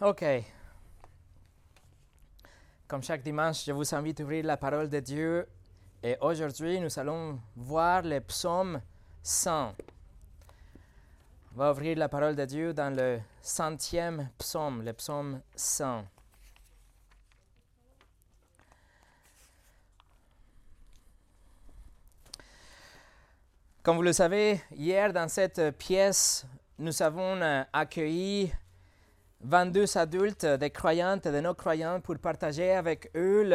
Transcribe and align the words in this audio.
OK. 0.00 0.24
Comme 2.86 3.02
chaque 3.02 3.24
dimanche, 3.24 3.64
je 3.64 3.72
vous 3.72 3.94
invite 3.96 4.20
à 4.20 4.22
ouvrir 4.22 4.44
la 4.44 4.56
parole 4.56 4.88
de 4.88 5.00
Dieu. 5.00 5.48
Et 6.04 6.16
aujourd'hui, 6.20 6.78
nous 6.78 6.98
allons 7.00 7.40
voir 7.56 8.02
le 8.02 8.20
psaume 8.20 8.80
100. 9.24 9.74
On 11.52 11.58
va 11.58 11.72
ouvrir 11.72 11.98
la 11.98 12.08
parole 12.08 12.36
de 12.36 12.44
Dieu 12.44 12.72
dans 12.72 12.94
le 12.94 13.18
centième 13.42 14.30
psaume, 14.38 14.84
le 14.84 14.92
psaume 14.92 15.40
100. 15.56 16.04
Comme 23.82 23.96
vous 23.96 24.02
le 24.02 24.12
savez, 24.12 24.62
hier 24.70 25.12
dans 25.12 25.28
cette 25.28 25.76
pièce, 25.76 26.46
nous 26.78 27.02
avons 27.02 27.66
accueilli 27.72 28.52
22 29.40 29.96
adultes, 29.96 30.46
des 30.46 30.70
croyantes 30.70 31.26
et 31.26 31.32
des 31.32 31.40
non-croyantes, 31.40 32.02
pour 32.02 32.18
partager 32.18 32.72
avec 32.72 33.10
eux 33.14 33.48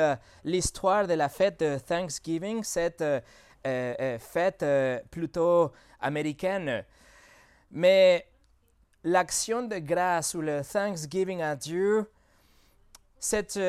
l'histoire 0.44 1.08
de 1.08 1.14
la 1.14 1.30
fête 1.30 1.60
de 1.60 1.78
Thanksgiving, 1.78 2.64
cette 2.64 3.02
euh, 3.02 3.20
euh, 3.66 4.18
fête 4.20 4.66
plutôt 5.12 5.72
américaine. 6.00 6.86
Mais 7.72 8.28
l'action 9.04 9.64
de 9.64 9.80
grâce 9.80 10.34
ou 10.36 10.42
le 10.42 10.62
Thanksgiving 10.64 11.42
à 11.42 11.56
Dieu, 11.56 12.10
c'est 13.20 13.60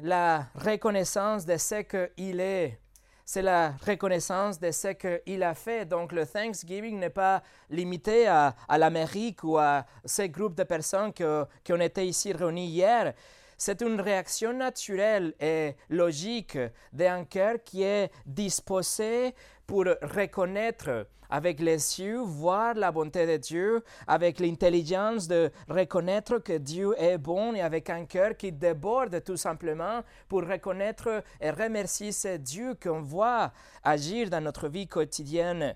la 0.00 0.46
reconnaissance 0.54 1.44
de 1.44 1.56
ce 1.56 1.82
qu'il 1.82 2.40
est 2.40 2.78
c'est 3.24 3.42
la 3.42 3.74
reconnaissance 3.86 4.60
de 4.60 4.70
ce 4.70 4.88
qu'il 4.88 5.42
a 5.42 5.54
fait. 5.54 5.86
Donc 5.86 6.12
le 6.12 6.26
Thanksgiving 6.26 6.98
n'est 6.98 7.10
pas 7.10 7.42
limité 7.70 8.26
à, 8.26 8.54
l'Amérique 8.76 9.42
ou 9.44 9.56
à 9.58 9.84
ces 10.04 10.28
groupes 10.28 10.54
de 10.54 10.64
personnes 10.64 11.12
qui 11.12 11.72
ont 11.72 11.80
été 11.80 12.06
ici 12.06 12.32
réunis 12.32 12.66
hier. 12.66 13.14
C'est 13.56 13.82
une 13.82 14.00
réaction 14.00 14.52
naturelle 14.52 15.32
et 15.40 15.76
logique 15.88 16.58
d'un 16.92 17.24
cœur 17.24 17.56
qui 17.64 17.82
est 17.82 18.10
disposé 18.26 19.34
pour 19.66 19.84
reconnaître 19.84 21.06
avec 21.30 21.58
les 21.58 22.00
yeux, 22.00 22.18
voir 22.20 22.74
la 22.74 22.92
bonté 22.92 23.26
de 23.26 23.36
Dieu, 23.38 23.82
avec 24.06 24.38
l'intelligence 24.38 25.26
de 25.26 25.50
reconnaître 25.68 26.38
que 26.38 26.58
Dieu 26.58 26.94
est 26.98 27.18
bon 27.18 27.54
et 27.54 27.60
avec 27.60 27.90
un 27.90 28.04
cœur 28.04 28.36
qui 28.36 28.52
déborde 28.52 29.24
tout 29.24 29.36
simplement 29.36 30.02
pour 30.28 30.42
reconnaître 30.46 31.24
et 31.40 31.50
remercier 31.50 32.12
ce 32.12 32.36
Dieu 32.36 32.74
qu'on 32.80 33.02
voit 33.02 33.52
agir 33.82 34.30
dans 34.30 34.42
notre 34.42 34.68
vie 34.68 34.86
quotidienne. 34.86 35.74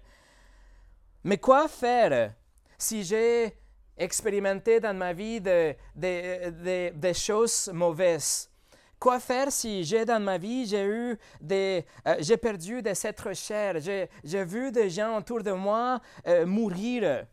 Mais 1.24 1.38
quoi 1.38 1.66
faire 1.66 2.34
si 2.76 3.02
j'ai 3.02 3.56
expérimenté 3.96 4.78
dans 4.78 4.96
ma 4.96 5.12
vie 5.12 5.40
des 5.40 7.14
choses 7.14 7.70
mauvaises? 7.72 8.48
Quoi 8.98 9.20
faire 9.20 9.52
si 9.52 9.84
j'ai 9.84 10.04
dans 10.04 10.20
ma 10.20 10.38
vie, 10.38 10.66
j'ai 10.66 10.84
eu 10.84 11.18
des, 11.40 11.84
euh, 12.06 12.16
j'ai 12.18 12.36
perdu 12.36 12.82
des 12.82 13.06
êtres 13.06 13.32
chers, 13.32 13.78
j'ai 13.78 14.44
vu 14.44 14.72
des 14.72 14.90
gens 14.90 15.18
autour 15.18 15.42
de 15.42 15.52
moi 15.52 16.00
euh, 16.26 16.44
mourir, 16.44 17.26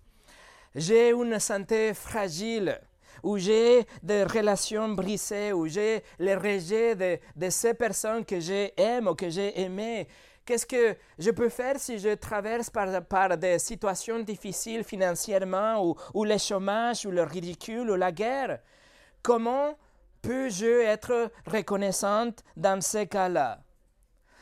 j'ai 0.76 1.10
une 1.10 1.40
santé 1.40 1.96
fragile, 1.96 2.80
ou 3.24 3.40
j'ai 3.40 3.88
des 4.04 4.24
relations 4.26 4.90
brisées, 4.90 5.54
ou 5.54 5.68
j'ai 5.68 6.04
le 6.20 6.36
rejet 6.36 6.96
de, 6.96 7.18
de, 7.36 7.50
ces 7.50 7.74
personnes 7.74 8.24
que 8.24 8.40
j'aime 8.40 9.08
ou 9.08 9.16
que 9.16 9.30
j'ai 9.30 9.60
aimées. 9.60 10.08
Qu'est-ce 10.46 10.68
que 10.68 10.96
je 11.18 11.32
peux 11.32 11.50
faire 11.50 11.80
si 11.80 11.98
je 11.98 12.14
traverse 12.14 12.70
par, 12.70 13.04
par 13.06 13.36
des 13.36 13.58
situations 13.58 14.20
difficiles 14.20 14.84
financièrement, 14.84 15.84
ou, 15.84 15.96
ou 16.14 16.24
le 16.24 16.38
chômage, 16.38 17.08
ou 17.08 17.10
le 17.10 17.24
ridicule, 17.24 17.90
ou 17.90 17.96
la 17.96 18.12
guerre? 18.12 18.60
Comment 19.24 19.76
peux-je 20.26 20.66
être 20.66 21.32
reconnaissante 21.46 22.44
dans 22.58 22.82
ces 22.82 23.06
cas-là? 23.06 23.60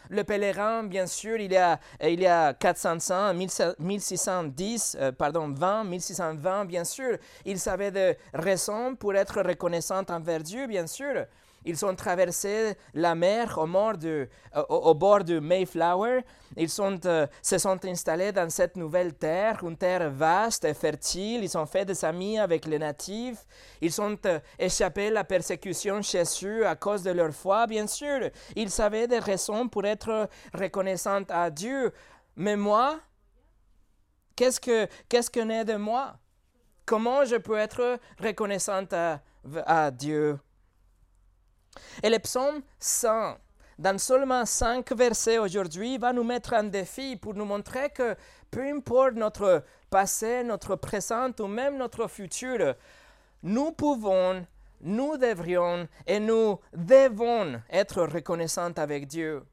Le 0.10 0.24
pèlerin, 0.24 0.84
bien 0.84 1.08
sûr, 1.08 1.38
il 1.38 1.52
y 1.52 1.58
a, 1.58 1.80
il 2.02 2.22
y 2.22 2.28
a 2.28 2.54
400 2.54 3.34
1610, 3.80 4.98
euh, 5.00 5.12
pardon, 5.12 5.50
20, 5.54 5.86
1620, 5.86 6.66
bien 6.66 6.84
sûr, 6.84 7.18
il 7.46 7.60
savait 7.60 7.92
de 7.92 8.16
raisons 8.34 8.96
pour 8.96 9.16
être 9.16 9.42
reconnaissant 9.42 10.04
envers 10.10 10.42
Dieu, 10.44 10.68
bien 10.68 10.88
sûr. 10.88 11.26
Ils 11.66 11.86
ont 11.86 11.96
traversé 11.96 12.76
la 12.94 13.16
mer 13.16 13.58
au, 13.58 13.68
au, 14.70 14.94
bord 14.94 15.24
du 15.24 15.40
Mayflower. 15.40 16.22
Ils 16.56 16.70
euh, 16.80 17.28
se 17.42 17.58
sont 17.58 17.86
installés 17.86 18.32
dans 18.32 18.50
cette 18.50 18.76
nouvelle 18.76 19.14
terre, 19.14 19.64
une 19.64 19.78
terre 19.78 20.10
vaste 20.10 20.66
et 20.66 20.74
fertile. 20.74 21.44
Ils 21.44 21.58
ont 21.58 21.66
fait 21.66 21.86
des 21.86 22.04
amis 22.06 22.38
avec 22.38 22.66
les 22.66 22.80
natifs. 22.80 23.46
Ils 23.82 24.02
ont 24.02 24.18
euh, 24.26 24.40
échappé 24.60 25.08
à 25.08 25.12
la 25.12 25.24
persécution 25.24 26.02
chez 26.02 26.24
eux 26.44 26.68
à 26.68 26.76
cause 26.76 27.04
de 27.04 27.12
leur 27.12 27.34
foi, 27.34 27.66
bien 27.68 27.88
sûr. 27.88 28.30
Ils 28.56 28.70
savaient 28.70 29.08
des 29.08 29.20
raisons 29.20 29.68
pour 29.68 29.86
être 29.86 30.30
reconnaissants 30.54 31.24
à 31.30 31.50
Dieu. 31.50 31.92
Mais 32.36 32.56
moi, 32.56 33.00
qu'est-ce 34.36 34.60
que, 34.60 34.88
qu'est-ce 35.10 35.30
que 35.30 35.40
naît 35.40 35.66
de 35.66 35.76
moi? 35.76 36.16
Comment 36.86 37.24
je 37.24 37.38
peux 37.38 37.58
être 37.58 37.98
reconnaissante 38.20 38.94
à 38.94 39.92
Dieu? 39.92 40.38
Et 42.02 42.10
le 42.10 42.20
psaume 42.20 42.62
100, 42.80 43.38
dans 43.80 43.98
seulement 43.98 44.46
cinq 44.46 44.92
versets 44.94 45.38
aujourd'hui, 45.38 45.98
va 45.98 46.14
nous 46.14 46.24
mettre 46.24 46.54
en 46.54 46.64
défi 46.64 47.16
pour 47.16 47.34
nous 47.34 47.46
montrer 47.46 47.90
que 47.90 48.16
peu 48.52 48.62
importe 48.62 49.16
notre 49.16 49.64
passé, 49.90 50.44
notre 50.44 50.76
présent 50.76 51.32
ou 51.40 51.48
même 51.48 51.78
notre 51.78 52.08
futur, 52.08 52.76
nous 53.42 53.72
pouvons, 53.72 54.46
nous 54.82 55.18
devrions 55.18 55.88
et 56.06 56.20
nous 56.20 56.60
devons 56.74 57.62
être 57.70 58.04
reconnaissants 58.04 58.74
avec 58.78 59.08
Dieu. 59.08 59.44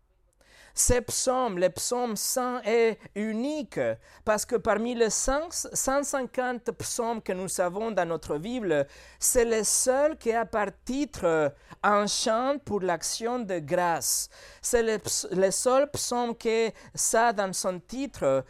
Ce 0.75 1.01
psaume, 1.01 1.59
le 1.59 1.69
psaume 1.71 2.17
100 2.17 2.63
est 2.65 2.99
unique 3.15 3.81
parce 4.25 4.47
que 4.47 4.57
parmi 4.57 4.95
les 4.95 5.11
150 5.11 6.71
psaumes 6.73 7.23
que 7.23 7.33
nous 7.33 7.61
avons 7.61 7.91
dans 7.91 8.07
notre 8.07 8.39
Bible, 8.39 8.87
c'est 9.19 9.45
le 9.45 9.65
seul 9.65 10.17
qui 10.17 10.33
a 10.33 10.47
par 10.47 10.69
titre 10.85 11.53
un 11.83 12.07
chant 12.07 12.57
pour 12.65 12.81
l'action 12.81 13.41
de 13.41 13.59
grâce. 13.59 14.29
C'est 14.63 14.83
le, 14.83 15.51
seul 15.51 15.91
psaume 15.91 16.37
qui 16.37 16.71
ça 16.95 17.33
dans 17.33 17.53
son 17.53 17.81
titre. 17.81 18.45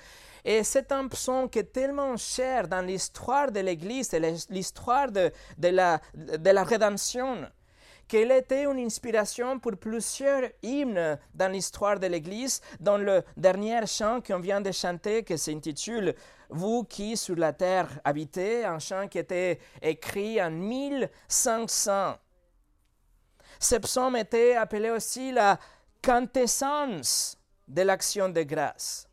Et 0.44 0.64
c'est 0.64 0.91
un 0.92 1.06
psaume 1.09 1.50
qui 1.50 1.59
est 1.59 1.72
tellement 1.72 2.16
cher 2.16 2.66
dans 2.66 2.80
l'histoire 2.80 3.50
de 3.53 3.60
l'Église 3.60 4.14
et 4.14 4.20
l'histoire 4.48 5.10
de, 5.10 5.30
de, 5.59 5.69
la, 5.69 6.00
de 6.14 6.50
la 6.50 6.64
rédemption 6.64 7.47
qu'elle 8.10 8.32
était 8.32 8.65
une 8.65 8.81
inspiration 8.81 9.60
pour 9.60 9.76
plusieurs 9.76 10.50
hymnes 10.65 11.16
dans 11.32 11.53
l'histoire 11.53 12.00
de 12.00 12.09
l'Église, 12.09 12.60
dans 12.81 12.98
le 12.98 13.22
dernier 13.37 13.87
chant 13.87 14.21
qu'on 14.21 14.41
vient 14.41 14.60
de 14.60 14.72
chanter, 14.72 15.22
qui 15.22 15.38
s'intitule 15.38 16.16
Vous 16.48 16.82
qui 16.82 17.16
sur 17.16 17.37
la 17.37 17.53
terre 17.53 18.00
habitez, 18.03 18.65
un 18.65 18.81
chant 18.81 19.06
qui 19.06 19.19
était 19.19 19.60
écrit 19.81 20.43
en 20.43 20.50
1500. 20.50 22.16
Ce 23.60 23.76
psaume 23.76 24.16
était 24.16 24.56
appelé 24.56 24.91
aussi 24.91 25.31
la 25.31 25.56
quintessence 26.03 27.38
de 27.69 27.82
l'action 27.82 28.28
de 28.28 28.42
grâce. 28.42 29.09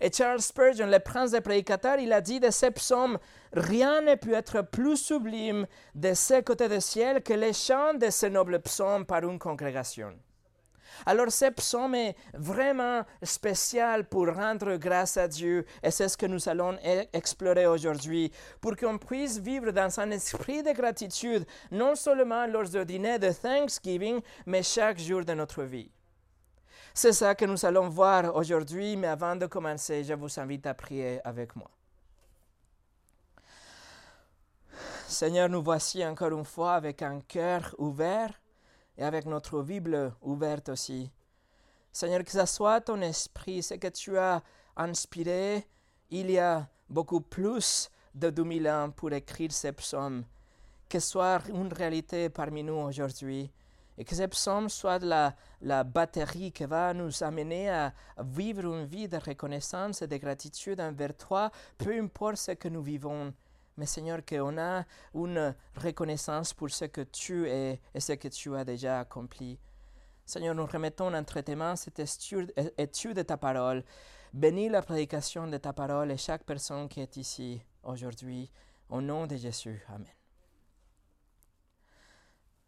Et 0.00 0.10
Charles 0.10 0.40
Spurgeon, 0.40 0.86
le 0.86 0.98
prince 0.98 1.32
des 1.32 1.42
prédicateurs, 1.42 1.98
il 1.98 2.10
a 2.10 2.22
dit 2.22 2.40
de 2.40 2.50
ce 2.50 2.66
psaume 2.70 3.18
Rien 3.52 4.00
ne 4.02 4.14
peut 4.14 4.34
être 4.34 4.62
plus 4.62 4.96
sublime 4.96 5.66
de 5.94 6.14
ce 6.14 6.40
côté 6.40 6.68
du 6.68 6.80
ciel 6.80 7.22
que 7.22 7.34
les 7.34 7.52
chants 7.52 7.94
de 7.94 8.08
ce 8.10 8.26
noble 8.26 8.60
psaume 8.60 9.04
par 9.04 9.24
une 9.24 9.38
congrégation. 9.38 10.14
Alors 11.06 11.30
ce 11.30 11.50
psaume 11.50 11.94
est 11.94 12.16
vraiment 12.34 13.02
spécial 13.22 14.04
pour 14.04 14.26
rendre 14.28 14.76
grâce 14.76 15.16
à 15.16 15.28
Dieu 15.28 15.64
et 15.82 15.90
c'est 15.90 16.08
ce 16.08 16.16
que 16.16 16.26
nous 16.26 16.48
allons 16.48 16.74
e-, 16.84 17.06
explorer 17.12 17.66
aujourd'hui 17.66 18.30
pour 18.60 18.76
qu'on 18.76 18.98
puisse 18.98 19.38
vivre 19.38 19.70
dans 19.70 20.00
un 20.00 20.10
esprit 20.10 20.62
de 20.62 20.72
gratitude 20.72 21.46
non 21.70 21.94
seulement 21.94 22.46
lors 22.46 22.68
du 22.68 22.84
dîner 22.84 23.18
de 23.18 23.30
Thanksgiving 23.30 24.20
mais 24.46 24.62
chaque 24.62 24.98
jour 24.98 25.24
de 25.24 25.32
notre 25.32 25.62
vie. 25.62 25.90
C'est 26.92 27.12
ça 27.12 27.34
que 27.34 27.44
nous 27.44 27.64
allons 27.64 27.88
voir 27.88 28.34
aujourd'hui 28.34 28.96
mais 28.96 29.08
avant 29.08 29.36
de 29.36 29.46
commencer 29.46 30.04
je 30.04 30.14
vous 30.14 30.38
invite 30.38 30.66
à 30.66 30.74
prier 30.74 31.20
avec 31.24 31.56
moi. 31.56 31.70
Seigneur, 35.10 35.48
nous 35.48 35.60
voici 35.60 36.06
encore 36.06 36.30
une 36.30 36.44
fois 36.44 36.74
avec 36.74 37.02
un 37.02 37.20
cœur 37.20 37.74
ouvert 37.78 38.40
et 38.96 39.02
avec 39.02 39.26
notre 39.26 39.60
Bible 39.60 40.14
ouverte 40.22 40.68
aussi. 40.68 41.10
Seigneur, 41.90 42.22
que 42.22 42.30
ce 42.30 42.46
soit 42.46 42.80
ton 42.80 43.00
esprit, 43.00 43.60
ce 43.60 43.74
que 43.74 43.88
tu 43.88 44.16
as 44.16 44.40
inspiré 44.76 45.66
il 46.10 46.30
y 46.30 46.38
a 46.38 46.68
beaucoup 46.88 47.20
plus 47.20 47.90
de 48.14 48.30
2000 48.30 48.68
ans 48.68 48.90
pour 48.92 49.12
écrire 49.12 49.50
ces 49.50 49.72
psaumes, 49.72 50.24
que 50.88 51.00
ce 51.00 51.08
soit 51.08 51.42
une 51.48 51.72
réalité 51.72 52.28
parmi 52.28 52.62
nous 52.62 52.74
aujourd'hui 52.74 53.50
et 53.98 54.04
que 54.04 54.14
ces 54.14 54.28
psaumes 54.28 54.68
soient 54.68 55.00
la, 55.00 55.34
la 55.60 55.82
batterie 55.82 56.52
qui 56.52 56.66
va 56.66 56.94
nous 56.94 57.24
amener 57.24 57.68
à 57.68 57.92
vivre 58.22 58.64
une 58.64 58.84
vie 58.84 59.08
de 59.08 59.16
reconnaissance 59.16 60.02
et 60.02 60.06
de 60.06 60.16
gratitude 60.18 60.80
envers 60.80 61.16
toi, 61.16 61.50
peu 61.78 62.00
importe 62.00 62.36
ce 62.36 62.52
que 62.52 62.68
nous 62.68 62.82
vivons 62.82 63.34
mais 63.80 63.86
Seigneur, 63.86 64.20
qu'on 64.26 64.58
a 64.58 64.84
une 65.14 65.54
reconnaissance 65.74 66.52
pour 66.52 66.68
ce 66.68 66.84
que 66.84 67.00
tu 67.00 67.48
es 67.48 67.80
et 67.94 68.00
ce 68.00 68.12
que 68.12 68.28
tu 68.28 68.54
as 68.54 68.62
déjà 68.62 69.00
accompli. 69.00 69.58
Seigneur, 70.26 70.54
nous 70.54 70.66
remettons 70.66 71.14
entre 71.14 71.40
tes 71.40 71.54
mains 71.54 71.76
cette 71.76 71.98
étude 71.98 73.14
de 73.16 73.22
ta 73.22 73.38
parole. 73.38 73.82
Bénis 74.34 74.68
la 74.68 74.82
prédication 74.82 75.46
de 75.46 75.56
ta 75.56 75.72
parole 75.72 76.10
et 76.10 76.18
chaque 76.18 76.44
personne 76.44 76.90
qui 76.90 77.00
est 77.00 77.16
ici 77.16 77.62
aujourd'hui. 77.82 78.52
Au 78.90 79.00
nom 79.00 79.26
de 79.26 79.36
Jésus. 79.36 79.82
Amen. 79.88 80.06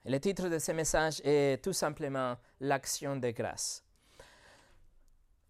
le 0.07 0.19
titre 0.19 0.49
de 0.49 0.59
ce 0.59 0.73
message 0.73 1.21
est 1.25 1.63
tout 1.63 1.75
simplement 1.75 2.39
L'action 2.61 3.17
de 3.17 3.31
grâce. 3.33 3.85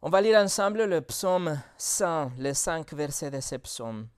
On 0.01 0.11
va 0.11 0.21
lire 0.21 0.41
ensemble 0.41 0.87
le 0.87 1.03
psaume 1.03 1.61
100, 1.79 2.33
les 2.39 2.55
cinq 2.55 2.93
versets 2.95 3.31
de 3.31 3.41
ce 3.41 3.55
psaume. 3.57 4.09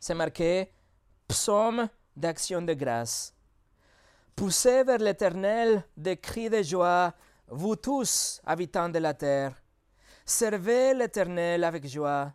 C'est 0.00 0.14
marqué 0.14 0.72
Psaume 1.28 1.88
d'action 2.16 2.62
de 2.62 2.72
grâce. 2.72 3.34
Poussez 4.34 4.82
vers 4.82 4.98
l'Éternel 4.98 5.84
des 5.96 6.16
cris 6.16 6.48
de 6.48 6.62
joie, 6.62 7.12
vous 7.46 7.76
tous, 7.76 8.40
habitants 8.46 8.88
de 8.88 8.98
la 8.98 9.12
terre. 9.12 9.52
Servez 10.24 10.94
l'Éternel 10.94 11.64
avec 11.64 11.86
joie. 11.86 12.32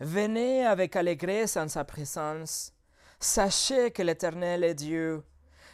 Venez 0.00 0.64
avec 0.64 0.96
allégresse 0.96 1.56
en 1.58 1.68
sa 1.68 1.84
présence. 1.84 2.72
Sachez 3.20 3.90
que 3.90 4.02
l'Éternel 4.02 4.64
est 4.64 4.74
Dieu. 4.74 5.22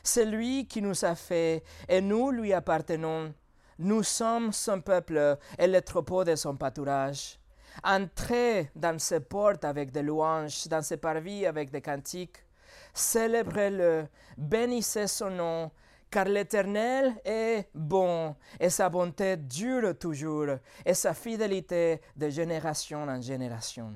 C'est 0.03 0.25
lui 0.25 0.67
qui 0.67 0.83
nous 0.83 1.05
a 1.05 1.15
fait 1.15 1.63
et 1.89 2.01
nous 2.01 2.31
lui 2.31 2.53
appartenons. 2.53 3.33
Nous 3.79 4.03
sommes 4.03 4.53
son 4.53 4.81
peuple 4.81 5.39
et 5.59 5.67
le 5.67 5.81
troupeau 5.81 6.25
de 6.25 6.35
son 6.35 6.57
pâturage. 6.57 7.40
Entrez 7.83 8.71
dans 8.75 8.99
ses 8.99 9.21
portes 9.21 9.65
avec 9.65 9.91
des 9.91 10.03
louanges, 10.03 10.67
dans 10.69 10.83
ses 10.83 10.97
parvis 10.97 11.47
avec 11.47 11.71
des 11.71 11.81
cantiques. 11.81 12.45
Célébrez-le, 12.93 14.07
bénissez 14.37 15.07
son 15.07 15.31
nom, 15.31 15.71
car 16.11 16.25
l'Éternel 16.25 17.15
est 17.25 17.69
bon, 17.75 18.35
et 18.59 18.69
sa 18.69 18.89
bonté 18.89 19.37
dure 19.37 19.97
toujours, 19.99 20.57
et 20.85 20.95
sa 20.95 21.15
fidélité 21.15 22.01
de 22.17 22.29
génération 22.29 23.05
en 23.05 23.21
génération. 23.21 23.95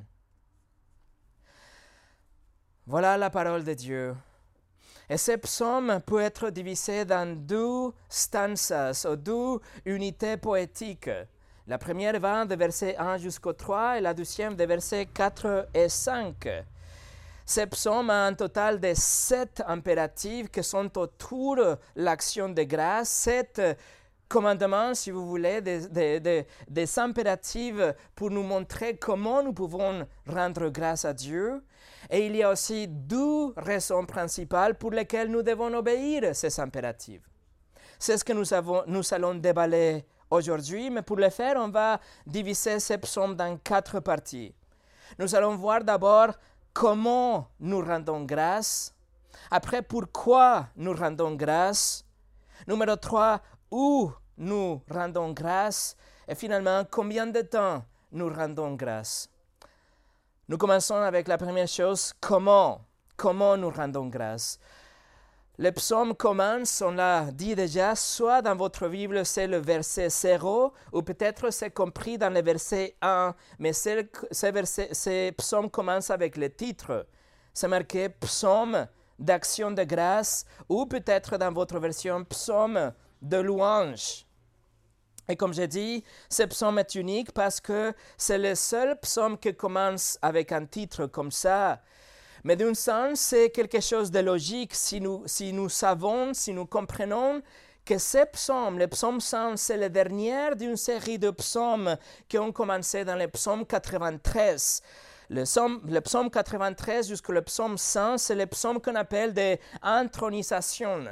Voilà 2.86 3.16
la 3.16 3.30
parole 3.30 3.64
de 3.64 3.74
Dieu. 3.74 4.14
Et 5.08 5.16
ce 5.16 5.32
psaume 5.32 6.00
peut 6.06 6.20
être 6.20 6.50
divisé 6.50 7.04
dans 7.04 7.36
deux 7.36 7.92
stanzas, 8.08 9.06
ou 9.10 9.16
deux 9.16 9.58
unités 9.84 10.36
poétiques. 10.36 11.10
La 11.66 11.78
première 11.78 12.20
va 12.20 12.44
de 12.44 12.54
verset 12.56 12.94
1 12.98 13.16
jusqu'au 13.16 13.54
3 13.54 13.96
et 13.96 14.00
la 14.02 14.12
deuxième 14.12 14.54
de 14.54 14.64
versets 14.64 15.06
4 15.06 15.68
et 15.72 15.88
5. 15.88 16.46
Ce 17.46 17.60
psaume 17.62 18.10
a 18.10 18.26
un 18.26 18.34
total 18.34 18.78
de 18.78 18.92
sept 18.94 19.62
impératifs 19.66 20.50
qui 20.50 20.62
sont 20.62 20.98
autour 20.98 21.56
de 21.56 21.76
l'action 21.96 22.50
de 22.50 22.64
grâce, 22.64 23.08
sept 23.08 23.62
commandements, 24.28 24.92
si 24.92 25.10
vous 25.10 25.26
voulez, 25.26 25.62
des, 25.62 26.46
des, 26.68 26.98
impératifs 26.98 27.80
pour 28.14 28.30
nous 28.30 28.42
montrer 28.42 28.98
comment 28.98 29.42
nous 29.42 29.54
pouvons 29.54 30.06
rendre 30.26 30.68
grâce 30.68 31.06
à 31.06 31.14
Dieu. 31.14 31.64
Et 32.10 32.26
il 32.26 32.36
y 32.36 32.42
a 32.42 32.50
aussi 32.50 32.88
deux 32.88 33.54
raisons 33.56 34.04
principales 34.04 34.74
pour 34.74 34.90
lesquelles 34.90 35.30
nous 35.30 35.42
devons 35.42 35.72
obéir 35.72 36.36
ces 36.36 36.60
impératifs. 36.60 37.22
C'est 37.98 38.18
ce 38.18 38.24
que 38.24 38.34
nous, 38.34 38.52
avons, 38.52 38.82
nous 38.86 39.02
allons 39.14 39.34
déballer 39.34 40.04
aujourd'hui, 40.30 40.90
mais 40.90 41.02
pour 41.02 41.16
le 41.16 41.30
faire, 41.30 41.56
on 41.56 41.68
va 41.68 42.00
diviser 42.26 42.80
ce 42.80 42.94
psaume 42.94 43.34
dans 43.34 43.56
quatre 43.58 44.00
parties. 44.00 44.54
Nous 45.18 45.34
allons 45.34 45.56
voir 45.56 45.84
d'abord 45.84 46.28
comment 46.72 47.48
nous 47.60 47.80
rendons 47.80 48.24
grâce, 48.24 48.94
après 49.50 49.82
pourquoi 49.82 50.66
nous 50.76 50.94
rendons 50.94 51.34
grâce, 51.34 52.04
numéro 52.66 52.96
3, 52.96 53.40
où 53.70 54.10
nous 54.38 54.82
rendons 54.90 55.32
grâce, 55.32 55.96
et 56.26 56.34
finalement 56.34 56.84
combien 56.90 57.26
de 57.26 57.42
temps 57.42 57.84
nous 58.12 58.28
rendons 58.28 58.74
grâce. 58.74 59.28
Nous 60.48 60.58
commençons 60.58 60.96
avec 60.96 61.28
la 61.28 61.38
première 61.38 61.68
chose, 61.68 62.12
comment, 62.20 62.80
comment 63.16 63.56
nous 63.56 63.70
rendons 63.70 64.06
grâce? 64.06 64.58
Le 65.56 65.70
psaume 65.70 66.16
commence, 66.16 66.82
on 66.82 66.90
l'a 66.90 67.30
dit 67.30 67.54
déjà, 67.54 67.94
soit 67.94 68.42
dans 68.42 68.56
votre 68.56 68.88
Bible 68.88 69.24
c'est 69.24 69.46
le 69.46 69.58
verset 69.58 70.08
0, 70.08 70.72
ou 70.92 71.02
peut-être 71.02 71.52
c'est 71.52 71.70
compris 71.70 72.18
dans 72.18 72.34
le 72.34 72.42
verset 72.42 72.96
1, 73.00 73.32
mais 73.60 73.72
ce 73.72 75.30
psaume 75.30 75.70
commence 75.70 76.10
avec 76.10 76.36
le 76.36 76.52
titre. 76.52 77.06
C'est 77.52 77.68
marqué 77.68 78.08
psaume 78.08 78.88
d'action 79.16 79.70
de 79.70 79.84
grâce, 79.84 80.44
ou 80.68 80.86
peut-être 80.86 81.38
dans 81.38 81.52
votre 81.52 81.78
version 81.78 82.24
psaume 82.24 82.92
de 83.22 83.36
louange. 83.36 84.26
Et 85.28 85.36
comme 85.36 85.54
j'ai 85.54 85.68
dit, 85.68 86.02
ce 86.28 86.42
psaume 86.42 86.80
est 86.80 86.96
unique 86.96 87.30
parce 87.30 87.60
que 87.60 87.94
c'est 88.18 88.38
le 88.38 88.56
seul 88.56 88.98
psaume 89.00 89.38
qui 89.38 89.54
commence 89.54 90.18
avec 90.20 90.50
un 90.50 90.66
titre 90.66 91.06
comme 91.06 91.30
ça. 91.30 91.80
Mais 92.44 92.56
d'un 92.56 92.74
sens, 92.74 93.20
c'est 93.20 93.48
quelque 93.48 93.80
chose 93.80 94.10
de 94.10 94.18
logique 94.20 94.74
si 94.74 95.00
nous, 95.00 95.22
si 95.24 95.54
nous 95.54 95.70
savons, 95.70 96.34
si 96.34 96.52
nous 96.52 96.66
comprenons 96.66 97.40
que 97.86 97.96
ce 97.96 98.24
psaume, 98.26 98.78
le 98.78 98.86
psaume 98.86 99.18
100, 99.18 99.56
c'est 99.56 99.78
le 99.78 99.88
dernier 99.88 100.54
d'une 100.54 100.76
série 100.76 101.18
de 101.18 101.30
psaumes 101.30 101.96
qui 102.28 102.36
ont 102.38 102.52
commencé 102.52 103.04
dans 103.04 103.16
le 103.16 103.28
psaume 103.28 103.64
93. 103.64 104.82
Le 105.30 105.44
psaume, 105.44 105.80
le 105.86 106.00
psaume 106.00 106.30
93 106.30 107.08
jusqu'au 107.08 107.40
psaume 107.42 107.78
100, 107.78 108.18
c'est 108.18 108.34
le 108.34 108.46
psaume 108.46 108.80
qu'on 108.80 108.94
appelle 108.94 109.32
des 109.32 109.58
intronisations. 109.82 111.04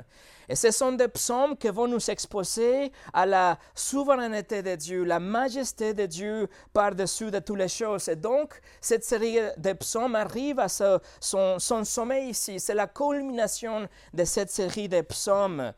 Et 0.49 0.55
ce 0.55 0.71
sont 0.71 0.93
des 0.93 1.09
psaumes 1.09 1.57
qui 1.57 1.69
vont 1.69 1.87
nous 1.87 2.11
exposer 2.11 2.93
à 3.13 3.25
la 3.25 3.59
souveraineté 3.75 4.63
de 4.63 4.75
Dieu, 4.75 5.05
la 5.05 5.19
majesté 5.19 5.95
de 5.95 6.05
Dieu 6.05 6.49
par-dessus 6.73 7.31
de 7.31 7.39
toutes 7.39 7.59
les 7.59 7.69
choses. 7.69 8.09
Et 8.09 8.17
donc, 8.17 8.61
cette 8.81 9.05
série 9.05 9.39
de 9.57 9.73
psaumes 9.73 10.15
arrive 10.15 10.59
à 10.59 10.69
son, 10.69 11.01
son 11.59 11.85
sommet 11.85 12.27
ici. 12.27 12.61
C'est 12.61 12.75
la 12.75 12.87
culmination 12.87 13.89
de 14.13 14.25
cette 14.25 14.51
série 14.51 14.89
de 14.89 15.01
psaumes. 15.01 15.73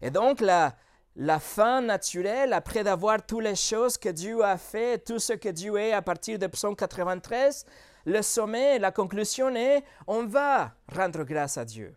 Et 0.00 0.10
donc, 0.10 0.40
la, 0.40 0.74
la 1.16 1.38
fin 1.38 1.80
naturelle, 1.80 2.52
après 2.52 2.82
d'avoir 2.82 3.24
toutes 3.24 3.44
les 3.44 3.54
choses 3.54 3.96
que 3.96 4.08
Dieu 4.08 4.44
a 4.44 4.58
fait, 4.58 5.04
tout 5.04 5.18
ce 5.18 5.34
que 5.34 5.48
Dieu 5.48 5.76
est 5.76 5.92
à 5.92 6.02
partir 6.02 6.38
de 6.38 6.46
psaume 6.48 6.74
93, 6.74 7.64
le 8.06 8.20
sommet, 8.20 8.78
la 8.78 8.90
conclusion 8.90 9.54
est, 9.54 9.84
on 10.06 10.26
va 10.26 10.72
rendre 10.92 11.22
grâce 11.24 11.56
à 11.56 11.64
Dieu. 11.64 11.94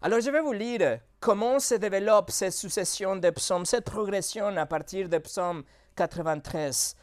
Alors 0.00 0.20
je 0.20 0.30
vais 0.30 0.40
vous 0.40 0.52
lire 0.52 1.00
comment 1.20 1.58
se 1.58 1.74
développe 1.74 2.30
cette 2.30 2.52
succession 2.52 3.16
de 3.16 3.30
psaumes, 3.30 3.66
cette 3.66 3.84
progression 3.84 4.56
à 4.56 4.66
partir 4.66 5.08
de 5.08 5.18
psaume 5.18 5.64
93. 5.96 6.94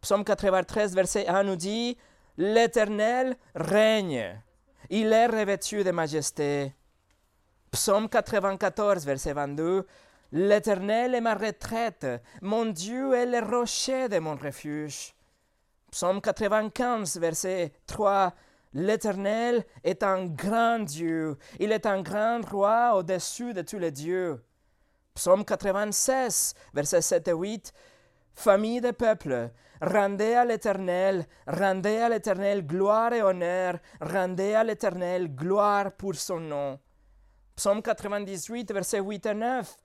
Psaume 0.00 0.24
93, 0.24 0.94
verset 0.94 1.26
1 1.26 1.42
nous 1.42 1.56
dit, 1.56 1.98
L'Éternel 2.38 3.36
règne, 3.54 4.40
il 4.90 5.12
est 5.12 5.26
revêtu 5.26 5.82
de 5.82 5.90
majesté. 5.90 6.72
Psaume 7.70 8.08
94, 8.08 9.04
verset 9.04 9.34
22, 9.34 9.86
L'Éternel 10.32 11.14
est 11.14 11.20
ma 11.20 11.34
retraite, 11.34 12.06
mon 12.42 12.66
Dieu 12.66 13.14
est 13.14 13.26
le 13.26 13.40
rocher 13.40 14.08
de 14.08 14.18
mon 14.18 14.36
refuge. 14.36 15.14
Psaume 15.90 16.20
95, 16.20 17.18
verset 17.18 17.72
3, 17.86 18.32
L'Éternel 18.74 19.64
est 19.84 20.02
un 20.02 20.26
grand 20.26 20.80
Dieu, 20.80 21.38
il 21.58 21.72
est 21.72 21.86
un 21.86 22.02
grand 22.02 22.40
roi 22.46 22.94
au-dessus 22.94 23.54
de 23.54 23.62
tous 23.62 23.78
les 23.78 23.90
dieux. 23.90 24.42
Psaume 25.14 25.44
96, 25.44 26.54
versets 26.74 27.02
7 27.02 27.28
et 27.28 27.32
8. 27.32 27.72
Famille 28.34 28.80
des 28.80 28.92
peuples, 28.92 29.50
rendez 29.82 30.34
à 30.34 30.44
l'Éternel, 30.44 31.26
rendez 31.46 31.98
à 31.98 32.08
l'Éternel 32.08 32.66
gloire 32.66 33.12
et 33.12 33.22
honneur, 33.22 33.78
rendez 34.00 34.54
à 34.54 34.62
l'Éternel 34.62 35.34
gloire 35.34 35.92
pour 35.92 36.14
son 36.14 36.40
nom. 36.40 36.78
Psaume 37.58 37.82
98, 37.82 38.72
versets 38.72 39.00
8 39.00 39.26
et 39.26 39.34
9 39.34 39.76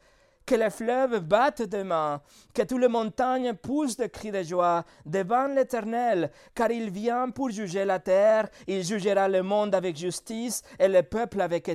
que 0.46 0.54
les 0.54 0.70
fleuves 0.70 1.22
battent 1.22 1.64
de 1.64 1.82
mains, 1.82 2.22
que 2.54 2.62
toutes 2.62 2.82
les 2.82 2.88
montagnes 2.88 3.54
poussent 3.54 3.98
de 3.98 4.06
cris 4.06 4.30
de 4.30 4.44
joie 4.44 4.86
devant 5.08 5.48
l'Éternel, 5.48 6.30
car 6.54 6.70
il 6.70 6.92
vient 6.92 7.32
pour 7.32 7.50
juger 7.50 7.84
la 7.84 7.98
terre, 7.98 8.48
il 8.68 8.84
jugera 8.84 9.28
le 9.28 9.42
monde 9.42 9.74
avec 9.74 9.98
justice 9.98 10.62
et 10.78 10.88
le 10.88 11.02
peuple 11.02 11.42
avec 11.42 11.68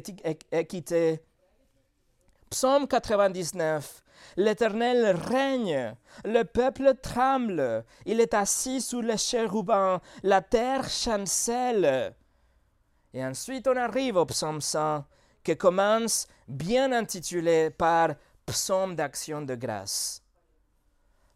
équité. 0.52 1.20
Psaume 2.48 2.86
99. 2.86 4.04
L'Éternel 4.36 5.16
règne, 5.16 5.96
le 6.24 6.44
peuple 6.44 6.94
tremble, 7.02 7.84
il 8.06 8.20
est 8.20 8.34
assis 8.34 8.80
sous 8.80 9.00
les 9.00 9.16
chérubins, 9.16 10.00
la 10.22 10.42
terre 10.42 10.88
chancelle. 10.88 12.14
Et 13.12 13.24
ensuite 13.24 13.66
on 13.66 13.76
arrive 13.76 14.16
au 14.16 14.26
psaume 14.26 14.60
100, 14.60 15.04
commence 15.52 16.26
bien 16.46 16.92
intitulé 16.92 17.70
par 17.70 18.10
psaume 18.46 18.94
d'action 18.94 19.42
de 19.42 19.54
grâce. 19.54 20.22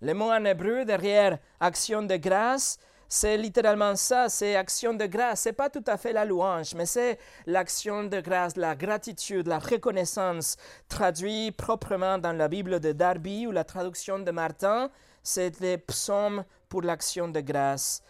Le 0.00 0.14
mot 0.14 0.30
en 0.30 0.44
hébreu 0.44 0.84
derrière 0.84 1.38
action 1.60 2.02
de 2.02 2.16
grâce, 2.16 2.78
c'est 3.08 3.36
littéralement 3.36 3.94
ça, 3.94 4.30
c'est 4.30 4.56
action 4.56 4.94
de 4.94 5.04
grâce. 5.04 5.40
C'est 5.42 5.52
pas 5.52 5.68
tout 5.68 5.84
à 5.86 5.98
fait 5.98 6.14
la 6.14 6.24
louange, 6.24 6.74
mais 6.74 6.86
c'est 6.86 7.18
l'action 7.46 8.04
de 8.04 8.20
grâce, 8.20 8.56
la 8.56 8.74
gratitude, 8.74 9.46
la 9.46 9.58
reconnaissance, 9.58 10.56
traduit 10.88 11.52
proprement 11.52 12.16
dans 12.16 12.32
la 12.32 12.48
Bible 12.48 12.80
de 12.80 12.92
Darby 12.92 13.46
ou 13.46 13.50
la 13.50 13.64
traduction 13.64 14.18
de 14.18 14.30
Martin, 14.30 14.90
c'est 15.22 15.60
les 15.60 15.76
psaumes 15.76 16.44
pour 16.70 16.80
l'action 16.80 17.28
de 17.28 17.40
grâce. 17.40 18.02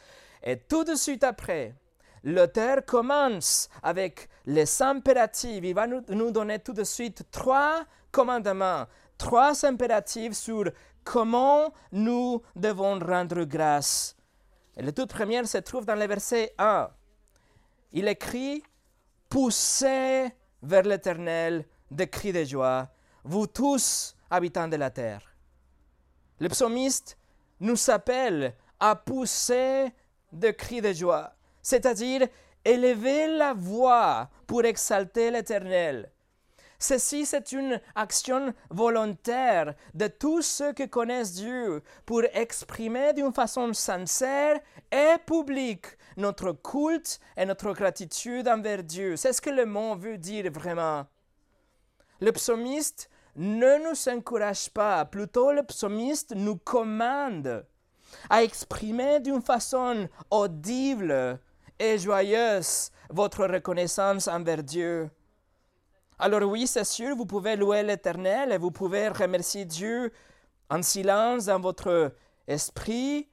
Et 0.45 0.57
tout 0.57 0.85
de 0.85 0.95
suite 0.95 1.25
après, 1.25 1.75
l'auteur 2.25 2.85
commence 2.85 3.69
avec 3.83 4.29
les 4.47 4.83
impératifs. 4.83 5.63
Il 5.63 5.75
va 5.75 5.87
nous, 5.87 6.03
nous 6.09 6.31
donner 6.31 6.59
tout 6.59 6.73
de 6.73 6.85
suite 6.85 7.25
trois 7.31 7.85
commandements, 8.11 8.87
trois 9.19 9.65
impératifs 9.65 10.35
sur 10.35 10.71
comment 11.05 11.73
nous 11.91 12.43
devons 12.55 12.99
rendre 12.99 13.45
grâce. 13.45 14.17
Et 14.77 14.83
la 14.83 14.93
toute 14.93 15.11
première 15.11 15.47
se 15.47 15.59
trouve 15.59 15.85
dans 15.85 15.95
le 15.95 16.07
verset 16.07 16.55
1. 16.59 16.91
Il 17.93 18.09
écrit 18.09 18.63
Poussez 19.29 20.31
vers 20.63 20.83
l'Éternel 20.83 21.67
des 21.91 22.09
cris 22.09 22.33
de 22.33 22.45
joie, 22.45 22.89
vous 23.25 23.47
tous 23.47 24.15
habitants 24.31 24.69
de 24.69 24.77
la 24.77 24.91
terre. 24.91 25.23
Le 26.39 26.49
psalmiste 26.49 27.19
nous 27.61 27.91
appelle 27.91 28.55
à 28.81 28.97
pousser 28.97 29.93
des 30.33 30.55
cris 30.55 30.81
de 30.81 30.93
joie, 30.93 31.33
c'est-à-dire 31.63 32.27
élever 32.65 33.27
la 33.29 33.55
voix 33.55 34.29
pour 34.47 34.65
exalter 34.65 35.31
l'Éternel, 35.31 36.11
Ceci, 36.83 37.27
c'est 37.27 37.53
une 37.53 37.81
action 37.95 38.53
volontaire 38.69 39.75
de 39.95 40.09
tous 40.09 40.43
ceux 40.43 40.73
qui 40.73 40.89
connaissent 40.89 41.35
Dieu 41.35 41.81
pour 42.05 42.25
exprimer 42.33 43.13
d'une 43.13 43.33
façon 43.33 43.73
sincère 43.73 44.59
et 44.91 45.15
publique 45.25 45.87
notre 46.17 46.51
culte 46.51 47.21
et 47.37 47.47
notre 47.47 47.73
gratitude 47.73 48.49
envers 48.49 48.83
Dieu. 48.83 49.17
C'est 49.17 49.33
ce 49.33 49.41
que 49.41 49.51
le 49.51 49.65
mot 49.65 49.95
veut 49.95 50.19
dire 50.19 50.51
vraiment. 50.51 51.07
Le 52.21 52.33
psalmiste 52.33 53.09
ne 53.37 53.89
nous 53.89 54.09
encourage 54.13 54.69
pas, 54.71 55.05
plutôt 55.05 55.53
le 55.53 55.63
psalmiste 55.63 56.35
nous 56.35 56.57
commande 56.57 57.65
à 58.29 58.43
exprimer 58.43 59.21
d'une 59.21 59.41
façon 59.41 60.09
audible 60.33 61.39
et 61.83 61.99
joyeuse 61.99 62.91
votre 63.11 63.45
reconnaissance 63.45 64.29
envers 64.29 64.63
Dieu. 64.63 65.11
Alors 66.17 66.43
oui, 66.49 66.69
c'est 66.69 66.85
sûr, 66.85 67.17
vous 67.17 67.27
pouvez 67.27 67.57
louer 67.57 67.83
l'Éternel 67.83 68.53
et 68.53 68.59
vous 68.59 68.71
pouvez 68.71 69.09
remercier 69.09 69.65
Dieu 69.65 70.13
en 70.71 70.81
silence 70.81 71.47
dans 71.47 71.59
votre 71.59 72.15
esprit, 72.47 73.29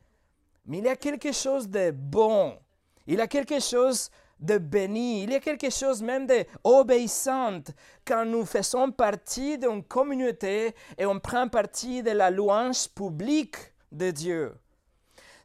mais 0.65 0.79
il 0.79 0.85
y 0.85 0.89
a 0.89 0.95
quelque 0.95 1.31
chose 1.31 1.69
de 1.69 1.91
bon, 1.91 2.57
il 3.05 3.19
y 3.19 3.21
a 3.21 3.27
quelque 3.27 3.59
chose 3.59 4.09
de 4.39 4.57
béni, 4.57 5.23
il 5.23 5.31
y 5.31 5.35
a 5.35 5.39
quelque 5.39 5.69
chose 5.69 6.01
même 6.01 6.25
d'obéissant 6.25 7.61
quand 8.03 8.25
nous 8.25 8.45
faisons 8.45 8.91
partie 8.91 9.59
d'une 9.59 9.83
communauté 9.83 10.73
et 10.97 11.05
on 11.05 11.19
prend 11.19 11.47
partie 11.47 12.01
de 12.01 12.11
la 12.11 12.31
louange 12.31 12.87
publique 12.89 13.57
de 13.91 14.09
Dieu. 14.09 14.55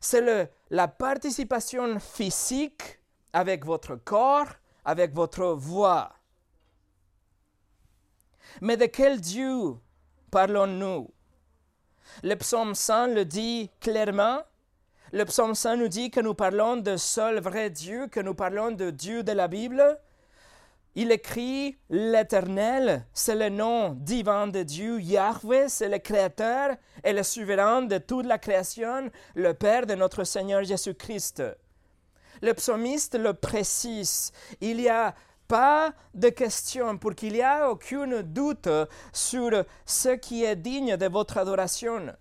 C'est 0.06 0.50
la 0.68 0.86
participation 0.86 1.98
physique 1.98 3.00
avec 3.32 3.64
votre 3.64 3.96
corps, 3.96 4.48
avec 4.84 5.14
votre 5.14 5.46
voix. 5.46 6.12
Mais 8.60 8.76
de 8.76 8.84
quel 8.84 9.18
Dieu 9.18 9.76
parlons-nous? 10.30 11.10
Le 12.22 12.34
psaume 12.34 12.74
100 12.74 13.14
le 13.14 13.24
dit 13.24 13.70
clairement. 13.80 14.42
Le 15.12 15.24
psaume 15.24 15.54
100 15.54 15.78
nous 15.78 15.88
dit 15.88 16.10
que 16.10 16.20
nous 16.20 16.34
parlons 16.34 16.76
de 16.76 16.98
seul 16.98 17.40
vrai 17.40 17.70
Dieu, 17.70 18.06
que 18.08 18.20
nous 18.20 18.34
parlons 18.34 18.72
de 18.72 18.90
Dieu 18.90 19.22
de 19.22 19.32
la 19.32 19.48
Bible. 19.48 19.98
Il 20.96 21.10
écrit 21.10 21.76
l'Éternel, 21.90 23.04
c'est 23.12 23.34
le 23.34 23.48
nom 23.48 23.96
divin 23.98 24.46
de 24.46 24.62
Dieu. 24.62 25.00
Yahweh, 25.00 25.68
c'est 25.68 25.88
le 25.88 25.98
Créateur 25.98 26.76
et 27.02 27.12
le 27.12 27.24
souverain 27.24 27.82
de 27.82 27.98
toute 27.98 28.26
la 28.26 28.38
création, 28.38 29.10
le 29.34 29.54
Père 29.54 29.86
de 29.86 29.94
notre 29.96 30.22
Seigneur 30.22 30.62
Jésus-Christ. 30.62 31.42
Le 32.42 32.54
psalmiste 32.54 33.18
le 33.18 33.34
précise. 33.34 34.30
Il 34.60 34.80
y 34.80 34.88
a 34.88 35.14
pas 35.48 35.92
de 36.14 36.28
question 36.28 36.96
pour 36.96 37.14
qu'il 37.16 37.32
n'y 37.32 37.40
ait 37.40 37.62
aucun 37.68 38.22
doute 38.22 38.68
sur 39.12 39.64
ce 39.84 40.10
qui 40.10 40.44
est 40.44 40.56
digne 40.56 40.96
de 40.96 41.06
votre 41.06 41.38
adoration. 41.38 42.14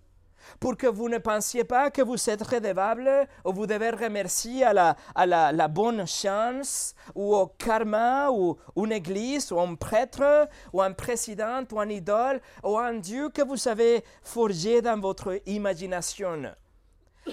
Pour 0.59 0.77
que 0.77 0.87
vous 0.87 1.09
ne 1.09 1.17
pensiez 1.17 1.63
pas 1.63 1.89
que 1.89 2.01
vous 2.01 2.29
êtes 2.29 2.41
redevable 2.41 3.27
ou 3.45 3.53
vous 3.53 3.67
devez 3.67 3.91
remercier 3.91 4.63
à 4.63 4.73
la, 4.73 4.95
à 5.15 5.25
la, 5.25 5.67
bonne 5.67 6.05
chance 6.05 6.93
ou 7.15 7.35
au 7.35 7.47
karma 7.47 8.29
ou 8.31 8.57
une 8.75 8.91
église 8.91 9.51
ou 9.51 9.59
un 9.59 9.75
prêtre 9.75 10.47
ou 10.71 10.81
un 10.81 10.93
président 10.93 11.63
ou 11.71 11.79
un 11.79 11.89
idole 11.89 12.41
ou 12.63 12.77
un 12.77 12.93
Dieu 12.93 13.29
que 13.29 13.41
vous 13.41 13.67
avez 13.67 14.03
forgé 14.21 14.81
dans 14.81 14.99
votre 14.99 15.39
imagination. 15.45 16.53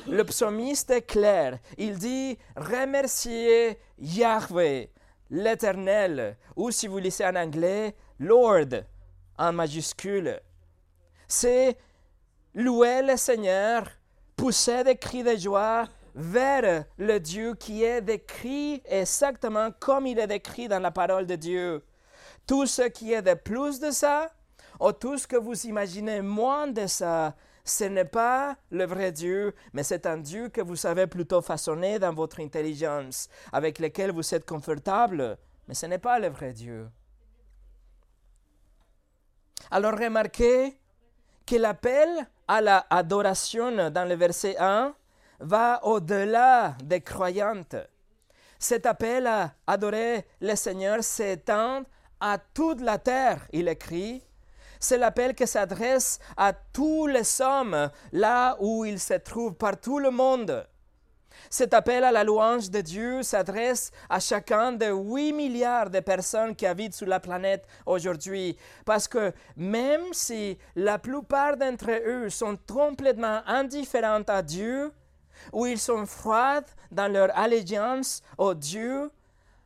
Le 0.06 0.22
psalmiste 0.24 0.90
est 0.90 1.02
clair. 1.02 1.58
Il 1.76 1.98
dit 1.98 2.38
remerciez 2.56 3.78
Yahweh 3.98 4.90
l'Éternel, 5.30 6.36
ou 6.56 6.70
si 6.70 6.86
vous 6.88 6.98
lisez 6.98 7.24
en 7.24 7.36
anglais, 7.36 7.94
Lord 8.18 8.82
en 9.38 9.52
majuscule. 9.52 10.40
C'est 11.26 11.76
louer 12.54 13.02
le 13.02 13.16
Seigneur, 13.16 13.86
pousser 14.36 14.84
des 14.84 14.96
cris 14.96 15.22
de 15.22 15.36
joie 15.36 15.86
vers 16.14 16.84
le 16.98 17.18
Dieu 17.18 17.54
qui 17.54 17.84
est 17.84 18.00
décrit 18.00 18.82
exactement 18.84 19.70
comme 19.78 20.06
il 20.06 20.18
est 20.18 20.26
décrit 20.26 20.68
dans 20.68 20.80
la 20.80 20.90
parole 20.90 21.26
de 21.26 21.36
Dieu. 21.36 21.84
Tout 22.46 22.66
ce 22.66 22.82
qui 22.82 23.12
est 23.12 23.22
de 23.22 23.34
plus 23.34 23.78
de 23.78 23.90
ça, 23.90 24.30
ou 24.80 24.92
tout 24.92 25.18
ce 25.18 25.26
que 25.26 25.36
vous 25.36 25.66
imaginez 25.66 26.22
moins 26.22 26.66
de 26.66 26.86
ça, 26.86 27.34
ce 27.64 27.84
n'est 27.84 28.04
pas 28.04 28.56
le 28.70 28.84
vrai 28.86 29.12
Dieu, 29.12 29.54
mais 29.72 29.82
c'est 29.82 30.06
un 30.06 30.16
Dieu 30.16 30.48
que 30.48 30.60
vous 30.60 30.76
savez 30.76 31.06
plutôt 31.06 31.42
façonner 31.42 31.98
dans 31.98 32.12
votre 32.12 32.40
intelligence, 32.40 33.28
avec 33.52 33.78
lequel 33.78 34.10
vous 34.10 34.34
êtes 34.34 34.46
confortable, 34.46 35.38
mais 35.68 35.74
ce 35.74 35.86
n'est 35.86 35.98
pas 35.98 36.18
le 36.18 36.28
vrai 36.28 36.52
Dieu. 36.52 36.88
Alors 39.70 39.96
remarquez 39.96 40.80
que 41.46 41.56
l'appel 41.56 42.08
à 42.50 42.60
la 42.60 42.84
adoration 42.90 43.90
dans 43.90 44.08
le 44.08 44.16
verset 44.16 44.56
1 44.58 44.92
va 45.38 45.78
au-delà 45.84 46.74
des 46.82 47.00
croyantes. 47.00 47.76
Cet 48.58 48.86
appel 48.86 49.28
à 49.28 49.52
adorer 49.68 50.26
le 50.40 50.56
Seigneur 50.56 51.04
s'étend 51.04 51.84
à 52.18 52.38
toute 52.38 52.80
la 52.80 52.98
terre, 52.98 53.46
il 53.52 53.68
écrit, 53.68 54.20
c'est 54.80 54.98
l'appel 54.98 55.36
qui 55.36 55.46
s'adresse 55.46 56.18
à 56.36 56.52
tous 56.52 57.06
les 57.06 57.40
hommes 57.40 57.88
là 58.10 58.56
où 58.58 58.84
ils 58.84 58.98
se 58.98 59.14
trouvent, 59.14 59.54
par 59.54 59.80
tout 59.80 60.00
le 60.00 60.10
monde. 60.10 60.66
Cet 61.52 61.74
appel 61.74 62.04
à 62.04 62.12
la 62.12 62.22
louange 62.22 62.70
de 62.70 62.80
Dieu 62.80 63.24
s'adresse 63.24 63.90
à 64.08 64.20
chacun 64.20 64.70
des 64.70 64.90
8 64.90 65.32
milliards 65.32 65.90
de 65.90 65.98
personnes 65.98 66.54
qui 66.54 66.64
habitent 66.64 66.94
sur 66.94 67.08
la 67.08 67.18
planète 67.18 67.66
aujourd'hui. 67.86 68.56
Parce 68.84 69.08
que 69.08 69.32
même 69.56 70.12
si 70.12 70.56
la 70.76 71.00
plupart 71.00 71.56
d'entre 71.56 71.90
eux 72.06 72.30
sont 72.30 72.56
complètement 72.72 73.40
indifférents 73.48 74.22
à 74.28 74.42
Dieu, 74.42 74.92
ou 75.52 75.66
ils 75.66 75.80
sont 75.80 76.06
froids 76.06 76.62
dans 76.92 77.12
leur 77.12 77.36
allégeance 77.36 78.22
au 78.38 78.54
Dieu, 78.54 79.10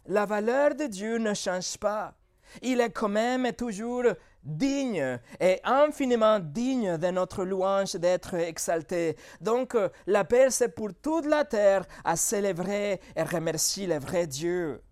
la 0.06 0.24
valeur 0.24 0.74
de 0.74 0.86
Dieu 0.86 1.18
ne 1.18 1.34
change 1.34 1.76
pas. 1.76 2.14
Il 2.62 2.80
est 2.80 2.92
quand 2.92 3.10
même 3.10 3.52
toujours 3.52 4.04
digne 4.44 5.18
et 5.40 5.60
infiniment 5.64 6.38
digne 6.38 6.96
de 6.98 7.08
notre 7.08 7.44
louange 7.44 7.94
d'être 7.94 8.34
exalté. 8.34 9.16
Donc 9.40 9.74
euh, 9.74 9.88
l'appel 10.06 10.52
c'est 10.52 10.68
pour 10.68 10.90
toute 10.94 11.26
la 11.26 11.44
terre 11.44 11.84
à 12.04 12.16
célébrer 12.16 13.00
et 13.16 13.22
remercier 13.22 13.86
le 13.86 13.98
vrai 13.98 14.26
Dieu. 14.26 14.82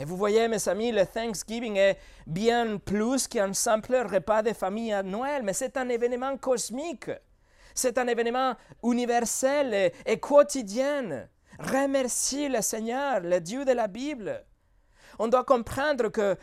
Et 0.00 0.04
vous 0.04 0.16
voyez, 0.16 0.46
mes 0.46 0.68
amis, 0.68 0.92
le 0.92 1.04
Thanksgiving 1.04 1.76
est 1.76 1.98
bien 2.24 2.78
plus 2.78 3.26
qu'un 3.26 3.52
simple 3.52 3.96
repas 3.96 4.42
de 4.42 4.52
famille 4.52 4.92
à 4.92 5.02
Noël, 5.02 5.42
mais 5.42 5.52
c'est 5.52 5.76
un 5.76 5.88
événement 5.88 6.36
cosmique. 6.36 7.10
C'est 7.74 7.98
un 7.98 8.06
événement 8.06 8.54
universel 8.84 9.74
et, 9.74 9.92
et 10.06 10.20
quotidien. 10.20 11.26
Remercier 11.58 12.48
le 12.48 12.62
Seigneur, 12.62 13.20
le 13.20 13.40
Dieu 13.40 13.64
de 13.64 13.72
la 13.72 13.88
Bible. 13.88 14.44
On 15.18 15.26
doit 15.26 15.44
comprendre 15.44 16.10
que 16.10 16.36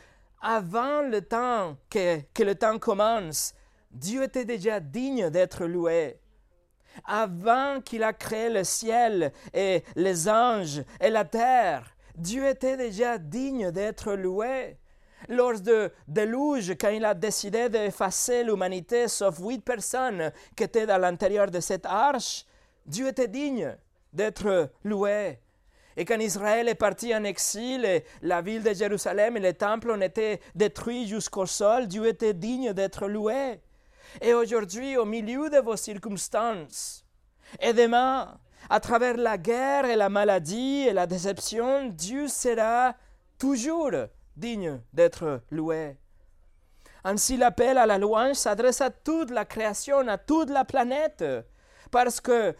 avant 0.47 1.01
le 1.01 1.21
temps 1.21 1.75
que, 1.89 2.19
que 2.31 2.43
le 2.43 2.53
temps 2.53 2.77
commence, 2.77 3.55
Dieu 3.89 4.21
était 4.21 4.45
déjà 4.45 4.79
digne 4.79 5.31
d'être 5.31 5.65
loué. 5.65 6.19
Avant 7.03 7.81
qu'il 7.81 8.03
a 8.03 8.13
créé 8.13 8.51
le 8.51 8.63
ciel 8.63 9.33
et 9.55 9.83
les 9.95 10.29
anges 10.29 10.83
et 11.01 11.09
la 11.09 11.25
terre, 11.25 11.95
Dieu 12.15 12.45
était 12.45 12.77
déjà 12.77 13.17
digne 13.17 13.71
d'être 13.71 14.13
loué. 14.13 14.77
Lors 15.29 15.59
de 15.59 15.91
déluge, 16.07 16.75
quand 16.79 16.89
il 16.89 17.05
a 17.05 17.15
décidé 17.15 17.67
d'effacer 17.67 18.43
l'humanité, 18.43 19.07
sauf 19.07 19.39
huit 19.39 19.65
personnes 19.65 20.31
qui 20.55 20.63
étaient 20.63 20.89
à 20.91 20.99
l'intérieur 20.99 21.49
de 21.49 21.59
cette 21.59 21.87
arche, 21.87 22.45
Dieu 22.85 23.07
était 23.07 23.27
digne 23.27 23.75
d'être 24.13 24.69
loué. 24.83 25.39
Et 25.97 26.05
quand 26.05 26.19
Israël 26.19 26.67
est 26.67 26.75
parti 26.75 27.15
en 27.15 27.23
exil, 27.23 27.85
et 27.85 28.03
la 28.21 28.41
ville 28.41 28.63
de 28.63 28.73
Jérusalem 28.73 29.37
et 29.37 29.39
le 29.39 29.53
temple 29.53 29.91
ont 29.91 30.01
été 30.01 30.41
détruits 30.53 31.07
jusqu'au 31.07 31.45
sol, 31.45 31.87
Dieu 31.87 32.05
était 32.07 32.33
digne 32.33 32.73
d'être 32.73 33.07
loué. 33.07 33.61
Et 34.21 34.33
aujourd'hui, 34.33 34.97
au 34.97 35.05
milieu 35.05 35.49
de 35.49 35.57
vos 35.57 35.77
circonstances, 35.77 37.05
et 37.59 37.73
demain, 37.73 38.37
à 38.69 38.79
travers 38.79 39.17
la 39.17 39.37
guerre 39.37 39.85
et 39.85 39.95
la 39.95 40.09
maladie 40.09 40.85
et 40.87 40.93
la 40.93 41.07
déception, 41.07 41.87
Dieu 41.89 42.27
sera 42.27 42.95
toujours 43.37 43.91
digne 44.35 44.81
d'être 44.93 45.41
loué. 45.49 45.97
Ainsi, 47.03 47.37
l'appel 47.37 47.77
à 47.77 47.85
la 47.85 47.97
louange 47.97 48.35
s'adresse 48.35 48.81
à 48.81 48.89
toute 48.89 49.29
la 49.29 49.45
création, 49.45 50.07
à 50.07 50.17
toute 50.17 50.49
la 50.49 50.65
planète, 50.65 51.23
parce 51.91 52.19
que 52.19 52.55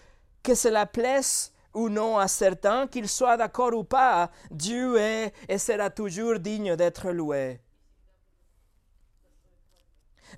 que 0.45 0.53
cela 0.53 0.85
plaise 0.85 1.51
ou 1.75 1.89
non 1.89 2.17
à 2.17 2.27
certains, 2.27 2.87
qu'ils 2.87 3.09
soient 3.09 3.37
d'accord 3.37 3.75
ou 3.75 3.83
pas, 3.83 4.31
Dieu 4.49 4.97
est 4.97 5.33
et 5.47 5.57
sera 5.57 5.89
toujours 5.89 6.39
digne 6.39 6.75
d'être 6.75 7.11
loué. 7.11 7.59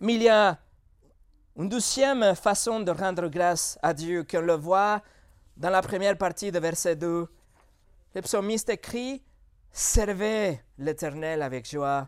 Mais 0.01 0.15
il 0.15 0.23
y 0.23 0.29
a 0.29 0.59
une 1.55 1.69
deuxième 1.69 2.35
façon 2.35 2.81
de 2.81 2.91
rendre 2.91 3.27
grâce 3.29 3.79
à 3.81 3.93
Dieu 3.93 4.25
qu'on 4.29 4.41
le 4.41 4.53
voit 4.53 5.01
dans 5.55 5.69
la 5.69 5.81
première 5.81 6.17
partie 6.17 6.51
de 6.51 6.59
verset 6.59 6.95
2. 6.95 7.27
Le 8.13 8.21
psalmiste 8.21 8.69
écrit 8.69 9.23
Servez 9.71 10.59
l'Éternel 10.77 11.41
avec 11.41 11.69
joie. 11.69 12.07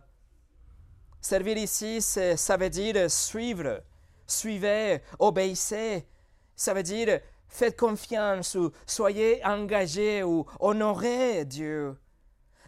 Servir 1.21 1.57
ici, 1.57 2.01
ça 2.01 2.57
veut 2.57 2.69
dire 2.69 3.11
suivre, 3.11 3.83
suivez, 4.25 5.01
obéissez. 5.19 6.07
Ça 6.55 6.73
veut 6.73 6.83
dire 6.83 7.19
faites 7.49 7.77
confiance 7.77 8.55
ou 8.55 8.71
soyez 8.85 9.43
engagés 9.45 10.23
ou 10.23 10.45
honorez 10.59 11.45
Dieu. 11.45 11.97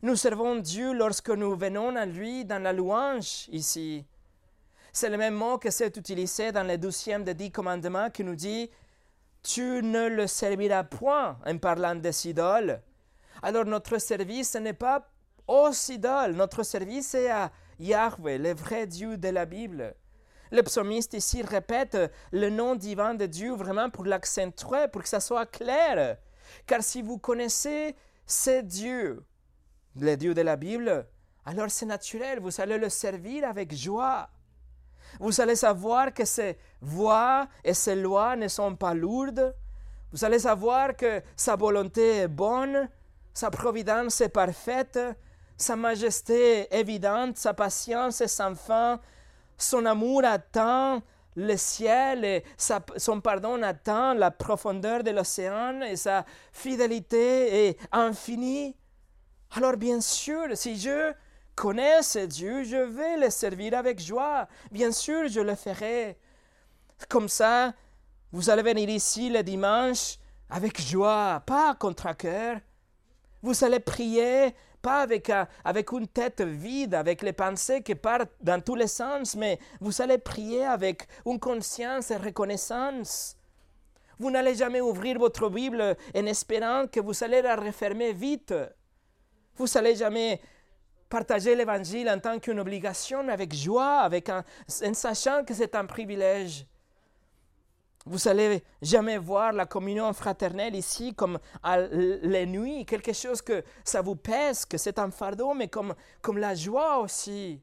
Nous 0.02 0.16
servons 0.16 0.56
Dieu 0.56 0.94
lorsque 0.94 1.30
nous 1.30 1.56
venons 1.56 1.96
à 1.96 2.06
lui 2.06 2.44
dans 2.44 2.62
la 2.62 2.74
louange 2.74 3.48
ici. 3.50 4.06
C'est 4.92 5.10
le 5.10 5.18
même 5.18 5.36
mot 5.36 5.58
que 5.58 5.70
c'est 5.70 5.96
utilisé 5.96 6.52
dans 6.52 6.64
le 6.64 6.78
douzième 6.78 7.24
des 7.24 7.36
dix 7.36 7.52
commandements 7.52 8.10
qui 8.10 8.24
nous 8.24 8.36
dit 8.36 8.70
Tu 9.44 9.62
ne 9.62 10.10
le 10.10 10.28
serviras 10.28 10.84
point 10.84 11.38
en 11.46 11.58
parlant 11.58 11.96
des 11.96 12.28
idoles. 12.28 12.82
Alors 13.42 13.66
notre 13.66 14.00
service 14.00 14.56
n'est 14.56 14.74
pas 14.74 15.08
aux 15.48 15.72
idoles, 15.90 16.34
notre 16.34 16.64
service 16.64 17.14
est 17.14 17.30
à 17.30 17.52
Yahweh, 17.80 18.38
le 18.38 18.54
vrai 18.54 18.88
Dieu 18.88 19.18
de 19.18 19.30
la 19.30 19.46
Bible. 19.46 19.96
Le 20.52 20.64
psalmiste 20.64 21.14
ici 21.14 21.42
répète 21.42 21.98
le 22.32 22.50
nom 22.50 22.76
divin 22.76 23.14
de 23.14 23.26
Dieu 23.26 23.54
vraiment 23.54 23.90
pour 23.90 24.06
l'accentuer, 24.06 24.88
pour 24.92 25.02
que 25.02 25.08
ça 25.08 25.22
soit 25.22 25.46
clair. 25.46 26.18
Car 26.68 26.84
si 26.84 27.02
vous 27.02 27.18
connaissez 27.18 27.96
ce 28.26 28.62
Dieu, 28.62 29.24
le 29.96 30.16
Dieu 30.16 30.34
de 30.34 30.42
la 30.42 30.58
Bible, 30.58 31.08
alors 31.46 31.72
c'est 31.72 31.86
naturel, 31.86 32.40
vous 32.40 32.60
allez 32.60 32.78
le 32.78 32.90
servir 32.90 33.48
avec 33.48 33.74
joie. 33.74 34.30
Vous 35.20 35.42
allez 35.42 35.56
savoir 35.56 36.14
que 36.14 36.26
ses 36.26 36.58
voix 36.82 37.48
et 37.64 37.74
ses 37.74 37.96
lois 37.96 38.36
ne 38.36 38.48
sont 38.48 38.76
pas 38.76 38.94
lourdes. 38.94 39.56
Vous 40.12 40.26
allez 40.26 40.40
savoir 40.40 40.96
que 40.96 41.22
sa 41.36 41.56
volonté 41.56 42.18
est 42.18 42.28
bonne, 42.28 42.90
sa 43.34 43.50
providence 43.50 44.20
est 44.20 44.30
parfaite, 44.30 45.00
sa 45.56 45.76
majesté 45.76 46.60
est 46.60 46.80
évidente, 46.80 47.38
sa 47.38 47.54
patience 47.54 48.20
est 48.20 48.28
sans 48.28 48.56
fin, 48.56 49.00
son 49.64 49.86
amour 49.86 50.24
atteint 50.26 51.02
le 51.36 51.56
ciel 51.56 52.26
et 52.26 52.44
son 52.58 53.22
pardon 53.22 53.62
atteint 53.64 54.14
la 54.14 54.32
profondeur 54.32 55.04
de 55.04 55.12
l'océan 55.12 55.82
et 55.82 55.96
sa 55.96 56.26
fidélité 56.52 57.68
est 57.68 57.78
infinie. 57.92 58.76
Alors 59.52 59.78
bien 59.78 60.02
sûr, 60.02 60.46
si 60.56 60.80
je 60.80 61.14
connais 61.56 62.02
ce 62.02 62.20
Dieu, 62.20 62.64
je 62.64 62.78
vais 62.78 63.18
le 63.18 63.30
servir 63.30 63.78
avec 63.78 64.02
joie. 64.02 64.48
Bien 64.72 64.92
sûr, 64.92 65.28
je 65.28 65.42
le 65.42 65.56
ferai. 65.56 66.18
Comme 67.10 67.30
ça, 67.30 67.74
vous 68.32 68.50
allez 68.50 68.64
venir 68.64 68.90
ici 68.90 69.30
le 69.30 69.44
dimanche 69.44 70.18
avec 70.50 70.82
joie, 70.82 71.42
pas 71.46 71.76
contre 71.76 72.16
cœur. 72.16 72.58
Vous 73.42 73.64
allez 73.64 73.80
prier 73.80 74.54
pas 74.82 75.02
avec, 75.02 75.32
avec 75.64 75.92
une 75.92 76.08
tête 76.08 76.42
vide, 76.42 76.96
avec 76.96 77.22
les 77.22 77.34
pensées 77.34 77.82
qui 77.82 77.96
partent 77.96 78.32
dans 78.42 78.62
tous 78.62 78.76
les 78.76 78.88
sens, 78.88 79.36
mais 79.36 79.60
vous 79.80 80.02
allez 80.02 80.18
prier 80.18 80.66
avec 80.66 81.08
une 81.26 81.40
conscience 81.40 82.12
et 82.12 82.18
reconnaissance. 82.18 83.36
Vous 84.20 84.30
n'allez 84.30 84.56
jamais 84.56 84.82
ouvrir 84.82 85.18
votre 85.18 85.50
Bible 85.50 85.96
en 86.16 86.26
espérant 86.26 86.86
que 86.88 87.00
vous 87.00 87.24
allez 87.24 87.42
la 87.42 87.56
refermer 87.56 88.14
vite. 88.14 88.54
Vous 89.56 89.66
n'allez 89.74 89.96
jamais 89.96 90.40
partager 91.10 91.56
l'Évangile 91.56 92.10
en 92.10 92.20
tant 92.20 92.40
qu'une 92.40 92.60
obligation 92.60 93.28
avec 93.28 93.54
joie, 93.54 94.00
avec 94.00 94.30
en 94.30 94.44
sachant 94.94 95.44
que 95.44 95.54
c'est 95.54 95.76
un 95.76 95.86
privilège. 95.86 96.66
Vous 98.06 98.18
n'allez 98.26 98.64
jamais 98.82 99.18
voir 99.18 99.54
la 99.54 99.66
communion 99.66 100.12
fraternelle 100.14 100.76
ici 100.76 101.14
comme 101.14 101.38
à 101.62 101.78
la 101.78 102.46
nuit, 102.46 102.86
quelque 102.86 103.14
chose 103.14 103.42
que 103.42 103.64
ça 103.84 104.02
vous 104.02 104.16
pèse, 104.16 104.66
que 104.66 104.78
c'est 104.78 104.98
un 104.98 105.12
fardeau, 105.12 105.54
mais 105.54 105.68
comme, 105.68 105.94
comme 106.22 106.40
la 106.40 106.56
joie 106.56 107.00
aussi. 107.00 107.62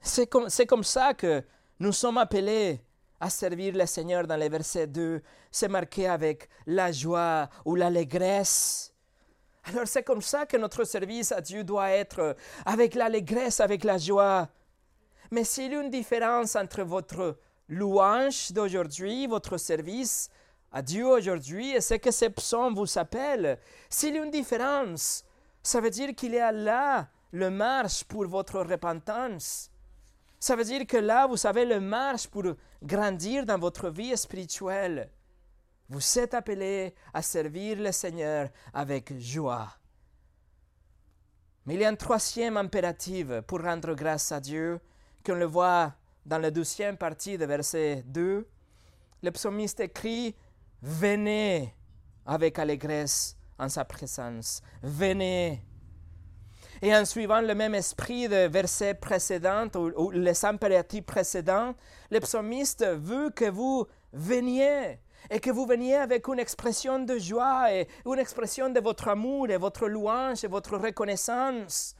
C'est 0.00 0.26
comme, 0.26 0.48
comme 0.68 0.84
ça 0.84 1.14
que 1.14 1.42
nous 1.80 1.92
sommes 1.92 2.18
appelés 2.18 2.80
à 3.18 3.28
servir 3.28 3.74
le 3.74 3.86
Seigneur 3.86 4.26
dans 4.26 4.36
les 4.36 4.48
versets 4.48 4.86
2. 4.86 5.20
C'est 5.50 5.68
marqué 5.68 6.06
avec 6.06 6.48
la 6.66 6.92
joie 6.92 7.48
ou 7.64 7.74
l'allégresse. 7.74 8.92
Alors 9.64 9.88
c'est 9.88 10.02
comme 10.02 10.22
ça 10.22 10.46
que 10.46 10.58
notre 10.58 10.84
service 10.84 11.32
à 11.32 11.40
Dieu 11.40 11.64
doit 11.64 11.90
être, 11.90 12.36
avec 12.66 12.94
l'allégresse, 12.94 13.60
avec 13.60 13.82
la 13.82 13.98
joie. 13.98 14.48
Mais 15.30 15.42
s'il 15.42 15.72
y 15.72 15.74
a 15.74 15.80
une 15.80 15.90
différence 15.90 16.54
entre 16.54 16.82
votre 16.82 17.38
louange 17.68 18.52
d'aujourd'hui, 18.52 19.26
votre 19.26 19.56
service 19.56 20.28
à 20.70 20.82
Dieu 20.82 21.06
aujourd'hui, 21.06 21.70
et 21.70 21.80
ce 21.80 21.94
que 21.94 22.10
ces 22.10 22.30
psaumes 22.30 22.74
vous 22.74 22.98
appellent, 22.98 23.58
s'il 23.88 24.14
y 24.14 24.18
a 24.18 24.24
une 24.24 24.30
différence, 24.30 25.24
ça 25.62 25.80
veut 25.80 25.90
dire 25.90 26.14
qu'il 26.14 26.32
y 26.32 26.38
a 26.38 26.52
là 26.52 27.08
le 27.32 27.50
marche 27.50 28.04
pour 28.04 28.26
votre 28.26 28.60
repentance. 28.60 29.70
Ça 30.38 30.56
veut 30.56 30.64
dire 30.64 30.86
que 30.86 30.96
là, 30.96 31.26
vous 31.26 31.46
avez 31.46 31.64
le 31.64 31.80
marche 31.80 32.28
pour 32.28 32.44
grandir 32.82 33.46
dans 33.46 33.58
votre 33.58 33.88
vie 33.88 34.16
spirituelle. 34.16 35.10
Vous 35.88 36.18
êtes 36.18 36.34
appelés 36.34 36.94
à 37.12 37.22
servir 37.22 37.78
le 37.78 37.92
Seigneur 37.92 38.50
avec 38.72 39.18
joie. 39.18 39.68
Mais 41.66 41.74
il 41.74 41.80
y 41.80 41.84
a 41.84 41.88
un 41.88 41.94
troisième 41.94 42.56
impératif 42.56 43.40
pour 43.46 43.62
rendre 43.62 43.94
grâce 43.94 44.32
à 44.32 44.40
Dieu, 44.40 44.80
qu'on 45.24 45.34
le 45.34 45.46
voit 45.46 45.94
dans 46.26 46.38
la 46.38 46.50
deuxième 46.50 46.96
partie 46.96 47.36
de 47.36 47.44
verset 47.44 48.02
2, 48.06 48.48
le 49.22 49.30
psalmiste 49.30 49.80
écrit 49.80 50.34
Venez 50.82 51.74
avec 52.26 52.58
allégresse 52.58 53.36
en 53.58 53.68
sa 53.68 53.84
présence. 53.84 54.62
Venez. 54.82 55.62
Et 56.82 56.94
en 56.94 57.04
suivant 57.04 57.40
le 57.40 57.54
même 57.54 57.74
esprit 57.74 58.28
de 58.28 58.48
verset 58.48 58.94
précédent 58.94 59.68
ou, 59.74 60.10
les 60.10 60.44
impératifs 60.44 61.04
précédents, 61.04 61.74
le 62.10 62.20
psalmiste 62.20 62.84
veut 62.84 63.30
que 63.30 63.48
vous 63.48 63.86
veniez 64.12 64.98
et 65.30 65.40
que 65.40 65.50
vous 65.50 65.64
veniez 65.66 65.94
avec 65.94 66.28
une 66.28 66.38
expression 66.38 66.98
de 66.98 67.18
joie 67.18 67.72
et 67.72 67.88
une 68.04 68.18
expression 68.18 68.68
de 68.68 68.80
votre 68.80 69.08
amour 69.08 69.48
et 69.48 69.56
votre 69.56 69.88
louange 69.88 70.44
et 70.44 70.48
votre 70.48 70.76
reconnaissance. 70.76 71.94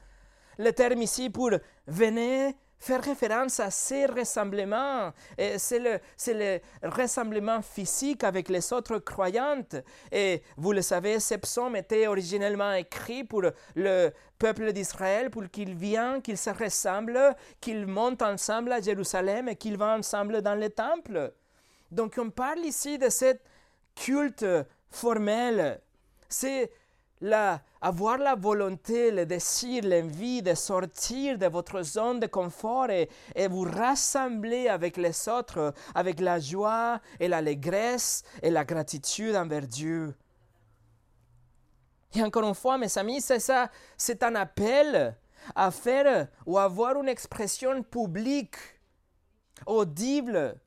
Le 0.57 0.71
terme 0.71 1.01
ici 1.01 1.29
pour 1.29 1.51
venez 1.87 2.55
faire 2.79 3.03
référence 3.03 3.59
à 3.59 3.71
ces 3.71 4.05
ressemblements. 4.05 5.11
C'est 5.57 5.79
le, 5.79 5.99
le, 6.27 6.59
ressemblement 6.83 7.61
physique 7.61 8.23
avec 8.23 8.49
les 8.49 8.73
autres 8.73 8.99
croyantes. 8.99 9.75
Et 10.11 10.41
vous 10.57 10.71
le 10.71 10.81
savez, 10.81 11.19
ces 11.19 11.37
psaumes 11.37 11.75
étaient 11.75 12.07
originellement 12.07 12.73
écrits 12.73 13.23
pour 13.23 13.43
le 13.75 14.11
peuple 14.37 14.73
d'Israël, 14.73 15.29
pour 15.29 15.49
qu'ils 15.49 15.75
viennent, 15.75 16.21
qu'ils 16.21 16.37
se 16.37 16.49
ressemblent, 16.49 17.35
qu'ils 17.61 17.87
montent 17.87 18.21
ensemble 18.21 18.71
à 18.71 18.81
Jérusalem 18.81 19.49
et 19.49 19.55
qu'ils 19.55 19.77
vont 19.77 19.95
ensemble 19.95 20.41
dans 20.41 20.55
le 20.55 20.69
temple. 20.69 21.33
Donc 21.91 22.15
on 22.17 22.29
parle 22.29 22.59
ici 22.59 22.97
de 22.97 23.09
cette 23.09 23.43
culte 23.95 24.45
formel. 24.89 25.79
C'est 26.27 26.71
la, 27.25 27.61
avoir 27.81 28.17
la 28.19 28.35
volonté, 28.35 29.09
le 29.09 29.25
désir, 29.25 29.83
l'envie 29.83 30.41
de 30.41 30.53
sortir 30.53 31.37
de 31.37 31.47
votre 31.47 31.81
zone 31.81 32.19
de 32.19 32.27
confort 32.27 32.89
et, 32.91 33.09
et, 33.35 33.47
vous 33.47 33.63
rassembler 33.63 34.67
avec 34.67 34.95
les 34.97 35.27
autres, 35.27 35.73
avec 35.95 36.19
la 36.19 36.39
joie 36.39 37.01
et 37.19 37.27
l'allégresse 37.27 38.23
et 38.43 38.51
la 38.51 38.63
gratitude 38.63 39.35
envers 39.35 39.67
Dieu. 39.67 40.13
Et 42.13 42.21
encore 42.21 42.47
une 42.47 42.55
fois, 42.55 42.77
mes 42.77 42.95
amis, 42.97 43.21
c'est 43.21 43.39
ça, 43.39 43.69
c'est 43.97 44.21
un 44.23 44.35
appel 44.35 45.17
à 45.55 45.71
faire 45.71 46.27
ou 46.45 46.59
avoir 46.59 47.01
une 47.01 47.09
expression 47.09 47.81
publique, 47.81 48.55
audible, 49.65 50.59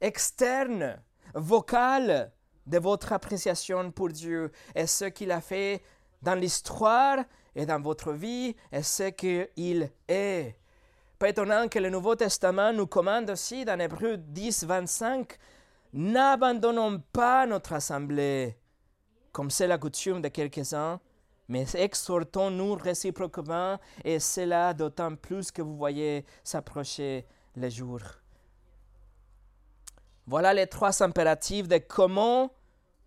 externe, 0.00 1.00
vocale 1.34 2.30
de 2.66 2.78
votre 2.78 3.12
appréciation 3.12 3.90
pour 3.90 4.10
Dieu 4.10 4.52
et 4.74 4.86
ce 4.86 5.06
qu'il 5.06 5.30
a 5.32 5.40
fait 5.40 5.82
dans 6.22 6.34
l'histoire 6.34 7.18
et 7.54 7.66
dans 7.66 7.80
votre 7.80 8.12
vie 8.12 8.54
et 8.70 8.82
ce 8.82 9.10
qu'il 9.10 9.90
est. 10.08 10.56
Pas 11.18 11.28
étonnant 11.28 11.68
que 11.68 11.78
le 11.78 11.90
Nouveau 11.90 12.16
Testament 12.16 12.72
nous 12.72 12.86
commande 12.86 13.30
aussi 13.30 13.64
dans 13.64 13.78
Hébreu 13.78 14.16
10, 14.16 14.64
25, 14.64 15.38
N'abandonnons 15.94 17.02
pas 17.12 17.46
notre 17.46 17.74
assemblée, 17.74 18.56
comme 19.30 19.50
c'est 19.50 19.66
la 19.66 19.76
coutume 19.76 20.22
de 20.22 20.28
quelques-uns, 20.28 21.00
mais 21.48 21.66
exhortons-nous 21.74 22.74
réciproquement, 22.76 23.78
et 24.02 24.18
cela 24.18 24.72
d'autant 24.72 25.14
plus 25.16 25.50
que 25.50 25.60
vous 25.60 25.76
voyez 25.76 26.24
s'approcher 26.42 27.26
les 27.56 27.70
jours. 27.70 28.00
Voilà 30.26 30.54
les 30.54 30.66
trois 30.66 31.02
impératifs 31.02 31.68
de 31.68 31.76
comment 31.76 32.50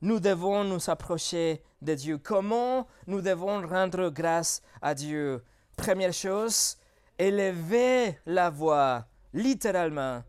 nous 0.01 0.19
devons 0.19 0.63
nous 0.63 0.89
approcher 0.89 1.61
de 1.81 1.93
Dieu, 1.93 2.17
comment 2.17 2.87
nous 3.07 3.21
devons 3.21 3.65
rendre 3.67 4.09
grâce 4.09 4.61
à 4.81 4.93
Dieu? 4.93 5.43
Première 5.75 6.13
chose, 6.13 6.77
élever 7.17 8.19
la 8.25 8.49
voix, 8.49 9.05
littéralement. 9.33 10.23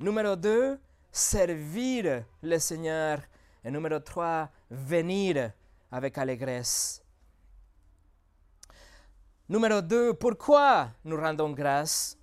Numéro 0.00 0.36
deux, 0.36 0.78
servir 1.10 2.24
le 2.42 2.58
Seigneur. 2.58 3.20
Et 3.64 3.70
numéro 3.70 3.98
trois, 4.00 4.50
venir 4.70 5.52
avec 5.90 6.18
allégresse. 6.18 7.02
Numéro 9.48 9.80
deux, 9.80 10.14
pourquoi 10.14 10.90
nous 11.04 11.16
rendons 11.16 11.50
grâce? 11.50 12.18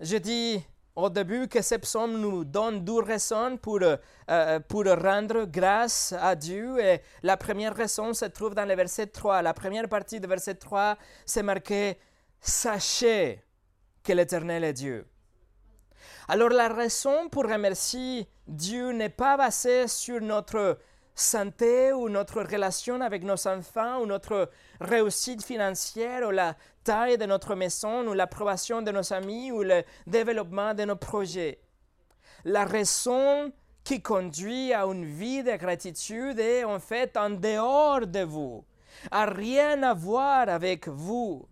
Je 0.00 0.16
dis 0.16 0.64
au 0.98 1.08
début 1.08 1.46
que 1.46 1.62
ce 1.62 1.76
psaume 1.76 2.20
nous 2.20 2.44
donne 2.44 2.84
deux 2.84 3.00
raisons 3.00 3.56
pour, 3.56 3.80
euh, 3.82 3.96
euh, 4.30 4.58
pour 4.58 4.84
rendre 4.84 5.44
grâce 5.44 6.12
à 6.20 6.34
Dieu. 6.34 6.80
Et 6.80 7.00
la 7.22 7.36
première 7.36 7.74
raison 7.74 8.12
se 8.12 8.24
trouve 8.24 8.54
dans 8.56 8.66
le 8.66 8.74
verset 8.74 9.06
3. 9.06 9.42
La 9.42 9.54
première 9.54 9.88
partie 9.88 10.18
du 10.18 10.26
verset 10.26 10.56
3, 10.56 10.98
c'est 11.24 11.44
marqué 11.44 11.98
Sachez 12.40 13.44
que 14.02 14.12
l'Éternel 14.12 14.64
est 14.64 14.72
Dieu. 14.72 15.06
Alors 16.26 16.50
la 16.50 16.68
raison 16.68 17.28
pour 17.28 17.44
remercier 17.44 18.28
Dieu 18.48 18.90
n'est 18.90 19.08
pas 19.08 19.36
basée 19.36 19.86
sur 19.86 20.20
notre 20.20 20.78
santé 21.20 21.92
ou 21.92 22.08
notre 22.08 22.42
relation 22.42 23.00
avec 23.00 23.22
nos 23.24 23.46
enfants 23.48 24.00
ou 24.00 24.06
notre 24.06 24.50
réussite 24.80 25.44
financière 25.44 26.28
ou 26.28 26.30
la 26.30 26.56
taille 26.84 27.18
de 27.18 27.26
notre 27.26 27.54
maison 27.54 28.06
ou 28.06 28.14
l'approbation 28.14 28.82
de 28.82 28.90
nos 28.90 29.12
amis 29.12 29.52
ou 29.52 29.62
le 29.62 29.82
développement 30.06 30.74
de 30.74 30.84
nos 30.84 30.96
projets. 30.96 31.58
La 32.44 32.64
raison 32.64 33.52
qui 33.84 34.02
conduit 34.02 34.72
à 34.72 34.84
une 34.84 35.04
vie 35.04 35.42
de 35.42 35.56
gratitude 35.56 36.38
est 36.38 36.64
en 36.64 36.78
fait 36.78 37.16
en 37.16 37.30
dehors 37.30 38.06
de 38.06 38.22
vous, 38.22 38.64
a 39.10 39.26
rien 39.26 39.82
à 39.82 39.94
voir 39.94 40.48
avec 40.48 40.88
vous, 40.88 41.48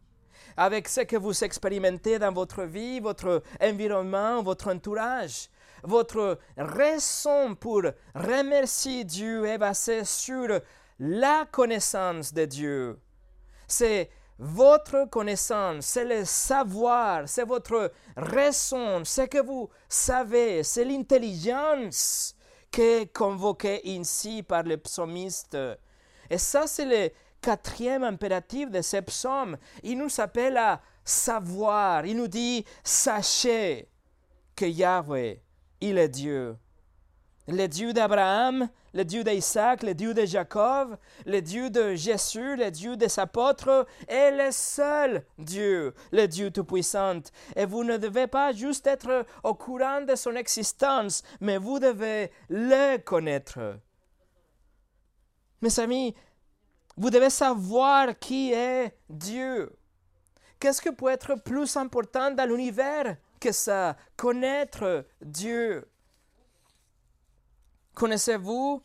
avec 0.57 0.89
ce 0.89 1.01
que 1.01 1.17
vous 1.17 1.45
expérimentez 1.45 2.19
dans 2.19 2.33
votre 2.33 2.65
vie, 2.65 3.01
votre 3.01 3.43
environnement, 3.61 4.43
votre 4.43 4.71
entourage 4.71 5.49
votre 5.83 6.39
raison 6.57 7.55
pour 7.55 7.83
remercier 8.15 9.05
Dieu 9.05 9.47
est 9.47 9.59
basée 9.59 10.05
sur 10.05 10.61
la 10.99 11.47
connaissance 11.51 12.33
de 12.33 12.45
Dieu. 12.45 13.01
C'est 13.69 14.11
votre 14.39 15.09
connaissance, 15.09 15.87
c'est 15.87 16.05
le 16.05 16.25
savoir, 16.25 17.29
c'est 17.29 17.45
votre 17.45 17.93
raison, 18.17 19.05
ce 19.05 19.23
que 19.23 19.43
vous 19.43 19.71
savez, 19.89 20.63
c'est 20.63 20.85
l'intelligence 20.85 22.35
qui 22.71 22.83
est 22.83 23.13
convoquée 23.13 23.81
ici 23.89 24.43
par 24.43 24.63
le 24.63 24.77
psalmiste. 24.77 25.57
Et 26.29 26.39
ça, 26.39 26.67
c'est 26.67 26.85
le 26.85 27.11
quatrième 27.41 28.05
impératif 28.05 28.71
de 28.71 28.83
ce 28.83 28.99
psaume. 28.99 29.57
Il 29.83 29.99
nous 29.99 30.21
appelle 30.21 30.57
à 30.57 30.83
savoir. 31.05 32.05
Il 32.05 32.17
nous 32.17 32.29
dit, 32.29 32.65
sachez 32.83 33.89
que 34.55 34.67
Yahweh 34.67 35.41
il 35.81 35.99
est 35.99 36.09
Dieu. 36.09 36.57
Le 37.49 37.69
Dieu 37.69 37.93
d'Abraham, 37.93 38.69
le 38.93 39.05
Dieu 39.05 39.23
d'Isaac, 39.23 39.85
le 39.85 39.95
Dieu 39.95 40.15
de 40.15 40.25
Jacob, 40.25 40.97
le 41.27 41.41
Dieu 41.41 41.71
de 41.71 41.95
Jésus, 41.95 42.57
le 42.57 42.71
Dieu 42.71 42.97
des 42.97 43.21
apôtres 43.21 43.87
est 44.09 44.33
le 44.33 44.51
seul 44.51 45.25
Dieu, 45.39 45.95
le 46.11 46.27
Dieu 46.27 46.51
Tout-Puissant. 46.51 47.21
Et 47.55 47.67
vous 47.67 47.85
ne 47.85 47.99
devez 47.99 48.27
pas 48.27 48.53
juste 48.53 48.87
être 48.89 49.25
au 49.45 49.55
courant 49.55 50.01
de 50.01 50.17
son 50.17 50.35
existence, 50.35 51.23
mais 51.41 51.59
vous 51.59 51.79
devez 51.79 52.33
le 52.49 52.97
connaître. 52.97 53.79
Mes 55.63 55.79
amis, 55.79 56.15
vous 56.97 57.11
devez 57.11 57.31
savoir 57.31 58.19
qui 58.19 58.53
est 58.53 58.97
Dieu. 59.09 59.71
Qu'est-ce 60.59 60.81
que 60.81 60.91
peut 60.91 61.11
être 61.11 61.35
plus 61.37 61.77
important 61.77 62.31
dans 62.31 62.49
l'univers? 62.49 63.17
Que 63.39 63.53
ça, 63.53 63.97
connaître 64.17 65.07
Dieu. 65.21 65.89
Connaissez-vous 67.95 68.83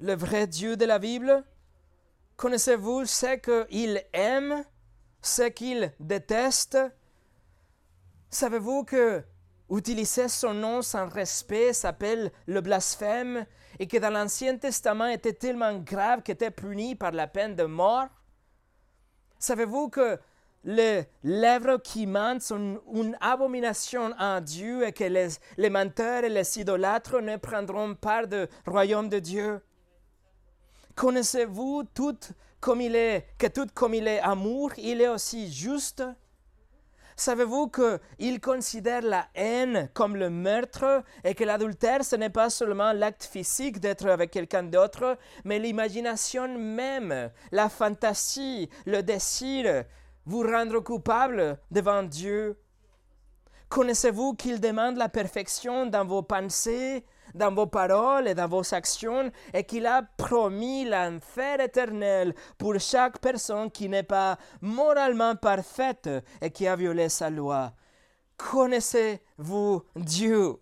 le 0.00 0.14
vrai 0.14 0.46
Dieu 0.46 0.76
de 0.76 0.84
la 0.84 0.98
Bible? 0.98 1.44
Connaissez-vous 2.36 3.04
ce 3.04 3.36
qu'il 3.36 4.02
aime, 4.12 4.64
ce 5.20 5.42
qu'il 5.42 5.92
déteste? 6.00 6.78
Savez-vous 8.30 8.84
que 8.84 9.22
utiliser 9.70 10.28
son 10.28 10.54
nom 10.54 10.82
sans 10.82 11.08
respect 11.08 11.72
s'appelle 11.72 12.32
le 12.46 12.60
blasphème 12.60 13.46
et 13.78 13.86
que 13.86 13.96
dans 13.98 14.10
l'Ancien 14.10 14.56
Testament 14.58 15.06
était 15.06 15.32
tellement 15.32 15.78
grave 15.78 16.22
qu'il 16.22 16.34
était 16.34 16.50
puni 16.50 16.94
par 16.94 17.12
la 17.12 17.26
peine 17.26 17.54
de 17.54 17.64
mort? 17.64 18.08
Savez-vous 19.38 19.88
que 19.88 20.18
les 20.64 21.04
lèvres 21.24 21.78
qui 21.78 22.06
mentent 22.06 22.42
sont 22.42 22.80
une 22.92 23.16
abomination 23.20 24.12
à 24.18 24.40
Dieu 24.40 24.86
et 24.86 24.92
que 24.92 25.04
les, 25.04 25.28
les 25.56 25.70
menteurs 25.70 26.24
et 26.24 26.28
les 26.28 26.58
idolâtres 26.58 27.20
ne 27.20 27.36
prendront 27.36 27.94
part 27.94 28.26
du 28.28 28.44
royaume 28.66 29.08
de 29.08 29.18
Dieu. 29.18 29.60
Connaissez-vous 30.94 31.84
tout 31.94 32.18
comme 32.60 32.80
il 32.80 32.94
est, 32.94 33.26
que 33.38 33.48
tout 33.48 33.66
comme 33.74 33.94
il 33.94 34.06
est 34.06 34.20
amour, 34.20 34.70
il 34.78 35.00
est 35.00 35.08
aussi 35.08 35.52
juste? 35.52 36.04
Savez-vous 37.16 37.70
qu'il 37.70 38.40
considère 38.40 39.02
la 39.02 39.26
haine 39.34 39.90
comme 39.92 40.16
le 40.16 40.30
meurtre 40.30 41.02
et 41.24 41.34
que 41.34 41.44
l'adultère, 41.44 42.04
ce 42.04 42.16
n'est 42.16 42.30
pas 42.30 42.50
seulement 42.50 42.92
l'acte 42.92 43.24
physique 43.24 43.80
d'être 43.80 44.06
avec 44.06 44.30
quelqu'un 44.30 44.62
d'autre, 44.62 45.18
mais 45.44 45.58
l'imagination 45.58 46.56
même, 46.56 47.30
la 47.50 47.68
fantaisie, 47.68 48.70
le 48.86 49.02
désir, 49.02 49.84
vous 50.24 50.42
rendre 50.42 50.80
coupable 50.80 51.58
devant 51.70 52.02
Dieu? 52.02 52.58
Connaissez-vous 53.68 54.34
qu'il 54.34 54.60
demande 54.60 54.96
la 54.96 55.08
perfection 55.08 55.86
dans 55.86 56.04
vos 56.04 56.22
pensées, 56.22 57.06
dans 57.34 57.54
vos 57.54 57.66
paroles 57.66 58.28
et 58.28 58.34
dans 58.34 58.48
vos 58.48 58.74
actions, 58.74 59.32
et 59.54 59.64
qu'il 59.64 59.86
a 59.86 60.02
promis 60.02 60.84
l'enfer 60.84 61.58
éternel 61.60 62.34
pour 62.58 62.78
chaque 62.78 63.18
personne 63.18 63.70
qui 63.70 63.88
n'est 63.88 64.02
pas 64.02 64.36
moralement 64.60 65.36
parfaite 65.36 66.10
et 66.42 66.50
qui 66.50 66.66
a 66.66 66.76
violé 66.76 67.08
sa 67.08 67.30
loi? 67.30 67.72
Connaissez-vous 68.36 69.82
Dieu? 69.96 70.56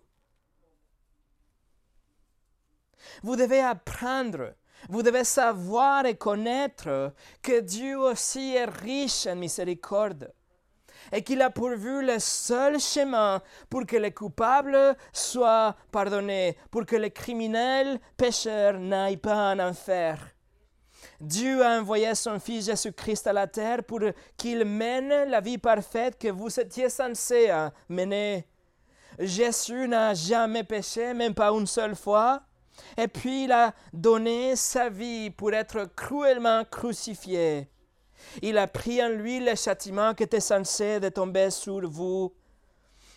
Vous 3.23 3.35
devez 3.35 3.59
apprendre 3.59 4.53
vous 4.89 5.03
devez 5.03 5.23
savoir 5.23 6.05
et 6.05 6.15
connaître 6.15 7.13
que 7.41 7.59
Dieu 7.59 7.99
aussi 7.99 8.55
est 8.55 8.65
riche 8.65 9.27
en 9.27 9.35
miséricorde 9.35 10.31
et 11.11 11.23
qu'il 11.23 11.41
a 11.41 11.49
pourvu 11.49 12.05
le 12.05 12.19
seul 12.19 12.79
chemin 12.79 13.41
pour 13.69 13.85
que 13.85 13.97
les 13.97 14.11
coupables 14.11 14.95
soient 15.11 15.75
pardonnés, 15.91 16.57
pour 16.69 16.85
que 16.85 16.95
les 16.95 17.11
criminels 17.11 17.99
pécheurs 18.17 18.79
n'aillent 18.79 19.17
pas 19.17 19.53
en 19.53 19.59
enfer. 19.59 20.17
Dieu 21.19 21.63
a 21.65 21.79
envoyé 21.79 22.13
son 22.15 22.39
Fils 22.39 22.65
Jésus-Christ 22.65 23.27
à 23.27 23.33
la 23.33 23.47
terre 23.47 23.83
pour 23.83 23.99
qu'il 24.37 24.65
mène 24.65 25.29
la 25.29 25.41
vie 25.41 25.57
parfaite 25.57 26.17
que 26.19 26.29
vous 26.29 26.59
étiez 26.59 26.89
censé 26.89 27.51
mener. 27.89 28.47
Jésus 29.19 29.87
n'a 29.87 30.13
jamais 30.13 30.63
péché, 30.63 31.13
même 31.13 31.33
pas 31.33 31.51
une 31.51 31.67
seule 31.67 31.95
fois. 31.95 32.41
Et 32.97 33.07
puis 33.07 33.45
il 33.45 33.51
a 33.51 33.73
donné 33.93 34.55
sa 34.55 34.89
vie 34.89 35.29
pour 35.29 35.53
être 35.53 35.89
cruellement 35.95 36.63
crucifié. 36.65 37.67
Il 38.41 38.57
a 38.57 38.67
pris 38.67 39.03
en 39.03 39.09
lui 39.09 39.39
le 39.39 39.55
châtiment 39.55 40.13
qui 40.13 40.23
était 40.23 40.39
censé 40.39 40.99
de 40.99 41.09
tomber 41.09 41.49
sur 41.49 41.89
vous. 41.89 42.33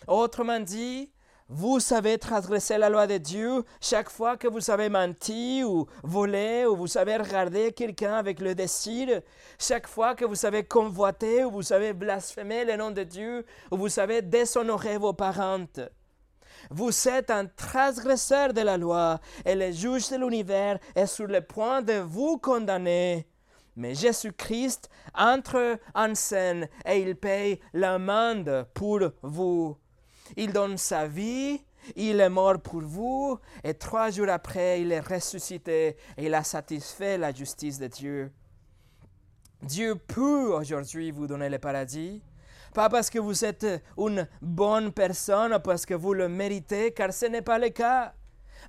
Autrement 0.07 0.59
dit, 0.59 1.11
vous 1.47 1.79
savez 1.79 2.17
transgresser 2.17 2.79
la 2.79 2.89
loi 2.89 3.05
de 3.05 3.17
Dieu 3.17 3.63
chaque 3.79 4.09
fois 4.09 4.35
que 4.35 4.47
vous 4.47 4.71
avez 4.71 4.89
menti 4.89 5.63
ou 5.63 5.85
volé 6.03 6.65
ou 6.65 6.75
vous 6.75 6.97
avez 6.97 7.17
regardé 7.17 7.71
quelqu'un 7.71 8.15
avec 8.15 8.39
le 8.39 8.55
désir, 8.55 9.21
chaque 9.59 9.87
fois 9.87 10.15
que 10.15 10.25
vous 10.25 10.47
avez 10.47 10.63
convoité 10.63 11.43
ou 11.43 11.51
vous 11.51 11.71
avez 11.71 11.93
blasphémé 11.93 12.65
le 12.65 12.77
nom 12.77 12.89
de 12.89 13.03
Dieu 13.03 13.45
ou 13.69 13.77
vous 13.77 13.99
avez 13.99 14.23
déshonoré 14.23 14.97
vos 14.97 15.13
parents. 15.13 15.67
Vous 16.69 16.91
êtes 17.07 17.29
un 17.29 17.45
transgresseur 17.45 18.53
de 18.53 18.61
la 18.61 18.77
loi 18.77 19.19
et 19.45 19.55
le 19.55 19.71
juge 19.71 20.09
de 20.09 20.17
l'univers 20.17 20.79
est 20.95 21.07
sur 21.07 21.27
le 21.27 21.41
point 21.41 21.81
de 21.81 21.99
vous 21.99 22.37
condamner. 22.37 23.27
Mais 23.75 23.93
Jésus-Christ 23.93 24.89
entre 25.13 25.79
en 25.93 26.15
scène 26.15 26.67
et 26.85 27.01
il 27.01 27.15
paye 27.15 27.59
l'amende 27.73 28.67
pour 28.73 28.99
vous. 29.21 29.77
Il 30.37 30.53
donne 30.53 30.77
sa 30.77 31.07
vie, 31.07 31.61
il 31.95 32.19
est 32.19 32.29
mort 32.29 32.59
pour 32.59 32.81
vous, 32.81 33.39
et 33.63 33.73
trois 33.73 34.09
jours 34.09 34.29
après, 34.29 34.81
il 34.81 34.91
est 34.91 35.01
ressuscité 35.01 35.97
et 36.17 36.25
il 36.25 36.33
a 36.33 36.43
satisfait 36.43 37.17
la 37.17 37.33
justice 37.33 37.77
de 37.77 37.87
Dieu. 37.87 38.31
Dieu 39.61 39.95
peut 39.95 40.53
aujourd'hui 40.53 41.11
vous 41.11 41.27
donner 41.27 41.49
le 41.49 41.59
paradis, 41.59 42.21
pas 42.75 42.89
parce 42.89 43.09
que 43.09 43.19
vous 43.19 43.45
êtes 43.45 43.65
une 43.97 44.27
bonne 44.41 44.91
personne, 44.91 45.57
parce 45.63 45.85
que 45.85 45.93
vous 45.93 46.13
le 46.13 46.27
méritez, 46.27 46.91
car 46.91 47.13
ce 47.13 47.25
n'est 47.27 47.41
pas 47.41 47.57
le 47.57 47.69
cas, 47.69 48.13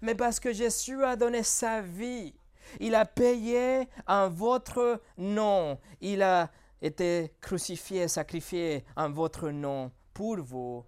mais 0.00 0.14
parce 0.14 0.38
que 0.38 0.52
Jésus 0.52 1.04
a 1.04 1.16
donné 1.16 1.42
sa 1.42 1.80
vie. 1.80 2.32
Il 2.78 2.94
a 2.94 3.04
payé 3.04 3.88
en 4.06 4.28
votre 4.28 5.00
nom. 5.18 5.78
Il 6.00 6.22
a 6.22 6.50
été 6.80 7.34
crucifié, 7.40 8.06
sacrifié 8.06 8.84
en 8.96 9.10
votre 9.10 9.50
nom 9.50 9.90
pour 10.14 10.36
vous. 10.36 10.84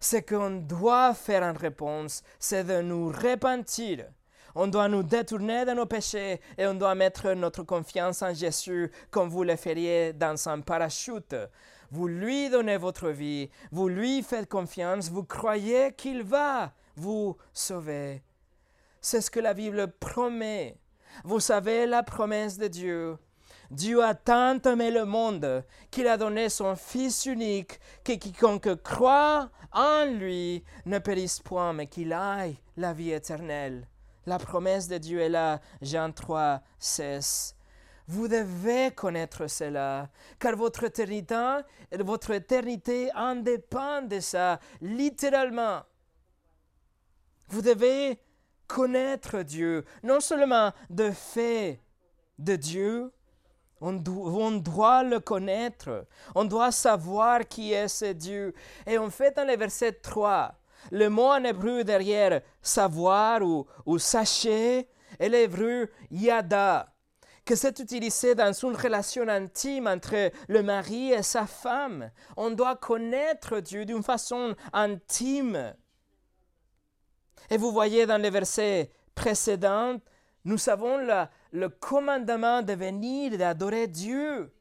Ce 0.00 0.16
qu'on 0.16 0.50
doit 0.50 1.14
faire 1.14 1.44
en 1.44 1.52
réponse, 1.52 2.22
c'est 2.40 2.64
de 2.64 2.80
nous 2.82 3.08
repentir. 3.12 4.06
On 4.56 4.66
doit 4.66 4.88
nous 4.88 5.04
détourner 5.04 5.64
de 5.64 5.70
nos 5.72 5.86
péchés 5.86 6.40
et 6.58 6.66
on 6.66 6.74
doit 6.74 6.96
mettre 6.96 7.30
notre 7.34 7.62
confiance 7.62 8.22
en 8.22 8.34
Jésus 8.34 8.90
comme 9.10 9.28
vous 9.28 9.44
le 9.44 9.54
feriez 9.54 10.12
dans 10.12 10.48
un 10.48 10.60
parachute. 10.60 11.36
Vous 11.90 12.06
lui 12.06 12.50
donnez 12.50 12.76
votre 12.76 13.08
vie, 13.08 13.50
vous 13.72 13.88
lui 13.88 14.22
faites 14.22 14.48
confiance, 14.48 15.10
vous 15.10 15.24
croyez 15.24 15.92
qu'il 15.92 16.22
va 16.22 16.72
vous 16.96 17.36
sauver. 17.52 18.22
C'est 19.00 19.20
ce 19.20 19.30
que 19.30 19.40
la 19.40 19.54
Bible 19.54 19.88
promet. 19.98 20.76
Vous 21.24 21.40
savez 21.40 21.86
la 21.86 22.02
promesse 22.02 22.58
de 22.58 22.68
Dieu. 22.68 23.18
Dieu 23.70 24.04
a 24.04 24.14
tant 24.14 24.60
aimé 24.62 24.90
le 24.90 25.04
monde 25.04 25.64
qu'il 25.90 26.06
a 26.06 26.16
donné 26.16 26.48
son 26.48 26.76
Fils 26.76 27.26
unique, 27.26 27.80
que 28.04 28.12
quiconque 28.12 28.82
croit 28.82 29.48
en 29.72 30.04
lui 30.04 30.64
ne 30.86 30.98
périsse 30.98 31.40
point, 31.40 31.72
mais 31.72 31.86
qu'il 31.86 32.12
aille 32.12 32.58
la 32.76 32.92
vie 32.92 33.12
éternelle. 33.12 33.86
La 34.26 34.38
promesse 34.38 34.88
de 34.88 34.98
Dieu 34.98 35.20
est 35.20 35.28
là, 35.28 35.60
Jean 35.82 36.12
3, 36.12 36.60
16. 36.78 37.54
Vous 38.10 38.26
devez 38.26 38.90
connaître 38.90 39.46
cela, 39.46 40.08
car 40.40 40.56
votre 40.56 40.82
éternité, 40.82 41.36
votre 41.92 42.32
éternité 42.32 43.08
en 43.14 43.36
dépend 43.36 44.02
de 44.02 44.18
ça, 44.18 44.58
littéralement. 44.80 45.82
Vous 47.50 47.62
devez 47.62 48.20
connaître 48.66 49.42
Dieu, 49.42 49.84
non 50.02 50.18
seulement 50.18 50.72
de 50.90 51.12
fait 51.12 51.80
de 52.36 52.56
Dieu, 52.56 53.12
on, 53.80 53.92
doit 53.92 55.04
le 55.04 55.20
connaître. 55.20 56.04
On 56.34 56.44
doit 56.44 56.72
savoir 56.72 57.46
qui 57.46 57.72
est 57.72 57.86
ce 57.86 58.06
Dieu. 58.06 58.54
Et 58.88 58.98
en 58.98 59.08
fait, 59.08 59.36
dans 59.36 59.46
le 59.46 59.56
verset 59.56 59.92
3, 59.92 60.52
le 60.90 61.08
mot 61.08 61.28
en 61.28 61.44
hébreu 61.44 61.84
derrière 61.84 62.40
savoir 62.60 63.40
ou, 63.42 63.68
ou 63.86 63.98
sachez 64.00 64.88
est 65.20 65.28
l'hébreu 65.28 65.88
yada, 66.10 66.92
que 67.44 67.54
c'est 67.54 67.78
utilisé 67.78 68.34
dans 68.34 68.52
une 68.52 68.76
relation 68.76 69.26
intime 69.28 69.86
entre 69.86 70.30
le 70.48 70.62
mari 70.62 71.12
et 71.12 71.22
sa 71.22 71.46
femme. 71.46 72.10
On 72.36 72.50
doit 72.50 72.76
connaître 72.76 73.60
Dieu 73.60 73.84
d'une 73.84 74.02
façon 74.02 74.54
intime. 74.72 75.74
Et 77.50 77.56
vous 77.56 77.72
voyez 77.72 78.06
dans 78.06 78.20
les 78.20 78.30
versets 78.30 78.90
précédents, 79.14 79.96
nous 80.44 80.68
avons 80.68 80.98
le, 81.52 81.68
commandement 81.68 82.62
de 82.62 82.72
venir, 82.72 83.36
d'adorer 83.36 83.88
Dieu 83.88 84.52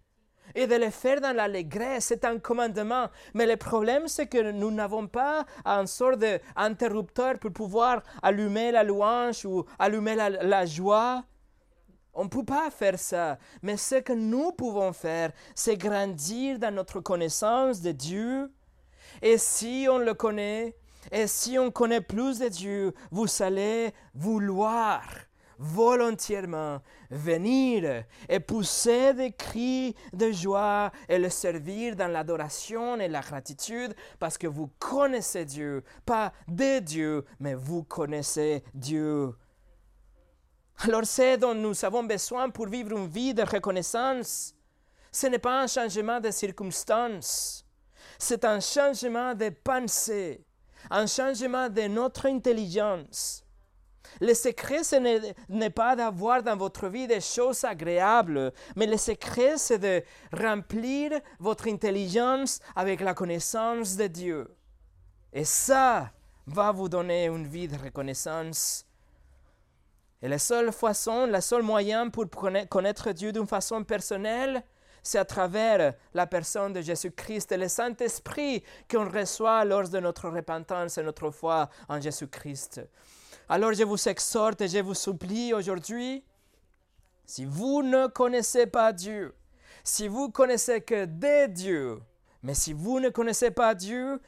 et 0.55 0.65
de 0.65 0.75
le 0.75 0.89
faire 0.89 1.21
dans 1.21 1.35
l'allégresse. 1.35 2.05
C'est 2.05 2.25
un 2.25 2.39
commandement. 2.39 3.07
Mais 3.33 3.45
le 3.45 3.55
problème, 3.55 4.07
c'est 4.07 4.27
que 4.27 4.51
nous 4.51 4.71
n'avons 4.71 5.07
pas 5.07 5.45
un 5.63 5.85
sort 5.85 6.17
d'interrupteur 6.17 7.37
pour 7.39 7.51
pouvoir 7.53 8.01
allumer 8.23 8.71
la 8.71 8.83
louange 8.83 9.45
ou 9.45 9.65
allumer 9.77 10.15
la, 10.15 10.29
la 10.29 10.65
joie. 10.65 11.23
On 12.19 12.25
ne 12.25 12.29
peut 12.29 12.43
pas 12.43 12.69
faire 12.69 12.99
ça. 12.99 13.37
Mais 13.61 13.77
ce 13.77 13.95
que 13.95 14.11
nous 14.11 14.51
pouvons 14.51 14.91
faire, 14.91 15.31
c'est 15.55 15.77
grandir 15.77 16.59
dans 16.59 16.75
notre 16.75 16.99
connaissance 16.99 17.81
de 17.81 17.93
Dieu. 17.93 18.51
Et 19.21 19.37
si 19.37 19.87
on 19.89 19.99
le 19.99 20.13
connaît, 20.13 20.75
et 21.13 21.27
si 21.27 21.57
on 21.57 21.71
connaît 21.71 22.01
plus 22.01 22.39
de 22.39 22.49
Dieu, 22.49 22.93
vous 23.09 23.25
allez 23.41 23.93
vouloir 24.13 25.01
volontairement 25.57 26.81
venir 27.09 28.03
et 28.27 28.39
pousser 28.41 29.13
des 29.13 29.31
cris 29.31 29.95
de 30.11 30.29
joie 30.29 30.91
et 31.07 31.19
le 31.19 31.29
servir 31.29 31.95
dans 31.95 32.11
l'adoration 32.11 32.99
et 32.99 33.07
la 33.07 33.21
gratitude 33.21 33.95
parce 34.19 34.37
que 34.37 34.47
vous 34.47 34.69
connaissez 34.77 35.45
Dieu, 35.45 35.85
pas 36.05 36.33
de 36.49 36.79
Dieu, 36.79 37.23
mais 37.39 37.53
vous 37.53 37.83
connaissez 37.83 38.61
Dieu. 38.73 39.33
Alors 40.81 41.03
c'est 41.03 41.37
dont 41.37 41.53
nous 41.53 41.83
avons 41.83 42.03
besoin 42.03 42.49
pour 42.49 42.67
vivre 42.67 42.97
une 42.97 43.07
vie 43.07 43.33
de 43.33 43.43
reconnaissance. 43.43 44.53
Ce 45.11 45.27
n'est 45.27 45.39
pas 45.39 45.63
un 45.63 45.67
changement 45.67 46.21
de 46.21 46.31
circonstances, 46.31 47.65
c'est 48.17 48.45
un 48.45 48.59
changement 48.59 49.33
de 49.33 49.49
pensée, 49.49 50.45
un 50.89 51.05
changement 51.05 51.67
de 51.67 51.81
notre 51.87 52.27
intelligence. 52.27 53.43
Le 54.21 54.33
secret, 54.33 54.83
ce 54.83 54.95
n'est 55.49 55.69
pas 55.69 55.95
d'avoir 55.95 56.43
dans 56.43 56.55
votre 56.55 56.87
vie 56.87 57.07
des 57.07 57.21
choses 57.21 57.63
agréables, 57.63 58.53
mais 58.75 58.87
le 58.87 58.97
secret, 58.97 59.57
c'est 59.57 59.79
de 59.79 60.03
remplir 60.31 61.11
votre 61.39 61.67
intelligence 61.67 62.59
avec 62.75 63.01
la 63.01 63.13
connaissance 63.13 63.97
de 63.97 64.07
Dieu. 64.07 64.55
Et 65.33 65.43
ça 65.43 66.11
va 66.47 66.71
vous 66.71 66.89
donner 66.89 67.25
une 67.25 67.47
vie 67.47 67.67
de 67.67 67.77
reconnaissance. 67.77 68.85
Et 70.21 70.27
la 70.27 70.39
seule 70.39 70.71
façon, 70.71 71.27
le 71.27 71.39
seul 71.39 71.63
moyen 71.63 72.09
pour 72.09 72.25
connaître 72.69 73.11
Dieu 73.11 73.31
d'une 73.31 73.47
façon 73.47 73.83
personnelle, 73.83 74.63
c'est 75.01 75.17
à 75.17 75.25
travers 75.25 75.93
la 76.13 76.27
personne 76.27 76.73
de 76.73 76.81
Jésus-Christ 76.81 77.51
et 77.53 77.57
le 77.57 77.69
Saint-Esprit 77.69 78.63
qu'on 78.91 79.09
reçoit 79.09 79.63
lors 79.63 79.87
de 79.87 79.99
notre 79.99 80.29
repentance 80.29 80.97
et 80.97 81.03
notre 81.03 81.31
foi 81.31 81.69
en 81.87 82.01
Jésus-Christ. 82.01 82.81
Alors 83.47 83.73
je 83.73 83.83
vous 83.83 84.09
exhorte 84.09 84.61
et 84.61 84.67
je 84.67 84.79
vous 84.79 84.93
supplie 84.93 85.53
aujourd'hui, 85.53 86.23
si 87.25 87.45
vous 87.45 87.81
ne 87.81 88.07
connaissez 88.07 88.67
pas 88.67 88.91
Dieu, 88.91 89.33
si 89.83 90.07
vous 90.07 90.29
connaissez 90.29 90.81
que 90.81 91.05
des 91.05 91.47
dieux, 91.47 92.01
mais 92.43 92.53
si 92.53 92.73
vous 92.73 92.99
ne 92.99 93.09
connaissez 93.09 93.51
pas 93.51 93.73
Dieu, 93.73 94.19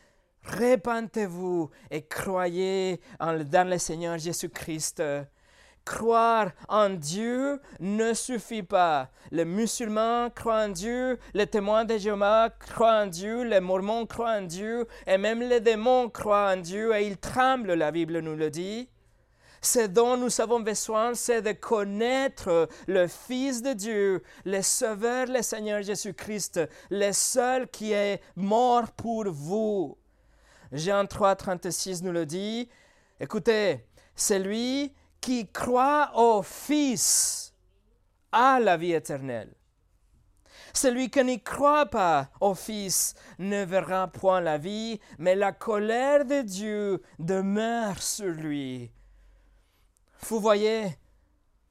répentez-vous 0.43 1.69
et 1.91 2.01
croyez 2.03 3.01
en, 3.19 3.43
dans 3.43 3.69
le 3.69 3.77
Seigneur 3.77 4.17
Jésus-Christ. 4.17 5.03
Croire 5.83 6.51
en 6.69 6.91
Dieu 6.91 7.59
ne 7.79 8.13
suffit 8.13 8.63
pas. 8.63 9.09
Les 9.31 9.45
musulmans 9.45 10.29
croient 10.29 10.65
en 10.65 10.69
Dieu, 10.69 11.17
les 11.33 11.47
témoins 11.47 11.85
de 11.85 11.97
Jéhovah 11.97 12.49
croient 12.49 13.01
en 13.03 13.07
Dieu, 13.07 13.43
les 13.43 13.59
mormons 13.59 14.05
croient 14.05 14.37
en 14.37 14.43
Dieu, 14.43 14.87
et 15.07 15.17
même 15.17 15.41
les 15.41 15.59
démons 15.59 16.09
croient 16.09 16.53
en 16.53 16.57
Dieu, 16.57 16.95
et 16.95 17.07
ils 17.07 17.17
tremblent, 17.17 17.73
la 17.73 17.91
Bible 17.91 18.19
nous 18.19 18.35
le 18.35 18.51
dit. 18.51 18.89
Ce 19.63 19.85
dont 19.85 20.17
nous 20.17 20.41
avons 20.41 20.59
besoin, 20.59 21.13
c'est 21.13 21.43
de 21.43 21.51
connaître 21.51 22.67
le 22.87 23.07
Fils 23.07 23.61
de 23.61 23.73
Dieu, 23.73 24.23
le 24.43 24.61
Sauveur, 24.61 25.27
le 25.27 25.43
Seigneur 25.43 25.83
Jésus-Christ, 25.83 26.61
le 26.89 27.11
seul 27.11 27.67
qui 27.67 27.91
est 27.91 28.21
mort 28.35 28.91
pour 28.91 29.25
vous. 29.29 29.97
Jean 30.71 31.05
3, 31.05 31.35
36 31.35 32.01
nous 32.01 32.11
le 32.11 32.25
dit. 32.25 32.69
Écoutez, 33.19 33.85
celui 34.15 34.93
qui 35.21 35.47
croit 35.47 36.11
au 36.15 36.41
Fils 36.41 37.53
a 38.31 38.59
la 38.59 38.75
vie 38.75 38.93
éternelle. 38.93 39.53
Celui 40.73 41.09
qui 41.09 41.23
n'y 41.23 41.41
croit 41.41 41.85
pas 41.85 42.29
au 42.39 42.55
Fils 42.55 43.13
ne 43.37 43.63
verra 43.63 44.07
point 44.07 44.41
la 44.41 44.57
vie, 44.57 44.99
mais 45.17 45.35
la 45.35 45.51
colère 45.51 46.25
de 46.25 46.41
Dieu 46.41 47.01
demeure 47.19 48.01
sur 48.01 48.29
lui. 48.33 48.91
Vous 50.27 50.39
voyez, 50.39 50.97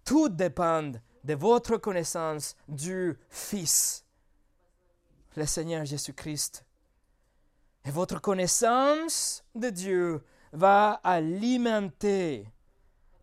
tout 0.04 0.28
dépend 0.28 0.92
de 1.24 1.34
votre 1.34 1.76
connaissance 1.76 2.56
du 2.68 3.18
Fils, 3.28 4.04
le 5.36 5.46
Seigneur 5.46 5.84
Jésus-Christ. 5.84 6.64
Et 7.84 7.90
votre 7.90 8.20
connaissance 8.20 9.42
de 9.54 9.70
Dieu 9.70 10.24
va 10.52 11.00
alimenter 11.02 12.46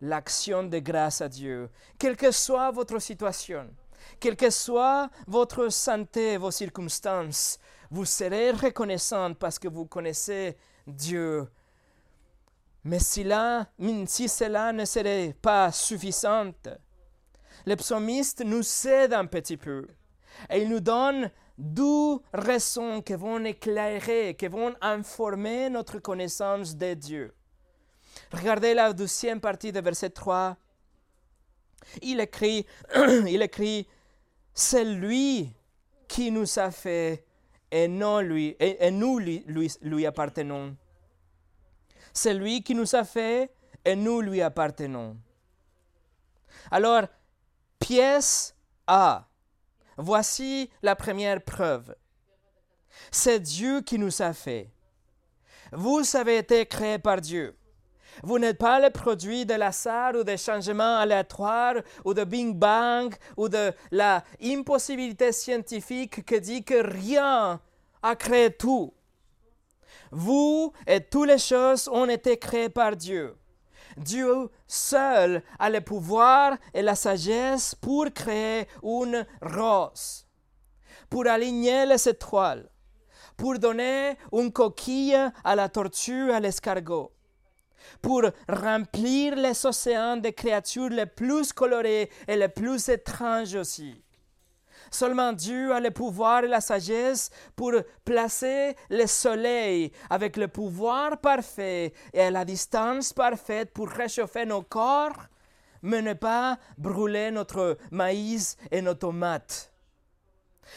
l'action 0.00 0.64
de 0.64 0.78
grâce 0.78 1.20
à 1.20 1.28
Dieu, 1.28 1.70
quelle 1.98 2.16
que 2.16 2.30
soit 2.30 2.70
votre 2.70 2.98
situation, 2.98 3.68
quelle 4.20 4.36
que 4.36 4.50
soit 4.50 5.10
votre 5.26 5.68
santé, 5.70 6.36
vos 6.36 6.50
circonstances, 6.50 7.58
vous 7.90 8.04
serez 8.04 8.50
reconnaissant 8.50 9.34
parce 9.34 9.58
que 9.58 9.68
vous 9.68 9.86
connaissez 9.86 10.56
Dieu 10.86 11.48
Mais 12.84 12.98
si, 12.98 13.26
si 14.06 14.28
cela 14.28 14.72
ne 14.72 14.84
serait 14.84 15.34
pas 15.40 15.72
suffisant, 15.72 16.52
le 17.66 17.76
psalmiste 17.76 18.44
nous 18.44 18.62
cède 18.62 19.12
un 19.12 19.26
petit 19.26 19.56
peu 19.56 19.86
et 20.50 20.62
il 20.62 20.68
nous 20.68 20.80
donne 20.80 21.30
deux 21.56 22.18
raisons 22.32 23.02
qui 23.02 23.14
vont 23.14 23.44
éclairer, 23.44 24.36
qui 24.38 24.46
vont 24.46 24.74
informer 24.80 25.68
notre 25.68 25.98
connaissance 25.98 26.76
de 26.76 26.94
Dieu. 26.94 27.34
Regardez 28.32 28.74
la 28.74 28.92
deuxième 28.92 29.40
partie 29.40 29.72
de 29.72 29.80
verset 29.80 30.10
3. 30.10 30.56
Il 32.02 32.20
écrit, 32.20 32.66
il 33.26 33.42
écrit, 33.42 33.86
c'est 34.52 34.84
lui 34.84 35.52
qui 36.06 36.30
nous 36.30 36.58
a 36.58 36.70
fait 36.70 37.24
et, 37.70 37.88
non 37.88 38.20
lui, 38.20 38.56
et, 38.58 38.90
nous 38.90 39.18
lui, 39.18 39.44
lui, 39.46 39.72
lui 39.82 40.06
appartenons. 40.06 40.76
C'est 42.12 42.34
lui 42.34 42.62
qui 42.62 42.74
nous 42.74 42.94
a 42.94 43.04
fait 43.04 43.52
et 43.84 43.94
nous 43.94 44.20
lui 44.20 44.42
appartenons. 44.42 45.16
Alors, 46.70 47.04
pièce 47.78 48.54
A. 48.86 49.28
Voici 49.96 50.70
la 50.82 50.94
première 50.94 51.42
preuve. 51.42 51.94
C'est 53.10 53.40
Dieu 53.40 53.80
qui 53.82 53.98
nous 53.98 54.22
a 54.22 54.32
fait. 54.32 54.70
Vous 55.72 56.02
avez 56.16 56.38
été 56.38 56.64
créés 56.66 56.98
par 56.98 57.20
Dieu. 57.20 57.57
Vous 58.22 58.38
n'êtes 58.38 58.58
pas 58.58 58.80
le 58.80 58.90
produit 58.90 59.46
de 59.46 59.54
l'hasard 59.54 60.14
ou 60.14 60.24
des 60.24 60.36
changements 60.36 60.98
aléatoires 60.98 61.76
ou 62.04 62.14
de 62.14 62.24
Big 62.24 62.54
Bang 62.54 63.14
ou 63.36 63.48
de 63.48 63.72
la 63.90 64.24
impossibilité 64.42 65.32
scientifique 65.32 66.24
qui 66.24 66.40
dit 66.40 66.64
que 66.64 66.86
rien 66.86 67.60
a 68.02 68.16
créé 68.16 68.50
tout. 68.50 68.92
Vous 70.10 70.72
et 70.86 71.00
toutes 71.00 71.28
les 71.28 71.38
choses 71.38 71.88
ont 71.88 72.08
été 72.08 72.38
créées 72.38 72.68
par 72.68 72.96
Dieu. 72.96 73.36
Dieu 73.96 74.48
seul 74.66 75.42
a 75.58 75.70
le 75.70 75.80
pouvoir 75.80 76.56
et 76.72 76.82
la 76.82 76.94
sagesse 76.94 77.74
pour 77.74 78.06
créer 78.14 78.66
une 78.82 79.26
rose, 79.42 80.26
pour 81.10 81.26
aligner 81.26 81.86
les 81.86 82.08
étoiles, 82.08 82.68
pour 83.36 83.58
donner 83.58 84.16
une 84.32 84.52
coquille 84.52 85.18
à 85.44 85.56
la 85.56 85.68
tortue, 85.68 86.30
à 86.30 86.40
l'escargot, 86.40 87.12
pour 88.00 88.22
remplir 88.48 89.36
les 89.36 89.66
océans 89.66 90.16
des 90.16 90.32
créatures 90.32 90.90
les 90.90 91.06
plus 91.06 91.52
colorées 91.52 92.10
et 92.26 92.36
les 92.36 92.48
plus 92.48 92.88
étranges 92.88 93.54
aussi. 93.54 94.02
Seulement 94.90 95.32
Dieu 95.32 95.72
a 95.72 95.80
le 95.80 95.90
pouvoir 95.90 96.44
et 96.44 96.48
la 96.48 96.60
sagesse 96.60 97.30
pour 97.54 97.72
placer 98.04 98.74
le 98.88 99.06
soleil 99.06 99.92
avec 100.08 100.36
le 100.36 100.48
pouvoir 100.48 101.18
parfait 101.18 101.92
et 102.12 102.30
la 102.30 102.44
distance 102.44 103.12
parfaite 103.12 103.72
pour 103.72 103.88
réchauffer 103.88 104.46
nos 104.46 104.62
corps, 104.62 105.26
mais 105.82 106.02
ne 106.02 106.14
pas 106.14 106.58
brûler 106.78 107.30
notre 107.30 107.76
maïs 107.90 108.56
et 108.70 108.80
nos 108.80 108.94
tomates. 108.94 109.72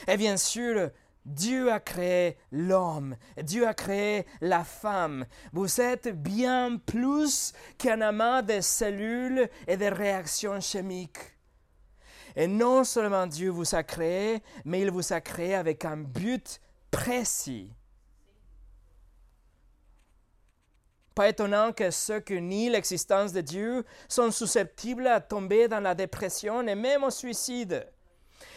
Et 0.08 0.18
bien 0.18 0.38
sûr, 0.38 0.90
Dieu 1.26 1.72
a 1.72 1.80
créé 1.80 2.38
l'homme, 2.52 3.16
Dieu 3.42 3.68
a 3.68 3.74
créé 3.74 4.26
la 4.42 4.64
femme. 4.64 5.26
Vous 5.54 5.80
êtes 5.80 6.10
bien 6.10 6.78
plus 6.78 7.54
qu'un 7.78 8.02
amas 8.02 8.42
de 8.42 8.60
cellules 8.60 9.48
et 9.68 9.78
de 9.78 9.86
réactions 9.86 10.60
chimiques. 10.60 11.38
Et 12.36 12.48
non 12.48 12.84
seulement 12.84 13.28
Dieu 13.28 13.50
vous 13.50 13.76
a 13.76 13.84
créé, 13.84 14.42
mais 14.66 14.82
il 14.82 14.90
vous 14.90 15.14
a 15.14 15.22
créé 15.22 15.54
avec 15.54 15.86
un 15.86 15.98
but 15.98 16.60
précis. 16.90 17.72
Pas 21.14 21.30
étonnant 21.30 21.74
que 21.74 21.92
ceux 21.92 22.22
qui 22.22 22.42
nient 22.42 22.70
l'existence 22.70 23.34
de 23.34 23.42
Dieu 23.42 23.86
sont 24.08 24.32
susceptibles 24.32 25.08
à 25.08 25.20
tomber 25.20 25.68
dans 25.68 25.82
la 25.82 25.94
dépression 25.94 26.66
et 26.68 26.76
même 26.76 27.04
au 27.04 27.10
suicide. 27.10 27.86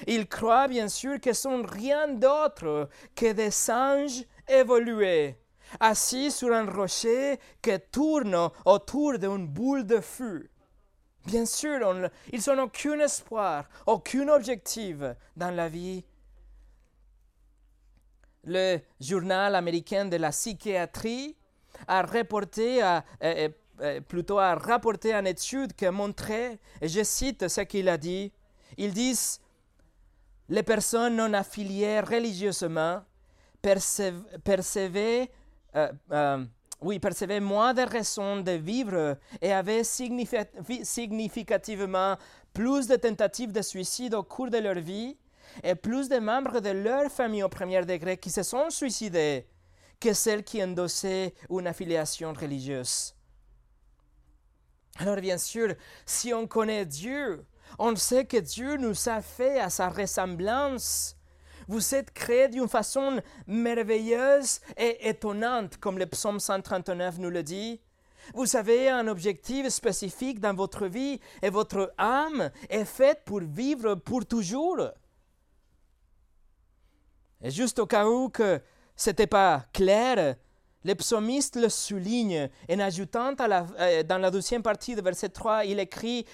Ils 0.06 0.28
croient 0.28 0.68
bien 0.68 0.88
sûr 0.88 1.20
que 1.20 1.32
sont 1.32 1.62
rien 1.62 2.08
d'autre 2.08 2.88
que 3.14 3.32
des 3.32 3.50
singes 3.50 4.24
évolués, 4.48 5.36
assis 5.80 6.30
sur 6.30 6.52
un 6.52 6.70
rocher 6.70 7.38
qui 7.62 7.78
tourne 7.90 8.50
autour 8.64 9.18
d'une 9.18 9.46
boule 9.46 9.84
de 9.86 10.00
feu. 10.00 10.48
Bien 11.26 11.46
sûr, 11.46 12.10
ils 12.32 12.42
n'ont 12.48 12.64
aucun 12.64 12.98
espoir, 12.98 13.68
aucun 13.86 14.28
objectif 14.28 14.96
dans 15.34 15.50
la 15.50 15.68
vie. 15.68 16.04
Le 18.44 18.78
journal 19.00 19.54
américain 19.54 20.04
de 20.04 20.16
la 20.16 20.28
psychiatrie 20.28 21.34
a 21.88 22.02
reporté, 22.02 22.82
plutôt 24.06 24.38
a 24.38 24.54
rapporté 24.54 25.14
une 25.14 25.26
étude 25.26 25.72
qui 25.74 25.88
montrait, 25.88 26.58
et 26.82 26.88
je 26.88 27.02
cite 27.02 27.48
ce 27.48 27.62
qu'il 27.62 27.88
a 27.88 27.96
dit, 27.96 28.30
ils 28.76 28.92
disent, 28.92 29.40
les 30.48 30.62
personnes 30.62 31.16
non 31.16 31.34
affiliées 31.34 32.00
religieusement 32.00 33.02
percevaient, 33.62 35.30
euh, 35.74 35.90
euh, 36.12 36.44
oui, 36.82 36.98
percevaient 36.98 37.40
moins 37.40 37.72
de 37.72 37.80
raisons 37.82 38.40
de 38.40 38.52
vivre 38.52 39.16
et 39.40 39.52
avaient 39.52 39.84
significativement 39.84 42.16
plus 42.52 42.86
de 42.86 42.96
tentatives 42.96 43.52
de 43.52 43.62
suicide 43.62 44.12
au 44.14 44.22
cours 44.22 44.50
de 44.50 44.58
leur 44.58 44.78
vie 44.78 45.16
et 45.62 45.74
plus 45.74 46.08
de 46.08 46.18
membres 46.18 46.60
de 46.60 46.70
leur 46.70 47.10
famille 47.10 47.42
au 47.42 47.48
premier 47.48 47.84
degré 47.84 48.18
qui 48.18 48.30
se 48.30 48.42
sont 48.42 48.70
suicidés 48.70 49.46
que 49.98 50.12
celles 50.12 50.44
qui 50.44 50.62
endossaient 50.62 51.34
une 51.48 51.66
affiliation 51.66 52.32
religieuse. 52.32 53.14
Alors 54.96 55.16
bien 55.16 55.38
sûr, 55.38 55.74
si 56.04 56.34
on 56.34 56.46
connaît 56.46 56.84
Dieu, 56.84 57.44
on 57.78 57.94
sait 57.96 58.24
que 58.24 58.36
Dieu 58.36 58.76
nous 58.76 59.08
a 59.08 59.20
fait 59.20 59.60
à 59.60 59.70
sa 59.70 59.88
ressemblance 59.88 61.16
vous 61.68 61.94
êtes 61.94 62.12
créés 62.12 62.48
d'une 62.48 62.68
façon 62.68 63.20
merveilleuse 63.46 64.60
et 64.76 65.08
étonnante, 65.08 65.78
comme 65.78 65.98
le 65.98 66.06
psaume 66.06 66.40
139 66.40 67.18
nous 67.18 67.30
le 67.30 67.42
dit. 67.42 67.80
Vous 68.34 68.56
avez 68.56 68.88
un 68.88 69.06
objectif 69.08 69.68
spécifique 69.68 70.40
dans 70.40 70.54
votre 70.54 70.86
vie 70.86 71.20
et 71.42 71.50
votre 71.50 71.92
âme 71.98 72.50
est 72.68 72.84
faite 72.84 73.22
pour 73.24 73.40
vivre 73.40 73.94
pour 73.94 74.26
toujours. 74.26 74.80
Et 77.42 77.50
juste 77.50 77.78
au 77.78 77.86
cas 77.86 78.06
où 78.06 78.30
que 78.30 78.60
ce 78.96 79.10
n'était 79.10 79.26
pas 79.26 79.66
clair, 79.72 80.36
le 80.84 80.94
psalmiste 80.94 81.56
le 81.56 81.68
souligne 81.68 82.48
en 82.70 82.78
ajoutant 82.78 83.34
euh, 83.38 84.02
dans 84.02 84.18
la 84.18 84.30
deuxième 84.30 84.62
partie 84.62 84.94
de 84.94 85.02
verset 85.02 85.30
3, 85.30 85.64
il 85.64 85.78
écrit 85.78 86.26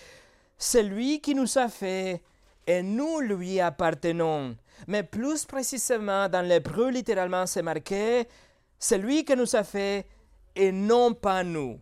C'est 0.63 0.83
lui 0.83 1.21
qui 1.21 1.35
nous 1.35 1.59
a 1.59 1.69
fait 1.69 2.23
et 2.67 2.83
nous 2.83 3.19
lui 3.21 3.59
appartenons. 3.61 4.57
Mais 4.87 5.03
plus 5.03 5.45
précisément, 5.45 6.29
dans 6.29 6.47
l'hébreu, 6.47 6.91
littéralement, 6.91 7.47
c'est 7.47 7.63
marqué 7.63 8.29
c'est 8.83 8.97
lui 8.97 9.27
qui 9.27 9.37
nous 9.37 9.55
a 9.55 9.63
fait 9.63 10.07
et 10.57 10.73
non 10.73 11.13
pas 11.13 11.45
nous. 11.45 11.79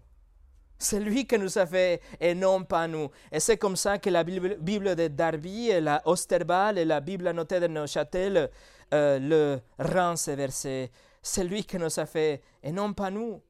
C'est 0.77 0.99
lui 0.99 1.27
qui 1.27 1.39
nous 1.39 1.57
a 1.57 1.65
fait 1.65 2.03
et 2.21 2.35
non 2.35 2.65
pas 2.65 2.89
nous. 2.89 3.09
Et 3.31 3.39
c'est 3.39 3.57
comme 3.57 3.77
ça 3.77 3.99
que 3.99 4.11
la 4.11 4.25
Bible, 4.25 4.57
de 4.97 5.07
Darby, 5.09 5.71
et 5.71 5.81
la 5.81 6.03
Osterbal 6.05 6.77
et 6.77 6.85
la 6.85 7.01
Bible 7.01 7.29
annotée 7.29 7.61
de 7.61 7.69
Neuchâtel 7.69 8.51
euh, 8.93 9.19
le 9.21 9.61
rend 9.79 10.17
ce 10.17 10.33
verset. 10.33 10.91
C'est 11.23 11.45
lui 11.45 11.63
qui 11.63 11.79
nous 11.79 12.01
a 12.01 12.07
fait 12.07 12.43
et 12.65 12.73
non 12.73 12.93
pas 12.93 13.11
nous. 13.11 13.41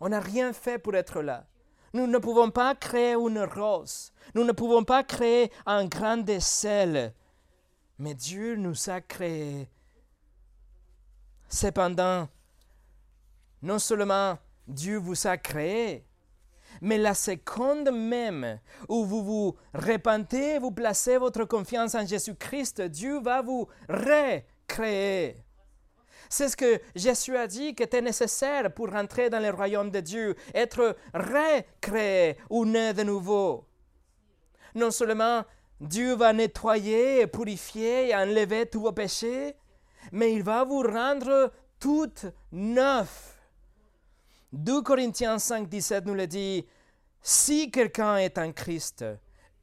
On 0.00 0.08
n'a 0.08 0.20
rien 0.20 0.54
fait 0.54 0.78
pour 0.78 0.94
être 0.94 1.20
là. 1.20 1.44
Nous 1.96 2.06
ne 2.06 2.18
pouvons 2.18 2.50
pas 2.50 2.74
créer 2.74 3.14
une 3.14 3.38
rose. 3.38 4.12
Nous 4.34 4.44
ne 4.44 4.52
pouvons 4.52 4.84
pas 4.84 5.02
créer 5.02 5.50
un 5.64 5.86
grain 5.86 6.18
de 6.18 6.38
sel. 6.38 7.14
Mais 7.98 8.12
Dieu 8.12 8.54
nous 8.54 8.90
a 8.90 9.00
créés. 9.00 9.70
Cependant, 11.48 12.28
non 13.62 13.78
seulement 13.78 14.36
Dieu 14.68 14.98
vous 14.98 15.26
a 15.26 15.38
créé, 15.38 16.04
mais 16.82 16.98
la 16.98 17.14
seconde 17.14 17.90
même 17.90 18.60
où 18.90 19.06
vous 19.06 19.24
vous 19.24 19.56
repentez, 19.72 20.58
vous 20.58 20.72
placez 20.72 21.16
votre 21.16 21.46
confiance 21.46 21.94
en 21.94 22.04
Jésus-Christ, 22.04 22.82
Dieu 22.82 23.20
va 23.20 23.40
vous 23.40 23.68
recréer. 23.88 25.45
C'est 26.28 26.48
ce 26.48 26.56
que 26.56 26.80
Jésus 26.94 27.36
a 27.36 27.46
dit 27.46 27.74
qui 27.74 27.82
était 27.82 28.02
nécessaire 28.02 28.72
pour 28.72 28.90
rentrer 28.90 29.30
dans 29.30 29.40
le 29.40 29.50
royaume 29.50 29.90
de 29.90 30.00
Dieu, 30.00 30.34
être 30.54 30.96
recréé 31.14 32.36
ou 32.50 32.64
né 32.64 32.92
de 32.92 33.02
nouveau. 33.02 33.66
Non 34.74 34.90
seulement 34.90 35.44
Dieu 35.80 36.14
va 36.14 36.32
nettoyer 36.32 37.22
et 37.22 37.26
purifier 37.26 38.08
et 38.08 38.16
enlever 38.16 38.66
tous 38.66 38.80
vos 38.80 38.92
péchés, 38.92 39.54
mais 40.12 40.32
il 40.32 40.42
va 40.42 40.64
vous 40.64 40.82
rendre 40.82 41.52
tout 41.78 42.12
neuf. 42.52 43.34
2 44.52 44.82
Corinthiens 44.82 45.38
5, 45.38 45.68
17 45.68 46.06
nous 46.06 46.14
le 46.14 46.26
dit, 46.26 46.66
si 47.20 47.70
quelqu'un 47.70 48.16
est 48.16 48.38
en 48.38 48.52
Christ, 48.52 49.04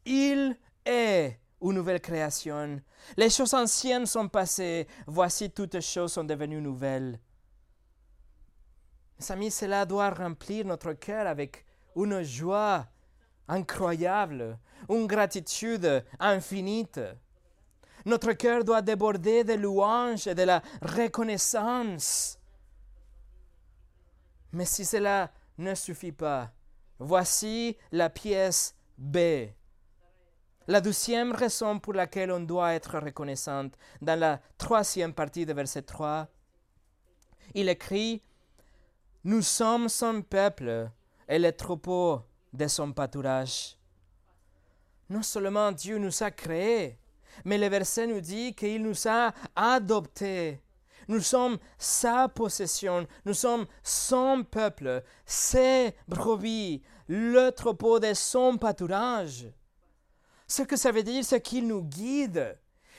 il 0.06 0.58
est 0.86 1.40
une 1.64 1.74
nouvelle 1.74 2.02
création. 2.02 2.82
Les 3.18 3.30
choses 3.30 3.54
anciennes 3.54 4.06
sont 4.06 4.28
passées, 4.28 4.88
voici 5.08 5.50
toutes 5.50 5.80
choses 5.80 6.14
sont 6.14 6.24
devenues 6.24 6.62
nouvelles. 6.62 7.20
Mes 9.20 9.32
amis, 9.32 9.52
cela 9.52 9.86
doit 9.86 10.10
remplir 10.10 10.66
notre 10.66 10.94
cœur 10.94 11.26
avec 11.28 11.66
une 11.96 12.22
joie 12.24 12.86
incroyable, 13.48 14.58
une 14.90 15.08
gratitude 15.08 16.04
infinite. 16.20 17.00
Notre 18.06 18.34
cœur 18.34 18.64
doit 18.64 18.82
déborder 18.82 19.44
de 19.44 19.54
louanges 19.54 20.28
et 20.28 20.36
de 20.36 20.44
la 20.44 20.62
reconnaissance. 20.82 22.38
Mais 24.52 24.66
si 24.66 24.84
cela 24.84 25.32
ne 25.58 25.74
suffit 25.74 26.12
pas, 26.12 26.52
voici 27.00 27.78
la 27.92 28.10
pièce 28.10 28.76
B. 28.98 29.18
La 30.68 30.80
deuxième 30.80 31.34
raison 31.34 31.78
pour 31.78 31.92
laquelle 31.92 32.32
on 32.32 32.40
doit 32.40 32.74
être 32.74 32.98
reconnaissante, 32.98 33.78
dans 34.02 34.18
la 34.18 34.40
troisième 34.58 35.14
partie 35.14 35.46
de 35.46 35.52
verset 35.52 35.82
3, 35.82 36.26
il 37.54 37.68
écrit 37.68 38.22
Nous 39.26 39.42
sommes 39.42 39.90
son 39.90 40.22
peuple 40.22 40.90
et 41.28 41.38
les 41.38 41.52
troupeaux 41.52 42.22
de 42.54 42.68
son 42.68 42.94
pâturage. 42.94 43.78
Non 45.10 45.22
seulement 45.22 45.74
Dieu 45.74 45.98
nous 45.98 46.24
a 46.24 46.32
créés, 46.32 46.98
mais 47.44 47.58
le 47.58 47.68
verset 47.68 48.08
nous 48.08 48.22
dit 48.22 48.56
qu'il 48.56 48.84
nous 48.84 49.06
a 49.06 49.34
adoptés. 49.58 50.62
Nous 51.10 51.20
sommes 51.20 51.58
sa 51.78 52.30
possession, 52.30 53.06
nous 53.26 53.34
sommes 53.34 53.66
son 53.84 54.46
peuple, 54.50 55.04
ses 55.26 55.94
brebis, 56.08 56.82
le 57.10 57.50
troupeau 57.50 58.00
de 58.00 58.14
son 58.14 58.58
pâturage. 58.58 59.48
Ce 60.56 60.62
que 60.62 60.78
ça 60.78 60.92
veut 60.92 61.02
dire, 61.02 61.26
c'est 61.26 61.42
qu'il 61.42 61.66
nous 61.66 61.82
guide. 61.82 62.56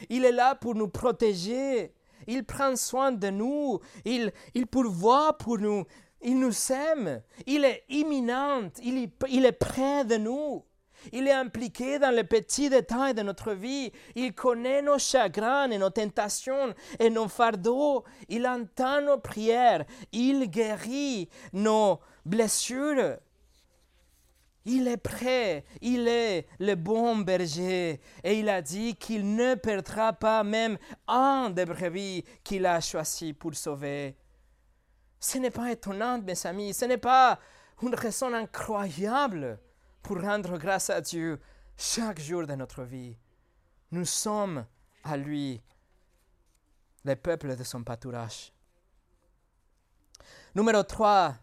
Il 0.08 0.24
est 0.24 0.32
là 0.32 0.56
pour 0.56 0.74
nous 0.74 0.88
protéger. 0.88 1.94
Il 2.26 2.42
prend 2.42 2.74
soin 2.74 3.12
de 3.12 3.30
nous. 3.30 3.78
Il, 4.04 4.32
il 4.54 4.66
pourvoit 4.66 5.38
pour 5.38 5.58
nous. 5.58 5.84
Il 6.20 6.40
nous 6.40 6.72
aime. 6.72 7.22
Il 7.46 7.64
est 7.64 7.84
imminent. 7.90 8.70
Il, 8.82 9.08
il 9.28 9.44
est 9.44 9.52
près 9.52 10.04
de 10.04 10.16
nous. 10.16 10.64
Il 11.12 11.28
est 11.28 11.32
impliqué 11.32 12.00
dans 12.00 12.12
les 12.12 12.24
petits 12.24 12.70
détails 12.70 13.14
de 13.14 13.22
notre 13.22 13.52
vie. 13.52 13.92
Il 14.16 14.34
connaît 14.34 14.82
nos 14.82 14.98
chagrins 14.98 15.70
et 15.70 15.78
nos 15.78 15.90
tentations 15.90 16.74
et 16.98 17.08
nos 17.08 17.28
fardeaux. 17.28 18.02
Il 18.28 18.48
entend 18.48 19.00
nos 19.00 19.18
prières. 19.18 19.84
Il 20.10 20.50
guérit 20.50 21.28
nos 21.52 22.00
blessures. 22.24 23.18
Il 24.66 24.88
est 24.88 24.96
prêt, 24.96 25.64
il 25.82 26.08
est 26.08 26.46
le 26.58 26.74
bon 26.74 27.18
berger, 27.18 28.00
et 28.22 28.38
il 28.38 28.48
a 28.48 28.62
dit 28.62 28.96
qu'il 28.96 29.34
ne 29.34 29.54
perdra 29.56 30.14
pas 30.14 30.42
même 30.42 30.78
un 31.06 31.50
des 31.50 31.66
brebis 31.66 32.24
qu'il 32.42 32.64
a 32.64 32.80
choisi 32.80 33.34
pour 33.34 33.54
sauver. 33.54 34.16
Ce 35.20 35.36
n'est 35.36 35.50
pas 35.50 35.70
étonnant, 35.70 36.20
mes 36.20 36.46
amis, 36.46 36.72
ce 36.72 36.86
n'est 36.86 36.98
pas 36.98 37.38
une 37.82 37.94
raison 37.94 38.32
incroyable 38.32 39.58
pour 40.02 40.20
rendre 40.20 40.56
grâce 40.56 40.88
à 40.88 41.00
Dieu 41.02 41.40
chaque 41.76 42.20
jour 42.20 42.46
de 42.46 42.54
notre 42.54 42.84
vie. 42.84 43.18
Nous 43.90 44.06
sommes 44.06 44.64
à 45.02 45.16
lui, 45.16 45.60
le 47.04 47.16
peuple 47.16 47.54
de 47.54 47.64
son 47.64 47.84
pâturage. 47.84 48.52
Numéro 50.54 50.82
3. 50.82 51.34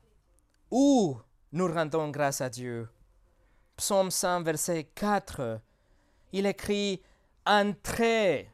Où 0.72 1.18
nous 1.52 1.68
rendons 1.68 2.10
grâce 2.10 2.42
à 2.42 2.50
Dieu? 2.50 2.88
Psaume 3.82 4.12
100, 4.12 4.44
verset 4.44 4.84
4. 4.94 5.60
Il 6.34 6.46
écrit 6.46 7.02
Entrez 7.48 8.48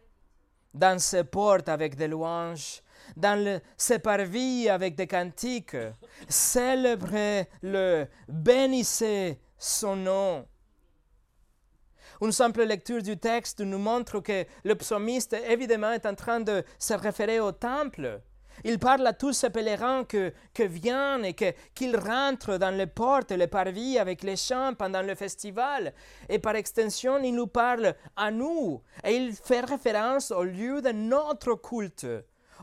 dans 0.74 0.98
ses 1.00 1.26
portes 1.26 1.68
avec 1.68 1.98
des 1.98 2.08
louanges, 2.08 2.82
dans 3.18 3.60
ses 3.76 4.00
parvis 4.00 4.70
avec 4.70 4.96
des 4.96 5.06
cantiques, 5.06 5.76
célébrez-le, 6.30 8.08
bénissez 8.30 9.38
son 9.58 9.98
nom. 9.98 10.48
Une 12.22 12.32
simple 12.32 12.64
lecture 12.64 13.04
du 13.04 13.18
texte 13.18 13.60
nous 13.60 13.80
montre 13.80 14.22
que 14.22 14.46
le 14.64 14.76
psalmiste, 14.76 15.34
évidemment, 15.34 15.92
est 15.92 16.06
en 16.06 16.16
train 16.16 16.40
de 16.40 16.64
se 16.80 16.94
référer 16.94 17.42
au 17.42 17.52
temple. 17.52 18.22
Il 18.64 18.80
parle 18.80 19.06
à 19.06 19.14
tous 19.14 19.34
ces 19.34 19.50
pèlerins 19.50 20.04
que, 20.04 20.34
que 20.54 20.64
viennent 20.64 21.26
et 21.26 21.34
qu'ils 21.34 21.98
rentrent 21.98 22.58
dans 22.58 22.76
les 22.76 22.88
portes 22.88 23.32
les 23.32 23.48
parvis 23.48 24.00
avec 24.00 24.24
les 24.24 24.36
chants 24.36 24.74
pendant 24.74 25.02
le 25.02 25.16
festival. 25.16 25.94
Et 26.30 26.40
par 26.40 26.56
extension, 26.56 27.18
il 27.20 27.36
nous 27.36 27.48
parle 27.48 27.96
à 28.16 28.32
nous. 28.32 28.82
Et 29.04 29.16
il 29.16 29.34
fait 29.34 29.62
référence 29.62 30.32
au 30.32 30.44
lieu 30.44 30.82
de 30.82 30.92
notre 30.92 31.56
culte, 31.56 32.08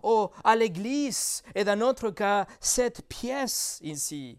au, 0.03 0.31
à 0.43 0.57
l'église, 0.57 1.43
et 1.55 1.65
dans 1.65 1.79
notre 1.79 2.11
cas, 2.11 2.47
cette 2.61 3.07
pièce 3.09 3.79
ici. 3.83 4.39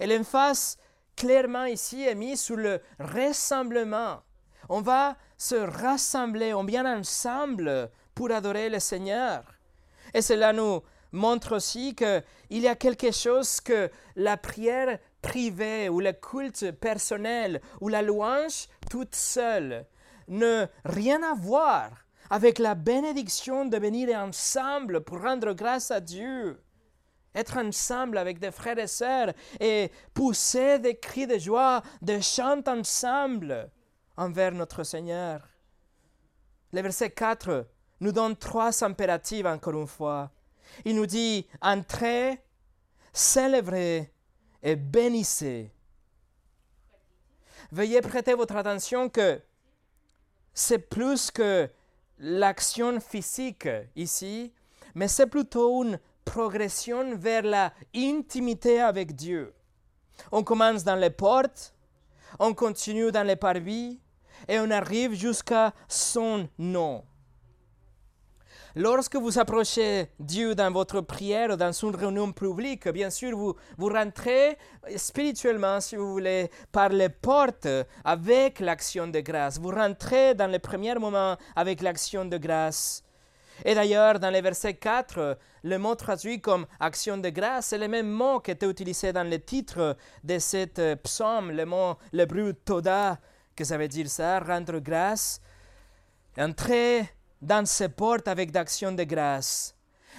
Et 0.00 0.06
l'emphase 0.06 0.76
clairement 1.16 1.64
ici 1.64 2.02
est 2.02 2.14
mis 2.14 2.36
sur 2.36 2.56
le 2.56 2.80
rassemblement. 2.98 4.22
On 4.68 4.80
va 4.80 5.16
se 5.38 5.54
rassembler, 5.54 6.52
on 6.54 6.64
vient 6.64 6.98
ensemble 6.98 7.90
pour 8.14 8.30
adorer 8.32 8.68
le 8.68 8.80
Seigneur. 8.80 9.55
Et 10.16 10.22
cela 10.22 10.54
nous 10.54 10.80
montre 11.12 11.56
aussi 11.56 11.94
qu'il 11.94 12.22
y 12.48 12.66
a 12.66 12.74
quelque 12.74 13.12
chose 13.12 13.60
que 13.60 13.90
la 14.16 14.38
prière 14.38 14.98
privée 15.20 15.90
ou 15.90 16.00
le 16.00 16.12
culte 16.12 16.70
personnel 16.70 17.60
ou 17.82 17.88
la 17.88 18.00
louange 18.00 18.66
toute 18.90 19.14
seule 19.14 19.84
ne 20.28 20.64
rien 20.86 21.22
à 21.22 21.34
voir 21.34 21.90
avec 22.30 22.58
la 22.58 22.74
bénédiction 22.74 23.66
de 23.66 23.76
venir 23.76 24.08
ensemble 24.18 25.02
pour 25.02 25.20
rendre 25.20 25.52
grâce 25.52 25.90
à 25.90 26.00
Dieu 26.00 26.62
être 27.34 27.58
ensemble 27.58 28.16
avec 28.16 28.38
des 28.38 28.52
frères 28.52 28.78
et 28.78 28.86
sœurs 28.86 29.34
et 29.60 29.92
pousser 30.14 30.78
des 30.78 30.96
cris 30.96 31.26
de 31.26 31.36
joie, 31.36 31.82
de 32.00 32.20
chanter 32.20 32.70
ensemble 32.70 33.70
envers 34.16 34.52
notre 34.52 34.82
Seigneur. 34.82 35.46
Le 36.72 36.80
verset 36.80 37.10
4 37.10 37.66
nous 38.00 38.12
donne 38.12 38.36
trois 38.36 38.84
impératifs 38.84 39.46
encore 39.46 39.74
une 39.74 39.86
fois. 39.86 40.30
Il 40.84 40.96
nous 40.96 41.06
dit 41.06 41.46
entrez, 41.60 42.42
célébrez 43.12 44.12
et 44.62 44.76
bénissez. 44.76 45.72
Veuillez 47.72 48.00
prêter 48.00 48.34
votre 48.34 48.56
attention 48.56 49.08
que 49.08 49.40
c'est 50.52 50.78
plus 50.78 51.30
que 51.30 51.68
l'action 52.18 53.00
physique 53.00 53.68
ici, 53.94 54.52
mais 54.94 55.08
c'est 55.08 55.26
plutôt 55.26 55.84
une 55.84 55.98
progression 56.24 57.16
vers 57.16 57.42
la 57.42 57.72
intimité 57.94 58.80
avec 58.80 59.14
Dieu. 59.14 59.54
On 60.32 60.42
commence 60.42 60.84
dans 60.84 60.96
les 60.96 61.10
portes, 61.10 61.74
on 62.38 62.54
continue 62.54 63.12
dans 63.12 63.26
les 63.26 63.36
parvis 63.36 64.00
et 64.48 64.58
on 64.58 64.70
arrive 64.70 65.14
jusqu'à 65.14 65.72
son 65.88 66.48
nom. 66.58 67.04
Lorsque 68.78 69.16
vous 69.16 69.38
approchez 69.38 70.10
Dieu 70.20 70.54
dans 70.54 70.70
votre 70.70 71.00
prière 71.00 71.56
dans 71.56 71.72
une 71.72 71.96
réunion 71.96 72.30
publique, 72.30 72.86
bien 72.88 73.08
sûr, 73.08 73.34
vous, 73.34 73.54
rentrez 73.78 74.58
spirituellement, 74.96 75.80
si 75.80 75.96
vous 75.96 76.12
voulez, 76.12 76.50
par 76.70 76.90
les 76.90 77.08
portes 77.08 77.66
avec 78.04 78.60
l'action 78.60 79.06
de 79.06 79.20
grâce. 79.20 79.58
Vous 79.58 79.70
rentrez 79.70 80.34
dans 80.34 80.46
les 80.46 80.58
premiers 80.58 80.96
moments 80.96 81.38
avec 81.54 81.80
l'action 81.80 82.26
de 82.26 82.36
grâce. 82.36 83.02
Et 83.64 83.74
d'ailleurs, 83.74 84.20
dans 84.20 84.30
le 84.30 84.42
verset 84.42 84.74
4, 84.74 85.38
le 85.62 85.78
mot 85.78 85.94
traduit 85.94 86.42
comme 86.42 86.66
action 86.78 87.16
de 87.16 87.30
grâce 87.30 87.68
c'est 87.68 87.78
le 87.78 87.88
même 87.88 88.10
mot 88.10 88.40
qui 88.40 88.50
était 88.50 88.68
utilisé 88.68 89.10
dans 89.10 89.26
le 89.26 89.38
titre 89.38 89.96
de 90.22 90.38
cette 90.38 90.80
euh, 90.80 90.96
psaume, 90.96 91.50
le 91.50 91.64
mot, 91.64 91.96
brut 92.12 92.62
toda, 92.62 93.18
que 93.56 93.64
ça 93.64 93.78
veut 93.78 93.88
dire 93.88 94.10
ça, 94.10 94.38
rendre 94.40 94.80
grâce. 94.80 95.40
Entrer 96.36 97.15
dans 97.46 97.64
ces 97.64 97.88
portes 97.88 98.26
avec 98.26 98.52
l'action 98.52 98.90
de 98.92 99.04
grâce. 99.04 99.74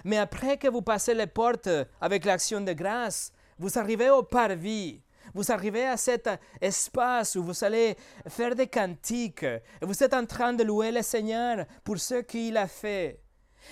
Mais 0.06 0.18
après 0.18 0.58
que 0.58 0.70
vous 0.70 0.82
passez 0.82 1.14
les 1.14 1.28
portes 1.28 1.70
avec 2.00 2.24
l'action 2.24 2.62
de 2.62 2.72
grâce, 2.74 3.32
vous 3.60 3.78
arrivez 3.78 4.10
au 4.10 4.24
parvis. 4.24 5.02
Vous 5.34 5.52
arrivez 5.52 5.86
à 5.86 5.98
cet 5.98 6.30
espace 6.62 7.36
où 7.36 7.44
vous 7.44 7.64
allez 7.64 7.98
faire 8.30 8.56
des 8.56 8.68
cantiques. 8.68 9.44
Et 9.44 9.60
vous 9.82 10.02
êtes 10.02 10.14
en 10.14 10.26
train 10.26 10.54
de 10.54 10.64
louer 10.64 10.92
le 10.92 11.02
Seigneur 11.02 11.66
pour 11.84 11.98
ce 11.98 12.22
qu'il 12.22 12.56
a 12.56 12.68
fait. 12.68 13.20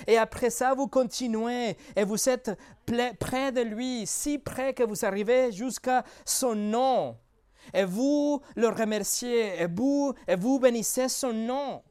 Et 0.05 0.17
après 0.17 0.49
ça, 0.49 0.73
vous 0.73 0.87
continuez 0.87 1.77
et 1.95 2.03
vous 2.03 2.27
êtes 2.27 2.51
près 3.19 3.53
de 3.53 3.61
lui, 3.61 4.05
si 4.05 4.37
près 4.37 4.73
que 4.73 4.83
vous 4.83 5.05
arrivez 5.05 5.53
jusqu'à 5.53 6.03
son 6.25 6.55
nom. 6.55 7.17
Et 7.73 7.85
vous 7.85 8.41
le 8.57 8.67
remerciez 8.67 9.61
et 9.61 9.67
vous, 9.67 10.13
et 10.27 10.35
vous 10.35 10.59
bénissez 10.59 11.07
son 11.07 11.31
nom. 11.31 11.81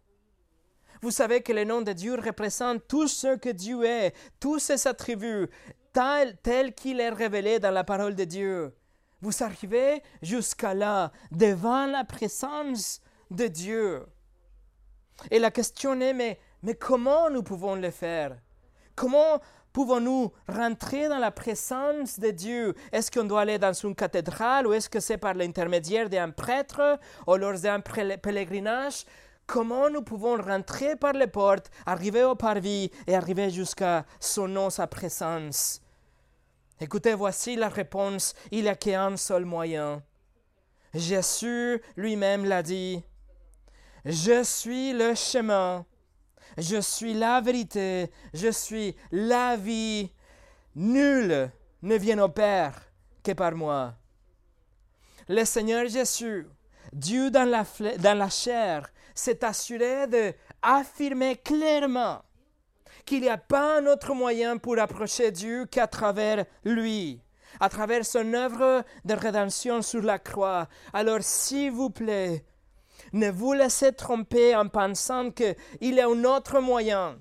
Vous 1.04 1.10
savez 1.10 1.42
que 1.42 1.52
le 1.52 1.64
nom 1.64 1.82
de 1.82 1.92
Dieu 1.92 2.14
représente 2.14 2.88
tout 2.88 3.08
ce 3.08 3.36
que 3.36 3.50
Dieu 3.50 3.84
est, 3.84 4.14
tous 4.40 4.58
ses 4.58 4.88
attributs, 4.88 5.50
tel, 5.92 6.74
qu'il 6.74 6.98
est 6.98 7.10
révélé 7.10 7.58
dans 7.58 7.72
la 7.72 7.84
parole 7.84 8.14
de 8.14 8.24
Dieu. 8.24 8.74
Vous 9.20 9.42
arrivez 9.42 10.02
jusqu'à 10.22 10.72
là, 10.72 11.12
devant 11.30 11.84
la 11.84 12.04
présence 12.04 13.02
de 13.30 13.48
Dieu. 13.48 14.06
Et 15.30 15.38
la 15.38 15.50
question 15.50 16.00
est, 16.00 16.14
mais 16.14 16.38
mais 16.62 16.74
comment 16.74 17.28
nous 17.28 17.42
pouvons 17.42 17.74
le 17.74 17.90
faire? 17.90 18.38
Comment 18.94 19.42
pouvons-nous 19.74 20.32
rentrer 20.48 21.10
dans 21.10 21.18
la 21.18 21.32
présence 21.32 22.18
de 22.18 22.30
Dieu? 22.30 22.74
Est-ce 22.92 23.10
qu'on 23.10 23.24
doit 23.24 23.42
aller 23.42 23.58
dans 23.58 23.74
une 23.74 23.94
cathédrale 23.94 24.66
ou 24.66 24.72
est-ce 24.72 24.88
que 24.88 25.00
c'est 25.00 25.18
par 25.18 25.34
l'intermédiaire 25.34 26.08
d'un 26.08 26.30
prêtre 26.30 26.98
ou 27.26 27.36
lors 27.36 27.58
d'un 27.58 27.80
pèlerinage? 27.80 29.04
Comment 29.46 29.90
nous 29.90 30.02
pouvons 30.02 30.40
rentrer 30.40 30.96
par 30.96 31.12
les 31.12 31.26
portes, 31.26 31.70
arriver 31.84 32.24
au 32.24 32.34
parvis 32.34 32.90
et 33.06 33.14
arriver 33.14 33.50
jusqu'à 33.50 34.06
son 34.18 34.48
nom, 34.48 34.70
sa 34.70 34.86
présence? 34.86 35.82
Écoutez, 36.80 37.14
voici 37.14 37.54
la 37.54 37.68
réponse. 37.68 38.34
Il 38.50 38.62
n'y 38.62 38.68
a 38.68 38.74
qu'un 38.74 39.16
seul 39.16 39.44
moyen. 39.44 40.02
Jésus 40.94 41.80
lui-même 41.96 42.44
l'a 42.44 42.62
dit. 42.62 43.04
Je 44.04 44.42
suis 44.42 44.92
le 44.92 45.14
chemin. 45.14 45.84
Je 46.56 46.80
suis 46.80 47.14
la 47.14 47.40
vérité. 47.40 48.10
Je 48.32 48.50
suis 48.50 48.96
la 49.10 49.56
vie. 49.56 50.10
Nul 50.74 51.50
ne 51.82 51.96
vient 51.96 52.18
au 52.18 52.28
Père 52.28 52.74
que 53.22 53.32
par 53.32 53.54
moi. 53.54 53.94
Le 55.28 55.44
Seigneur 55.44 55.86
Jésus, 55.88 56.46
Dieu 56.92 57.30
dans 57.30 57.48
la, 57.48 57.64
dans 57.98 58.18
la 58.18 58.28
chair, 58.28 58.90
s'est 59.14 59.44
assuré 59.44 60.06
d'affirmer 60.06 61.36
clairement 61.36 62.22
qu'il 63.04 63.22
n'y 63.22 63.28
a 63.28 63.38
pas 63.38 63.78
un 63.78 63.86
autre 63.86 64.14
moyen 64.14 64.56
pour 64.56 64.78
approcher 64.78 65.30
Dieu 65.30 65.66
qu'à 65.66 65.86
travers 65.86 66.44
lui, 66.64 67.20
à 67.60 67.68
travers 67.68 68.04
son 68.04 68.32
œuvre 68.32 68.84
de 69.04 69.14
rédemption 69.14 69.82
sur 69.82 70.02
la 70.02 70.18
croix. 70.18 70.68
Alors, 70.92 71.22
s'il 71.22 71.70
vous 71.70 71.90
plaît, 71.90 72.44
ne 73.12 73.30
vous 73.30 73.52
laissez 73.52 73.92
tromper 73.92 74.56
en 74.56 74.68
pensant 74.68 75.30
qu'il 75.30 75.54
y 75.80 76.00
a 76.00 76.06
un 76.06 76.24
autre 76.24 76.60
moyen. 76.60 77.18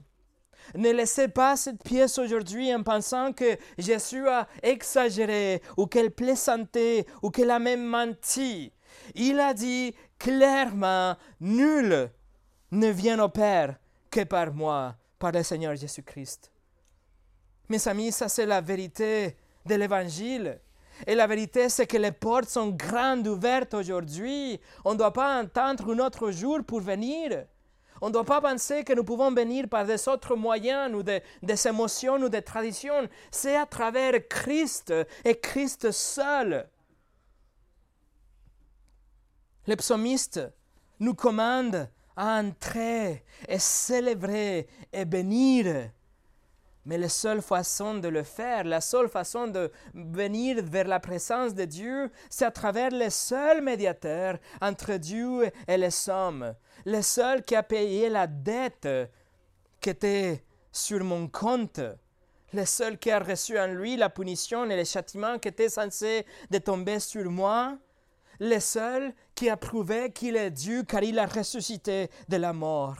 Ne 0.75 0.91
laissez 0.91 1.27
pas 1.27 1.57
cette 1.57 1.83
pièce 1.83 2.17
aujourd'hui 2.17 2.73
en 2.73 2.83
pensant 2.83 3.33
que 3.33 3.57
Jésus 3.77 4.27
a 4.27 4.47
exagéré 4.63 5.61
ou 5.77 5.87
qu'elle 5.87 6.11
plaisantait 6.11 7.05
ou 7.21 7.29
qu'elle 7.29 7.51
a 7.51 7.59
même 7.59 7.85
menti. 7.85 8.71
Il 9.15 9.39
a 9.39 9.53
dit 9.53 9.93
clairement, 10.23 11.17
nul 11.41 12.09
ne 12.71 12.87
vient 12.87 13.21
au 13.21 13.27
Père 13.27 13.75
que 14.09 14.23
par 14.23 14.53
moi, 14.53 14.95
par 15.19 15.33
le 15.33 15.43
Seigneur 15.43 15.75
Jésus-Christ. 15.75 16.49
Mes 17.67 17.87
amis, 17.89 18.13
ça 18.13 18.29
c'est 18.29 18.45
la 18.45 18.61
vérité 18.61 19.35
de 19.65 19.75
l'Évangile. 19.75 20.59
Et 21.05 21.15
la 21.15 21.27
vérité, 21.27 21.67
c'est 21.67 21.87
que 21.87 21.97
les 21.97 22.11
portes 22.13 22.47
sont 22.47 22.69
grandes 22.69 23.27
ouvertes 23.27 23.73
aujourd'hui. 23.73 24.61
On 24.85 24.93
ne 24.93 24.97
doit 24.97 25.11
pas 25.11 25.39
attendre 25.39 25.93
un 25.93 25.99
autre 25.99 26.31
jour 26.31 26.59
pour 26.65 26.79
venir. 26.79 27.45
On 27.99 28.07
ne 28.07 28.13
doit 28.13 28.23
pas 28.23 28.39
penser 28.39 28.85
que 28.85 28.93
nous 28.93 29.03
pouvons 29.03 29.31
venir 29.31 29.67
par 29.67 29.85
des 29.85 30.07
autres 30.07 30.35
moyens 30.35 30.93
ou 30.93 31.03
des, 31.03 31.21
des 31.41 31.67
émotions 31.67 32.15
ou 32.15 32.29
des 32.29 32.41
traditions. 32.41 33.09
C'est 33.29 33.57
à 33.57 33.65
travers 33.65 34.13
Christ 34.29 34.93
et 35.25 35.35
Christ 35.35 35.91
seul. 35.91 36.65
Le 39.65 39.75
psalmiste 39.75 40.41
nous 40.99 41.13
commande 41.13 41.89
à 42.15 42.39
entrer 42.39 43.23
et 43.47 43.59
célébrer 43.59 44.67
et 44.91 45.05
bénir. 45.05 45.89
Mais 46.85 46.97
la 46.97 47.07
seule 47.07 47.41
façon 47.41 47.95
de 47.95 48.09
le 48.09 48.23
faire, 48.23 48.65
la 48.65 48.81
seule 48.81 49.07
façon 49.07 49.47
de 49.47 49.71
venir 49.93 50.61
vers 50.61 50.87
la 50.87 50.99
présence 50.99 51.53
de 51.53 51.63
Dieu, 51.63 52.11
c'est 52.29 52.43
à 52.43 52.51
travers 52.51 52.91
le 52.91 53.09
seul 53.09 53.61
médiateur 53.61 54.37
entre 54.61 54.95
Dieu 54.95 55.49
et 55.65 55.77
les 55.77 56.09
hommes, 56.09 56.53
le 56.85 57.01
seul 57.01 57.43
qui 57.43 57.55
a 57.55 57.63
payé 57.63 58.09
la 58.09 58.27
dette 58.27 58.89
qui 59.79 59.89
était 59.89 60.43
sur 60.73 61.05
mon 61.05 61.29
compte, 61.29 61.79
le 62.51 62.65
seul 62.65 62.97
qui 62.97 63.11
a 63.11 63.19
reçu 63.19 63.57
en 63.57 63.67
lui 63.67 63.95
la 63.95 64.09
punition 64.09 64.65
et 64.65 64.75
les 64.75 64.85
châtiments 64.85 65.39
qui 65.39 65.47
étaient 65.47 65.69
censés 65.69 66.25
de 66.51 66.57
tomber 66.57 66.99
sur 66.99 67.31
moi, 67.31 67.77
le 68.39 68.59
seul 68.59 69.13
qui 69.35 69.49
a 69.49 69.57
prouvé 69.57 70.11
qu'il 70.11 70.35
est 70.35 70.51
Dieu 70.51 70.83
car 70.83 71.03
il 71.03 71.19
a 71.19 71.25
ressuscité 71.25 72.09
de 72.29 72.37
la 72.37 72.53
mort. 72.53 72.97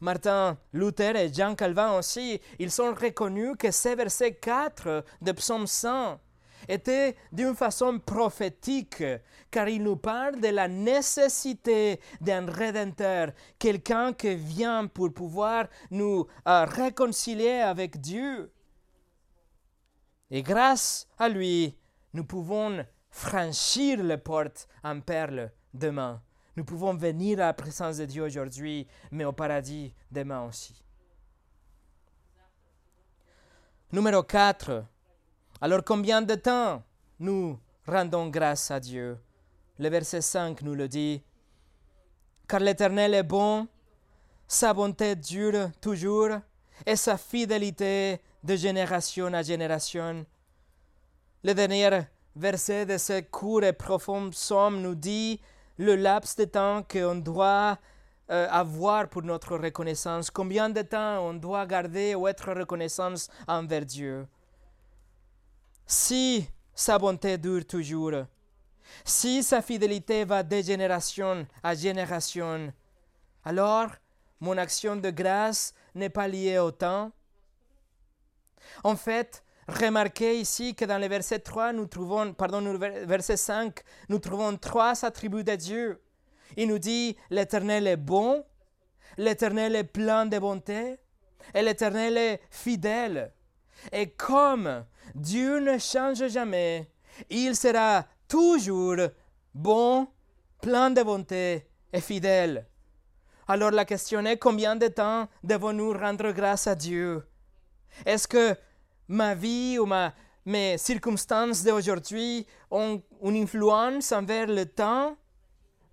Martin 0.00 0.56
Luther 0.72 1.16
et 1.16 1.32
Jean 1.32 1.54
Calvin 1.54 1.98
aussi, 1.98 2.40
ils 2.58 2.70
sont 2.70 2.94
reconnus 2.94 3.56
que 3.58 3.70
ces 3.70 3.94
versets 3.94 4.34
4 4.34 5.04
de 5.22 5.32
Psaume 5.32 5.66
100 5.66 6.20
étaient 6.68 7.16
d'une 7.32 7.54
façon 7.54 7.98
prophétique, 7.98 9.02
car 9.50 9.68
il 9.68 9.82
nous 9.82 9.96
parle 9.96 10.40
de 10.40 10.48
la 10.48 10.68
nécessité 10.68 12.00
d'un 12.20 12.46
rédempteur, 12.46 13.32
quelqu'un 13.58 14.12
qui 14.12 14.34
vient 14.34 14.86
pour 14.86 15.12
pouvoir 15.12 15.66
nous 15.90 16.26
euh, 16.46 16.64
réconcilier 16.64 17.60
avec 17.60 18.00
Dieu. 18.00 18.50
Et 20.30 20.42
grâce 20.42 21.08
à 21.18 21.28
lui, 21.28 21.76
nous 22.12 22.24
pouvons 22.24 22.84
franchir 23.10 24.02
les 24.02 24.18
portes 24.18 24.68
en 24.84 25.00
perles 25.00 25.50
demain. 25.72 26.22
Nous 26.56 26.64
pouvons 26.64 26.94
venir 26.94 27.38
à 27.38 27.46
la 27.46 27.54
présence 27.54 27.98
de 27.98 28.04
Dieu 28.04 28.24
aujourd'hui, 28.24 28.86
mais 29.10 29.24
au 29.24 29.32
paradis 29.32 29.94
demain 30.10 30.42
aussi. 30.44 30.82
Numéro 33.92 34.22
4. 34.22 34.84
Alors 35.60 35.82
combien 35.82 36.20
de 36.20 36.34
temps 36.34 36.82
nous 37.18 37.58
rendons 37.86 38.28
grâce 38.28 38.70
à 38.70 38.80
Dieu? 38.80 39.18
Le 39.78 39.88
verset 39.88 40.20
5 40.20 40.60
nous 40.62 40.74
le 40.74 40.88
dit. 40.88 41.22
Car 42.46 42.60
l'Éternel 42.60 43.14
est 43.14 43.22
bon, 43.22 43.68
sa 44.46 44.74
bonté 44.74 45.16
dure 45.16 45.70
toujours, 45.80 46.30
et 46.84 46.96
sa 46.96 47.16
fidélité 47.16 48.20
de 48.42 48.56
génération 48.56 49.32
à 49.32 49.42
génération. 49.42 50.24
Le 51.42 51.52
dernier 51.54 52.02
verset 52.34 52.86
de 52.86 52.98
ce 52.98 53.20
court 53.20 53.64
et 53.64 53.72
profond 53.72 54.30
psaume 54.30 54.80
nous 54.80 54.94
dit 54.94 55.40
le 55.76 55.96
laps 55.96 56.36
de 56.36 56.44
temps 56.44 56.82
qu'on 56.82 57.16
doit 57.16 57.78
euh, 58.30 58.46
avoir 58.50 59.08
pour 59.08 59.22
notre 59.22 59.56
reconnaissance, 59.56 60.30
combien 60.30 60.68
de 60.68 60.82
temps 60.82 61.26
on 61.26 61.34
doit 61.34 61.66
garder 61.66 62.14
ou 62.14 62.28
être 62.28 62.52
reconnaissant 62.52 63.14
envers 63.46 63.86
Dieu? 63.86 64.26
Si 65.86 66.46
sa 66.74 66.98
bonté 66.98 67.38
dure 67.38 67.66
toujours, 67.66 68.24
si 69.04 69.42
sa 69.42 69.62
fidélité 69.62 70.24
va 70.24 70.42
de 70.42 70.60
génération 70.60 71.46
à 71.62 71.74
génération, 71.74 72.72
alors 73.44 73.90
mon 74.40 74.58
action 74.58 74.96
de 74.96 75.10
grâce 75.10 75.72
n'est 75.94 76.10
pas 76.10 76.28
liée 76.28 76.58
au 76.58 76.70
temps, 76.70 77.10
en 78.84 78.96
fait, 78.96 79.42
remarquez 79.66 80.40
ici 80.40 80.74
que 80.74 80.84
dans 80.84 80.98
le 80.98 81.08
verset 81.08 81.40
3, 81.40 81.72
nous 81.72 81.86
trouvons, 81.86 82.32
pardon, 82.32 82.60
le 82.60 82.78
verset 83.06 83.36
5, 83.36 83.80
nous 84.08 84.18
trouvons 84.18 84.56
trois 84.56 85.04
attributs 85.04 85.44
de 85.44 85.54
Dieu. 85.54 86.02
Il 86.56 86.68
nous 86.68 86.78
dit 86.78 87.16
l'Éternel 87.30 87.86
est 87.86 87.96
bon, 87.96 88.44
l'Éternel 89.16 89.76
est 89.76 89.84
plein 89.84 90.26
de 90.26 90.38
bonté 90.38 90.96
et 91.54 91.62
l'Éternel 91.62 92.16
est 92.16 92.40
fidèle. 92.50 93.32
Et 93.92 94.10
comme 94.10 94.84
Dieu 95.14 95.60
ne 95.60 95.78
change 95.78 96.26
jamais, 96.28 96.90
il 97.30 97.54
sera 97.54 98.06
toujours 98.26 98.96
bon, 99.54 100.08
plein 100.60 100.90
de 100.90 101.02
bonté 101.02 101.66
et 101.92 102.00
fidèle. 102.00 102.66
Alors 103.46 103.70
la 103.70 103.84
question 103.84 104.24
est 104.26 104.36
combien 104.36 104.76
de 104.76 104.88
temps 104.88 105.28
devons-nous 105.42 105.92
rendre 105.92 106.32
grâce 106.32 106.66
à 106.66 106.74
Dieu? 106.74 107.22
Est-ce 108.04 108.28
que 108.28 108.54
ma 109.08 109.34
vie 109.34 109.78
ou 109.78 109.86
ma, 109.86 110.12
mes 110.44 110.78
circonstances 110.78 111.62
d'aujourd'hui 111.62 112.46
ont 112.70 113.02
une 113.22 113.36
influence 113.42 114.12
envers 114.12 114.46
le 114.46 114.66
temps, 114.66 115.16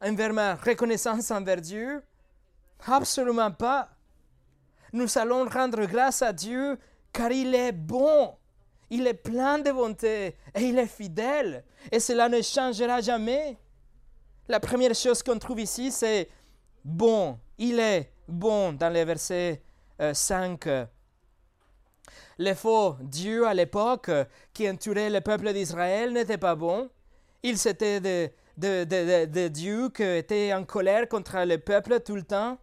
envers 0.01 0.33
ma 0.33 0.55
reconnaissance 0.55 1.31
envers 1.31 1.61
Dieu? 1.61 2.03
Absolument 2.87 3.51
pas. 3.51 3.89
Nous 4.93 5.17
allons 5.17 5.47
rendre 5.49 5.85
grâce 5.85 6.21
à 6.21 6.31
Dieu 6.31 6.77
car 7.11 7.31
il 7.31 7.55
est 7.55 7.71
bon, 7.71 8.35
il 8.89 9.07
est 9.07 9.13
plein 9.13 9.59
de 9.59 9.71
bonté 9.71 10.35
et 10.53 10.61
il 10.61 10.77
est 10.77 10.87
fidèle. 10.87 11.63
Et 11.91 11.99
cela 11.99 12.29
ne 12.29 12.41
changera 12.41 13.01
jamais. 13.01 13.57
La 14.47 14.59
première 14.59 14.93
chose 14.93 15.23
qu'on 15.23 15.39
trouve 15.39 15.59
ici, 15.59 15.91
c'est 15.91 16.29
bon. 16.83 17.39
Il 17.57 17.79
est 17.79 18.11
bon 18.27 18.73
dans 18.73 18.93
le 18.93 19.03
verset 19.03 19.61
5. 20.13 20.67
Euh, 22.07 22.11
les 22.37 22.55
faux 22.55 22.95
dieux 23.01 23.47
à 23.47 23.53
l'époque 23.53 24.11
qui 24.53 24.69
entouraient 24.69 25.09
le 25.09 25.21
peuple 25.21 25.53
d'Israël 25.53 26.13
n'étaient 26.13 26.37
pas 26.37 26.55
bons. 26.55 26.89
Ils 27.43 27.67
étaient 27.67 27.99
des 27.99 28.31
de, 28.57 29.47
dieux 29.47 29.89
qui 29.89 30.03
étaient 30.03 30.53
en 30.53 30.63
colère 30.63 31.07
contre 31.07 31.37
le 31.45 31.57
peuple 31.57 31.99
tout 31.99 32.15
le 32.15 32.23
temps. 32.23 32.57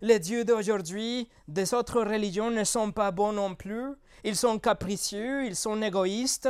Les 0.00 0.18
dieux 0.18 0.44
d'aujourd'hui 0.44 1.30
des 1.48 1.72
autres 1.72 2.02
religions 2.02 2.50
ne 2.50 2.64
sont 2.64 2.92
pas 2.92 3.10
bons 3.10 3.32
non 3.32 3.54
plus. 3.54 3.94
Ils 4.22 4.36
sont 4.36 4.58
capricieux, 4.58 5.46
ils 5.46 5.56
sont 5.56 5.80
égoïstes. 5.80 6.48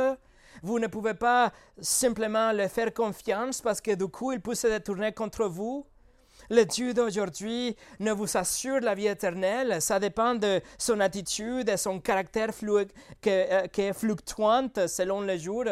Vous 0.61 0.79
ne 0.79 0.87
pouvez 0.87 1.13
pas 1.13 1.51
simplement 1.79 2.51
leur 2.51 2.69
faire 2.69 2.93
confiance 2.93 3.61
parce 3.61 3.81
que 3.81 3.95
du 3.95 4.07
coup, 4.07 4.31
ils 4.31 4.41
peuvent 4.41 4.55
se 4.55 4.67
détourner 4.67 5.11
contre 5.11 5.45
vous. 5.45 5.85
Le 6.49 6.63
Dieu 6.63 6.93
d'aujourd'hui 6.93 7.75
ne 7.99 8.11
vous 8.11 8.37
assure 8.37 8.79
la 8.81 8.95
vie 8.95 9.07
éternelle. 9.07 9.81
Ça 9.81 9.99
dépend 9.99 10.35
de 10.35 10.61
son 10.77 10.99
attitude 10.99 11.69
et 11.69 11.77
son 11.77 11.99
caractère 11.99 12.51
qui 13.21 13.29
est 13.29 13.93
fluctuante 13.93 14.87
selon 14.87 15.21
les 15.21 15.39
jours. 15.39 15.65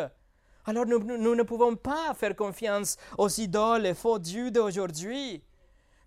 Alors 0.66 0.86
nous, 0.86 1.00
ne 1.00 1.44
pouvons 1.44 1.76
pas 1.76 2.14
faire 2.16 2.36
confiance 2.36 2.98
aux 3.18 3.30
idoles 3.30 3.86
et 3.86 3.94
faux 3.94 4.18
dieux 4.18 4.50
d'aujourd'hui. 4.50 5.44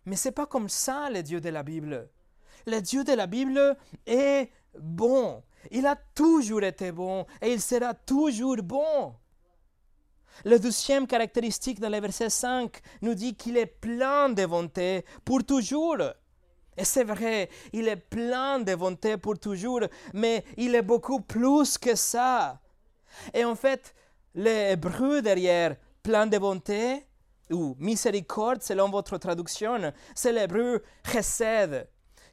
Mais 0.05 0.17
ce 0.17 0.29
n'est 0.29 0.33
pas 0.33 0.47
comme 0.47 0.69
ça 0.69 1.11
le 1.11 1.23
Dieu 1.23 1.41
de 1.41 1.51
la 1.51 1.63
Bible. 1.63 2.09
Le 2.67 2.81
Dieu 2.81 3.05
de 3.05 3.13
la 3.13 3.27
Bible 3.27 3.77
est 4.07 4.51
bon. 4.79 5.43
Il 5.71 5.87
a 5.87 5.97
toujours 6.15 6.63
été 6.63 6.91
bon 6.91 7.27
et 7.43 7.53
il 7.53 7.61
sera 7.61 7.95
toujours 7.95 8.57
bon. 8.57 9.15
Le 10.45 10.59
deuxième 10.59 11.07
caractéristique 11.07 11.81
dans 11.81 11.89
le 11.89 12.01
verset 12.01 12.31
5 12.31 12.81
nous 13.03 13.15
dit 13.15 13.35
qu'il 13.35 13.57
est 13.57 13.67
plein 13.67 14.29
de 14.29 14.45
bonté 14.47 15.05
pour 15.25 15.45
toujours. 15.45 16.03
Et 16.77 16.85
c'est 16.85 17.05
vrai, 17.05 17.49
il 17.73 17.89
est 17.89 17.97
plein 17.97 18.59
de 18.59 18.75
bonté 18.75 19.17
pour 19.17 19.39
toujours, 19.39 19.81
mais 20.13 20.45
il 20.57 20.75
est 20.75 20.83
beaucoup 20.83 21.21
plus 21.21 21.79
que 21.79 21.95
ça. 21.95 22.61
Et 23.33 23.45
en 23.45 23.55
fait, 23.55 23.95
l'hébreu 24.35 25.23
derrière 25.23 25.77
plein 26.03 26.27
de 26.27 26.39
bonté, 26.39 27.03
ou 27.51 27.77
miséricorde 27.79 28.63
selon 28.63 28.91
votre 28.91 29.17
traduction, 29.19 29.93
c'est 30.15 30.33
l'hébreu 30.33 30.83
chesed, 31.05 31.89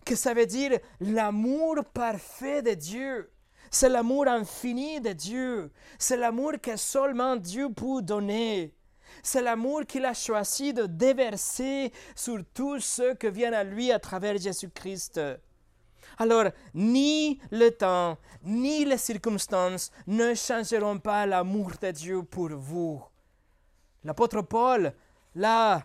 que 0.05 0.15
ça 0.15 0.33
veut 0.33 0.45
dire 0.45 0.79
l'amour 0.99 1.77
parfait 1.93 2.61
de 2.61 2.73
Dieu. 2.73 3.32
C'est 3.73 3.89
l'amour 3.89 4.27
infini 4.27 5.01
de 5.01 5.13
Dieu. 5.13 5.71
C'est 5.97 6.15
l'amour 6.15 6.53
que 6.61 6.77
seulement 6.77 7.35
Dieu 7.35 7.69
peut 7.73 8.03
donner. 8.03 8.71
C'est 9.23 9.41
l'amour 9.41 9.87
qu'il 9.87 10.05
a 10.05 10.13
choisi 10.13 10.75
de 10.75 10.85
déverser 10.85 11.91
sur 12.15 12.37
tous 12.53 12.79
ceux 12.81 13.15
qui 13.15 13.31
viennent 13.31 13.55
à 13.55 13.63
lui 13.63 13.91
à 13.91 13.97
travers 13.97 14.37
Jésus-Christ. 14.37 15.19
Alors, 16.19 16.51
ni 16.75 17.41
le 17.49 17.71
temps, 17.71 18.19
ni 18.43 18.85
les 18.85 18.99
circonstances 18.99 19.89
ne 20.05 20.35
changeront 20.35 20.99
pas 20.99 21.25
l'amour 21.25 21.71
de 21.81 21.89
Dieu 21.89 22.21
pour 22.21 22.49
vous. 22.49 23.03
L'apôtre 24.03 24.43
Paul 24.43 24.93
l'a 25.33 25.83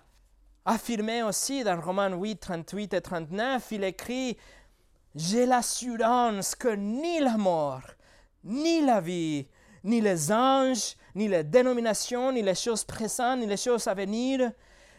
affirmé 0.66 1.22
aussi 1.22 1.64
dans 1.64 1.80
Romains 1.80 2.14
8, 2.14 2.36
38 2.36 2.92
et 2.92 3.00
39. 3.00 3.66
Il 3.70 3.84
écrit 3.84 4.36
j'ai 5.18 5.46
l'assurance 5.46 6.54
que 6.54 6.68
ni 6.68 7.18
la 7.18 7.36
mort, 7.36 7.82
ni 8.44 8.80
la 8.80 9.00
vie, 9.00 9.48
ni 9.82 10.00
les 10.00 10.30
anges, 10.30 10.94
ni 11.16 11.26
les 11.26 11.42
dénominations, 11.42 12.30
ni 12.30 12.40
les 12.40 12.54
choses 12.54 12.84
présentes, 12.84 13.40
ni 13.40 13.46
les 13.46 13.56
choses 13.56 13.88
à 13.88 13.94
venir, 13.94 14.52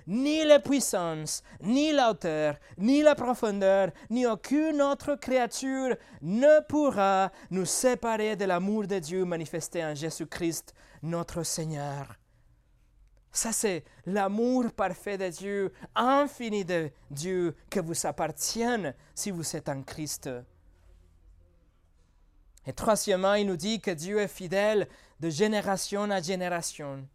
ni 0.05 0.43
les 0.43 0.59
puissances, 0.59 1.41
ni 1.61 1.93
la 1.93 2.11
hauteur, 2.11 2.57
ni 2.77 3.01
la 3.01 3.15
profondeur, 3.15 3.91
ni 4.09 4.25
aucune 4.25 4.81
autre 4.81 5.15
créature 5.15 5.95
ne 6.21 6.59
pourra 6.67 7.31
nous 7.49 7.65
séparer 7.65 8.35
de 8.35 8.43
l'amour 8.43 8.87
de 8.87 8.99
Dieu 8.99 9.23
manifesté 9.23 9.85
en 9.85 9.95
Jésus-Christ, 9.95 10.73
notre 11.01 11.43
Seigneur. 11.43 12.18
Ça, 13.31 13.51
c'est 13.51 13.83
l'amour 14.05 14.71
parfait 14.71 15.17
de 15.17 15.29
Dieu, 15.29 15.73
infini 15.95 16.65
de 16.65 16.89
Dieu, 17.11 17.55
que 17.69 17.79
vous 17.79 18.05
appartienne 18.05 18.95
si 19.13 19.31
vous 19.31 19.55
êtes 19.55 19.69
en 19.69 19.83
Christ. 19.83 20.29
Et 22.65 22.73
troisièmement, 22.73 23.35
il 23.35 23.47
nous 23.47 23.57
dit 23.57 23.79
que 23.79 23.91
Dieu 23.91 24.19
est 24.19 24.27
fidèle 24.27 24.87
de 25.19 25.29
génération 25.29 26.09
à 26.09 26.21
génération. 26.21 27.07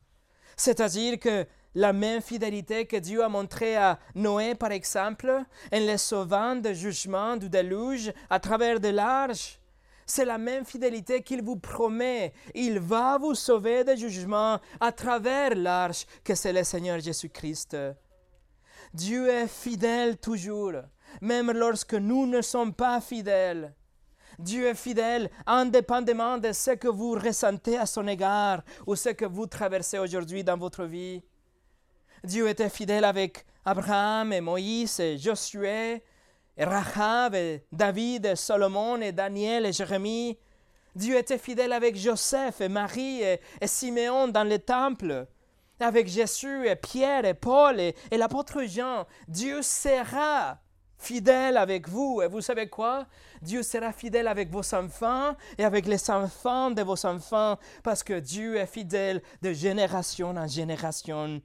C'est-à-dire 0.56 1.18
que 1.18 1.46
la 1.74 1.92
même 1.92 2.22
fidélité 2.22 2.86
que 2.86 2.96
Dieu 2.96 3.22
a 3.22 3.28
montrée 3.28 3.76
à 3.76 3.98
Noé, 4.14 4.54
par 4.54 4.70
exemple, 4.70 5.28
en 5.72 5.80
le 5.80 5.96
sauvant 5.96 6.54
du 6.54 6.74
jugement 6.74 7.36
du 7.36 7.48
déluge 7.48 8.12
à 8.30 8.38
travers 8.38 8.78
de 8.78 8.88
l'arche, 8.88 9.58
c'est 10.06 10.24
la 10.24 10.38
même 10.38 10.64
fidélité 10.64 11.22
qu'il 11.22 11.42
vous 11.42 11.56
promet. 11.56 12.32
Il 12.54 12.78
va 12.78 13.18
vous 13.18 13.34
sauver 13.34 13.84
du 13.84 14.08
jugement 14.08 14.60
à 14.80 14.92
travers 14.92 15.54
l'arche 15.54 16.06
que 16.22 16.34
c'est 16.34 16.52
le 16.52 16.64
Seigneur 16.64 17.00
Jésus-Christ. 17.00 17.76
Dieu 18.92 19.28
est 19.28 19.48
fidèle 19.48 20.18
toujours, 20.18 20.74
même 21.20 21.50
lorsque 21.50 21.94
nous 21.94 22.26
ne 22.26 22.42
sommes 22.42 22.74
pas 22.74 23.00
fidèles. 23.00 23.74
Dieu 24.38 24.66
est 24.66 24.74
fidèle 24.74 25.30
indépendamment 25.46 26.38
de 26.38 26.52
ce 26.52 26.72
que 26.72 26.88
vous 26.88 27.12
ressentez 27.12 27.78
à 27.78 27.86
son 27.86 28.06
égard 28.08 28.62
ou 28.86 28.96
ce 28.96 29.10
que 29.10 29.24
vous 29.24 29.46
traversez 29.46 29.98
aujourd'hui 29.98 30.42
dans 30.42 30.56
votre 30.56 30.84
vie. 30.84 31.22
Dieu 32.24 32.48
était 32.48 32.70
fidèle 32.70 33.04
avec 33.04 33.44
Abraham 33.64 34.32
et 34.32 34.40
Moïse 34.40 34.98
et 34.98 35.18
Josué 35.18 36.02
et 36.56 36.64
Rahab, 36.64 37.34
et 37.34 37.64
David, 37.72 38.26
et 38.26 38.36
Salomon, 38.36 39.00
et 39.00 39.12
Daniel, 39.12 39.66
et 39.66 39.72
Jérémie. 39.72 40.38
Dieu 40.94 41.16
était 41.16 41.38
fidèle 41.38 41.72
avec 41.72 41.96
Joseph 41.96 42.60
et 42.60 42.68
Marie 42.68 43.22
et, 43.22 43.40
Siméon 43.66 44.28
dans 44.28 44.44
le 44.44 44.58
temple, 44.58 45.26
avec 45.80 46.06
Jésus 46.06 46.68
et 46.68 46.76
Pierre 46.76 47.24
et 47.24 47.34
Paul 47.34 47.80
et, 47.80 47.96
et 48.10 48.16
l'apôtre 48.16 48.62
Jean. 48.64 49.06
Dieu 49.26 49.60
sera 49.62 50.58
fidèle 51.04 51.56
avec 51.56 51.88
vous. 51.88 52.22
Et 52.22 52.28
vous 52.28 52.40
savez 52.40 52.68
quoi? 52.68 53.06
Dieu 53.42 53.62
sera 53.62 53.92
fidèle 53.92 54.26
avec 54.26 54.50
vos 54.50 54.74
enfants 54.74 55.36
et 55.58 55.64
avec 55.64 55.86
les 55.86 56.10
enfants 56.10 56.70
de 56.70 56.82
vos 56.82 57.06
enfants, 57.06 57.58
parce 57.82 58.02
que 58.02 58.18
Dieu 58.18 58.56
est 58.56 58.66
fidèle 58.66 59.22
de 59.42 59.52
génération 59.52 60.30
en 60.30 60.46
génération. 60.46 61.40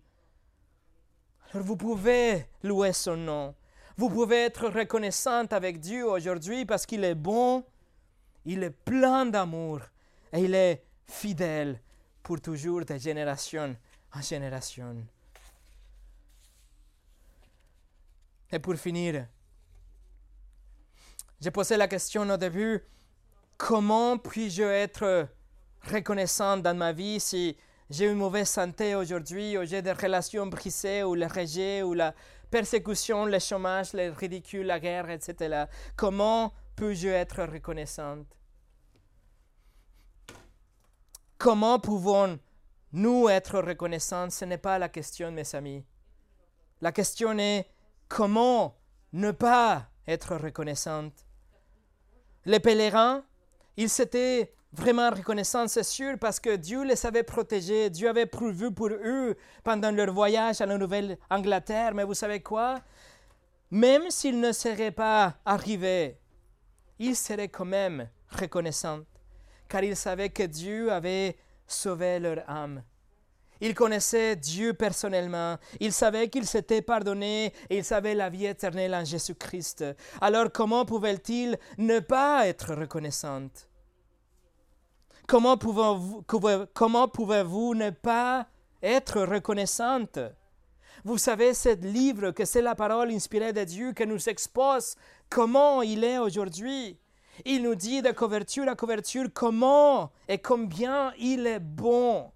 Alors 1.51 1.65
vous 1.65 1.77
pouvez 1.77 2.45
louer 2.63 2.93
son 2.93 3.17
nom. 3.17 3.55
Vous 3.99 4.09
pouvez 4.09 4.45
être 4.45 4.69
reconnaissante 4.69 5.51
avec 5.51 5.81
Dieu 5.81 6.05
aujourd'hui 6.07 6.63
parce 6.63 6.85
qu'il 6.85 7.03
est 7.03 7.15
bon, 7.15 7.65
il 8.45 8.63
est 8.63 8.69
plein 8.69 9.25
d'amour 9.25 9.81
et 10.31 10.39
il 10.39 10.55
est 10.55 10.85
fidèle 11.05 11.81
pour 12.23 12.39
toujours 12.39 12.85
de 12.85 12.97
génération 12.97 13.75
en 14.15 14.21
génération. 14.21 15.05
Et 18.53 18.59
pour 18.59 18.75
finir, 18.75 19.27
j'ai 21.41 21.51
posé 21.51 21.75
la 21.75 21.89
question 21.89 22.21
au 22.21 22.37
début, 22.37 22.81
comment 23.57 24.17
puis-je 24.17 24.63
être 24.63 25.27
reconnaissant 25.91 26.55
dans 26.55 26.77
ma 26.77 26.93
vie 26.93 27.19
si 27.19 27.57
j'ai 27.89 28.05
une 28.05 28.19
mauvaise 28.19 28.47
santé 28.47 28.95
aujourd'hui, 28.95 29.57
ou 29.57 29.65
j'ai 29.65 29.81
des 29.81 29.91
relations 29.91 30.45
brisées, 30.45 31.03
ou 31.03 31.15
le 31.15 31.25
rejet, 31.25 31.81
ou 31.81 31.93
la 31.95 32.13
persécution, 32.49 33.25
le 33.25 33.39
chômage, 33.39 33.93
le 33.93 34.11
ridicule, 34.11 34.67
la 34.67 34.79
guerre, 34.79 35.09
etc. 35.09 35.65
Comment 35.95 36.53
peux-je 36.75 37.07
être 37.07 37.43
reconnaissante? 37.43 38.27
Comment 41.37 41.79
pouvons-nous 41.79 43.29
être 43.29 43.59
reconnaissants 43.59 44.29
Ce 44.29 44.45
n'est 44.45 44.57
pas 44.57 44.77
la 44.77 44.89
question, 44.89 45.31
mes 45.31 45.55
amis. 45.55 45.85
La 46.81 46.91
question 46.91 47.37
est 47.37 47.65
comment 48.07 48.75
ne 49.13 49.31
pas 49.31 49.89
être 50.07 50.35
reconnaissante? 50.35 51.25
Les 52.45 52.59
pèlerins, 52.59 53.23
ils 53.77 53.89
s'étaient 53.89 54.53
vraiment 54.71 55.09
reconnaissants, 55.09 55.67
c'est 55.67 55.83
sûr, 55.83 56.17
parce 56.19 56.39
que 56.39 56.55
Dieu 56.55 56.83
les 56.83 57.05
avait 57.05 57.23
protégés, 57.23 57.89
Dieu 57.89 58.09
avait 58.09 58.25
prévu 58.25 58.71
pour 58.71 58.89
eux 58.89 59.35
pendant 59.63 59.91
leur 59.91 60.13
voyage 60.13 60.61
à 60.61 60.65
la 60.65 60.77
Nouvelle-Angleterre. 60.77 61.93
Mais 61.93 62.03
vous 62.03 62.13
savez 62.13 62.41
quoi? 62.41 62.79
Même 63.71 64.09
s'ils 64.09 64.39
ne 64.39 64.51
seraient 64.51 64.91
pas 64.91 65.35
arrivés, 65.45 66.17
ils 66.97 67.15
seraient 67.15 67.49
quand 67.49 67.65
même 67.65 68.09
reconnaissants, 68.29 69.01
car 69.67 69.83
ils 69.83 69.95
savaient 69.95 70.29
que 70.29 70.43
Dieu 70.43 70.91
avait 70.91 71.37
sauvé 71.67 72.19
leur 72.19 72.49
âme. 72.49 72.83
Ils 73.61 73.75
connaissaient 73.75 74.35
Dieu 74.37 74.73
personnellement. 74.73 75.57
Ils 75.79 75.91
savaient 75.91 76.29
qu'ils 76.29 76.47
s'étaient 76.47 76.81
pardonnés 76.81 77.53
et 77.69 77.77
ils 77.77 77.83
savaient 77.83 78.15
la 78.15 78.29
vie 78.29 78.45
éternelle 78.45 78.95
en 78.95 79.03
Jésus-Christ. 79.03 79.83
Alors 80.21 80.49
comment 80.51 80.85
pouvaient-ils 80.85 81.57
ne 81.77 81.99
pas 81.99 82.47
être 82.47 82.73
reconnaissants 82.73 83.49
Comment 85.29 85.57
pouvez-vous, 85.57 87.75
ne 87.75 87.91
pas 87.91 88.47
être 88.81 89.21
reconnaissante? 89.21 90.17
Vous 91.05 91.19
savez, 91.19 91.53
ce 91.53 91.75
livre, 91.85 92.31
que 92.31 92.45
c'est 92.45 92.63
la 92.63 92.73
parole 92.73 93.11
inspirée 93.11 93.53
de 93.53 93.63
Dieu 93.63 93.93
qui 93.93 94.07
nous 94.07 94.27
expose 94.27 94.95
comment 95.29 95.83
il 95.83 96.03
est 96.03 96.17
aujourd'hui. 96.17 96.97
Il 97.45 97.61
nous 97.61 97.75
dit 97.75 98.01
de 98.01 98.11
couverture 98.11 98.67
à 98.67 98.75
couverture 98.75 99.27
comment 99.31 100.09
et 100.27 100.39
combien 100.39 101.13
il 101.19 101.45
est 101.45 101.59
bon, 101.59 102.31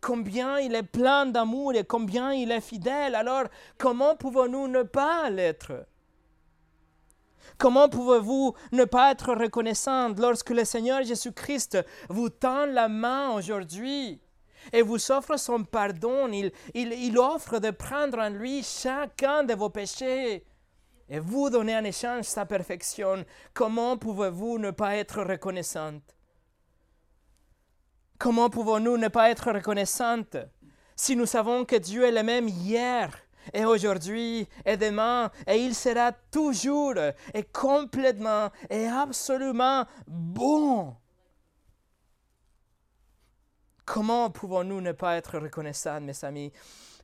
combien 0.00 0.60
il 0.60 0.76
est 0.76 0.84
plein 0.84 1.26
d'amour 1.26 1.74
et 1.74 1.82
combien 1.82 2.32
il 2.32 2.52
est 2.52 2.60
fidèle. 2.60 3.16
Alors, 3.16 3.46
comment 3.76 4.14
pouvons-nous 4.14 4.68
ne 4.68 4.84
pas 4.84 5.28
l'être? 5.30 5.84
Comment 7.58 7.88
pouvez-vous 7.88 8.54
ne 8.72 8.84
pas 8.84 9.12
être 9.12 9.34
reconnaissante 9.34 10.18
lorsque 10.18 10.50
le 10.50 10.64
Seigneur 10.64 11.02
Jésus-Christ 11.02 11.78
vous 12.08 12.28
tend 12.28 12.66
la 12.66 12.88
main 12.88 13.30
aujourd'hui 13.32 14.20
et 14.72 14.82
vous 14.82 15.10
offre 15.10 15.36
son 15.36 15.64
pardon? 15.64 16.28
Il, 16.28 16.52
il, 16.74 16.92
il 16.92 17.18
offre 17.18 17.58
de 17.58 17.70
prendre 17.70 18.18
en 18.18 18.30
lui 18.30 18.62
chacun 18.62 19.44
de 19.44 19.54
vos 19.54 19.70
péchés 19.70 20.44
et 21.08 21.18
vous 21.18 21.50
donner 21.50 21.76
en 21.76 21.84
échange 21.84 22.24
sa 22.24 22.46
perfection. 22.46 23.24
Comment 23.52 23.96
pouvez-vous 23.98 24.58
ne 24.58 24.70
pas 24.70 24.96
être 24.96 25.22
reconnaissante? 25.22 26.16
Comment 28.18 28.50
pouvons-nous 28.50 28.96
ne 28.98 29.08
pas 29.08 29.30
être 29.30 29.50
reconnaissantes 29.50 30.36
si 30.94 31.16
nous 31.16 31.26
savons 31.26 31.64
que 31.64 31.76
Dieu 31.76 32.04
est 32.04 32.12
le 32.12 32.22
même 32.22 32.46
hier 32.46 33.10
et 33.52 33.64
aujourd'hui 33.64 34.48
et 34.64 34.76
demain 34.76 35.30
et 35.46 35.56
il 35.56 35.74
sera 35.74 36.12
toujours 36.30 36.94
et 37.34 37.42
complètement 37.44 38.50
et 38.68 38.86
absolument 38.86 39.84
bon 40.06 40.96
Comment 43.92 44.30
pouvons-nous 44.30 44.80
ne 44.80 44.92
pas 44.92 45.16
être 45.16 45.40
reconnaissants, 45.40 46.00
mes 46.00 46.24
amis? 46.24 46.52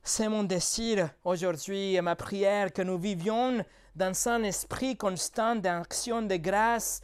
C'est 0.03 0.29
mon 0.29 0.43
désir 0.43 1.09
aujourd'hui 1.25 1.95
et 1.95 2.01
ma 2.01 2.15
prière 2.15 2.71
que 2.71 2.81
nous 2.81 2.97
vivions 2.97 3.61
dans 3.93 4.27
un 4.29 4.43
esprit 4.43 4.95
constant 4.95 5.57
d'action 5.57 6.21
de 6.21 6.37
grâce 6.37 7.01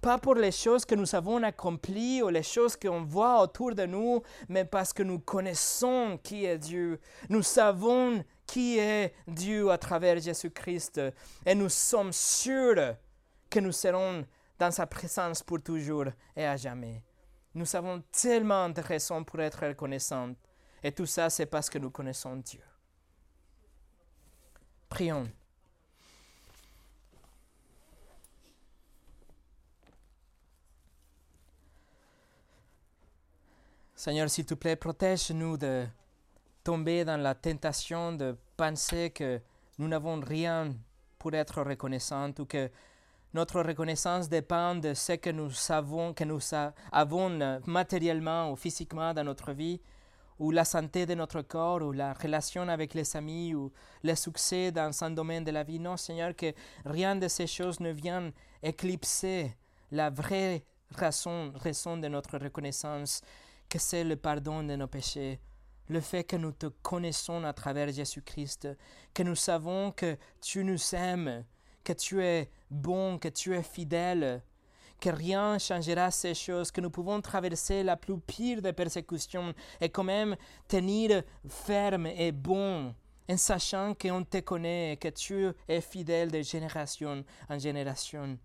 pas 0.00 0.16
pour 0.16 0.34
les 0.34 0.52
choses 0.52 0.84
que 0.84 0.94
nous 0.94 1.14
avons 1.14 1.42
accomplies 1.42 2.22
ou 2.22 2.28
les 2.28 2.42
choses 2.42 2.76
qu'on 2.76 3.02
voit 3.02 3.42
autour 3.42 3.74
de 3.74 3.84
nous, 3.84 4.22
mais 4.48 4.64
parce 4.64 4.92
que 4.92 5.02
nous 5.02 5.18
connaissons 5.18 6.18
qui 6.22 6.44
est 6.44 6.58
Dieu. 6.58 7.00
Nous 7.28 7.42
savons 7.42 8.24
qui 8.48 8.78
est 8.78 9.14
Dieu 9.26 9.70
à 9.70 9.76
travers 9.76 10.18
Jésus-Christ 10.18 11.00
et 11.44 11.54
nous 11.54 11.68
sommes 11.68 12.12
sûrs 12.12 12.96
que 13.50 13.60
nous 13.60 13.72
serons 13.72 14.26
dans 14.58 14.70
sa 14.70 14.86
présence 14.86 15.42
pour 15.42 15.62
toujours 15.62 16.06
et 16.34 16.46
à 16.46 16.56
jamais. 16.56 17.04
Nous 17.54 17.76
avons 17.76 18.02
tellement 18.10 18.70
de 18.70 18.80
raisons 18.80 19.22
pour 19.22 19.40
être 19.40 19.66
reconnaissants 19.66 20.34
et 20.82 20.90
tout 20.92 21.04
ça 21.04 21.28
c'est 21.28 21.46
parce 21.46 21.68
que 21.68 21.78
nous 21.78 21.90
connaissons 21.90 22.36
Dieu. 22.36 22.62
Prions. 24.88 25.30
Seigneur, 33.94 34.30
s'il 34.30 34.46
te 34.46 34.54
plaît, 34.54 34.76
protège-nous 34.76 35.58
de 35.58 35.86
tomber 36.68 37.02
dans 37.02 37.16
la 37.16 37.34
tentation 37.34 38.12
de 38.12 38.36
penser 38.54 39.08
que 39.08 39.40
nous 39.78 39.88
n'avons 39.88 40.20
rien 40.20 40.68
pour 41.18 41.32
être 41.32 41.62
reconnaissants 41.62 42.30
ou 42.38 42.44
que 42.44 42.70
notre 43.32 43.62
reconnaissance 43.62 44.28
dépend 44.28 44.74
de 44.74 44.92
ce 44.92 45.12
que 45.12 45.30
nous 45.30 45.50
savons, 45.50 46.12
que 46.12 46.24
nous 46.24 46.40
avons 46.92 47.58
matériellement 47.64 48.52
ou 48.52 48.56
physiquement 48.56 49.14
dans 49.14 49.24
notre 49.24 49.52
vie, 49.52 49.80
ou 50.38 50.50
la 50.50 50.66
santé 50.66 51.06
de 51.06 51.14
notre 51.14 51.40
corps, 51.40 51.80
ou 51.80 51.92
la 51.92 52.12
relation 52.12 52.68
avec 52.68 52.92
les 52.92 53.16
amis, 53.16 53.54
ou 53.54 53.72
le 54.02 54.14
succès 54.14 54.70
dans 54.70 54.92
un 55.02 55.10
domaine 55.10 55.44
de 55.44 55.50
la 55.50 55.64
vie. 55.64 55.78
Non, 55.78 55.96
Seigneur, 55.96 56.36
que 56.36 56.52
rien 56.84 57.16
de 57.16 57.28
ces 57.28 57.46
choses 57.46 57.80
ne 57.80 57.92
vienne 57.92 58.30
éclipser 58.62 59.56
la 59.90 60.10
vraie 60.10 60.66
raison, 60.90 61.50
raison 61.54 61.96
de 61.96 62.08
notre 62.08 62.36
reconnaissance 62.36 63.22
que 63.70 63.78
c'est 63.78 64.04
le 64.04 64.16
pardon 64.16 64.62
de 64.62 64.76
nos 64.76 64.86
péchés, 64.86 65.40
le 65.88 66.00
fait 66.00 66.24
que 66.24 66.36
nous 66.36 66.52
te 66.52 66.66
connaissons 66.66 67.44
à 67.44 67.52
travers 67.52 67.90
Jésus-Christ, 67.90 68.68
que 69.14 69.22
nous 69.22 69.34
savons 69.34 69.90
que 69.92 70.16
tu 70.40 70.64
nous 70.64 70.94
aimes, 70.94 71.44
que 71.84 71.92
tu 71.92 72.22
es 72.22 72.50
bon, 72.70 73.18
que 73.18 73.28
tu 73.28 73.54
es 73.54 73.62
fidèle, 73.62 74.42
que 75.00 75.10
rien 75.10 75.54
ne 75.54 75.58
changera 75.58 76.10
ces 76.10 76.34
choses, 76.34 76.70
que 76.70 76.80
nous 76.80 76.90
pouvons 76.90 77.20
traverser 77.20 77.82
la 77.82 77.96
plus 77.96 78.18
pire 78.18 78.60
des 78.60 78.72
persécutions 78.72 79.54
et 79.80 79.88
quand 79.88 80.04
même 80.04 80.36
tenir 80.66 81.22
ferme 81.48 82.06
et 82.06 82.32
bon 82.32 82.94
en 83.30 83.36
sachant 83.36 83.94
qu'on 83.94 84.24
te 84.24 84.38
connaît 84.40 84.92
et 84.92 84.96
que 84.96 85.08
tu 85.08 85.48
es 85.68 85.80
fidèle 85.80 86.30
de 86.30 86.42
génération 86.42 87.24
en 87.48 87.58
génération. 87.58 88.38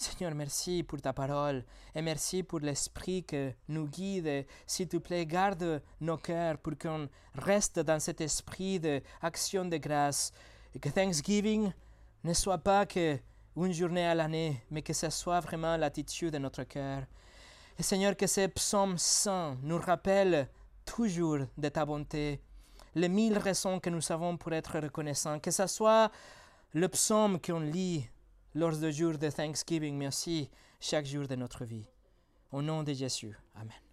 Seigneur, 0.00 0.34
merci 0.34 0.82
pour 0.82 0.98
ta 1.02 1.12
parole 1.12 1.62
et 1.94 2.00
merci 2.00 2.42
pour 2.42 2.60
l'esprit 2.60 3.22
que 3.22 3.52
nous 3.68 3.86
guide. 3.86 4.46
S'il 4.66 4.88
te 4.88 4.96
plaît, 4.96 5.26
garde 5.26 5.82
nos 6.00 6.16
cœurs 6.16 6.56
pour 6.56 6.72
qu'on 6.78 7.06
reste 7.34 7.80
dans 7.80 8.00
cet 8.00 8.22
esprit 8.22 8.80
d'action 8.80 9.66
de 9.66 9.76
grâce 9.76 10.32
et 10.74 10.78
que 10.78 10.88
Thanksgiving 10.88 11.70
ne 12.24 12.32
soit 12.32 12.56
pas 12.56 12.86
que 12.86 13.18
une 13.56 13.74
journée 13.74 14.06
à 14.06 14.14
l'année, 14.14 14.64
mais 14.70 14.80
que 14.80 14.94
ce 14.94 15.10
soit 15.10 15.40
vraiment 15.40 15.76
l'attitude 15.76 16.32
de 16.32 16.38
notre 16.38 16.64
cœur. 16.64 17.02
Et 17.78 17.82
Seigneur, 17.82 18.16
que 18.16 18.26
ces 18.26 18.48
psaumes 18.48 18.96
saints 18.96 19.58
nous 19.62 19.78
rappellent 19.78 20.48
toujours 20.86 21.40
de 21.58 21.68
ta 21.68 21.84
bonté, 21.84 22.40
les 22.94 23.10
mille 23.10 23.36
raisons 23.36 23.78
que 23.78 23.90
nous 23.90 24.10
avons 24.10 24.38
pour 24.38 24.54
être 24.54 24.80
reconnaissants, 24.80 25.40
que 25.40 25.50
ce 25.50 25.66
soit 25.66 26.10
le 26.72 26.88
psaume 26.88 27.38
qu'on 27.38 27.60
lit 27.60 28.08
lors 28.54 28.76
du 28.76 28.92
jour 28.92 29.18
de 29.18 29.30
Thanksgiving, 29.30 29.96
mais 29.96 30.08
aussi 30.08 30.50
chaque 30.80 31.06
jour 31.06 31.26
de 31.28 31.36
notre 31.36 31.64
vie. 31.64 31.86
Au 32.52 32.62
nom 32.62 32.82
de 32.82 32.92
Jésus. 32.92 33.36
Amen. 33.54 33.89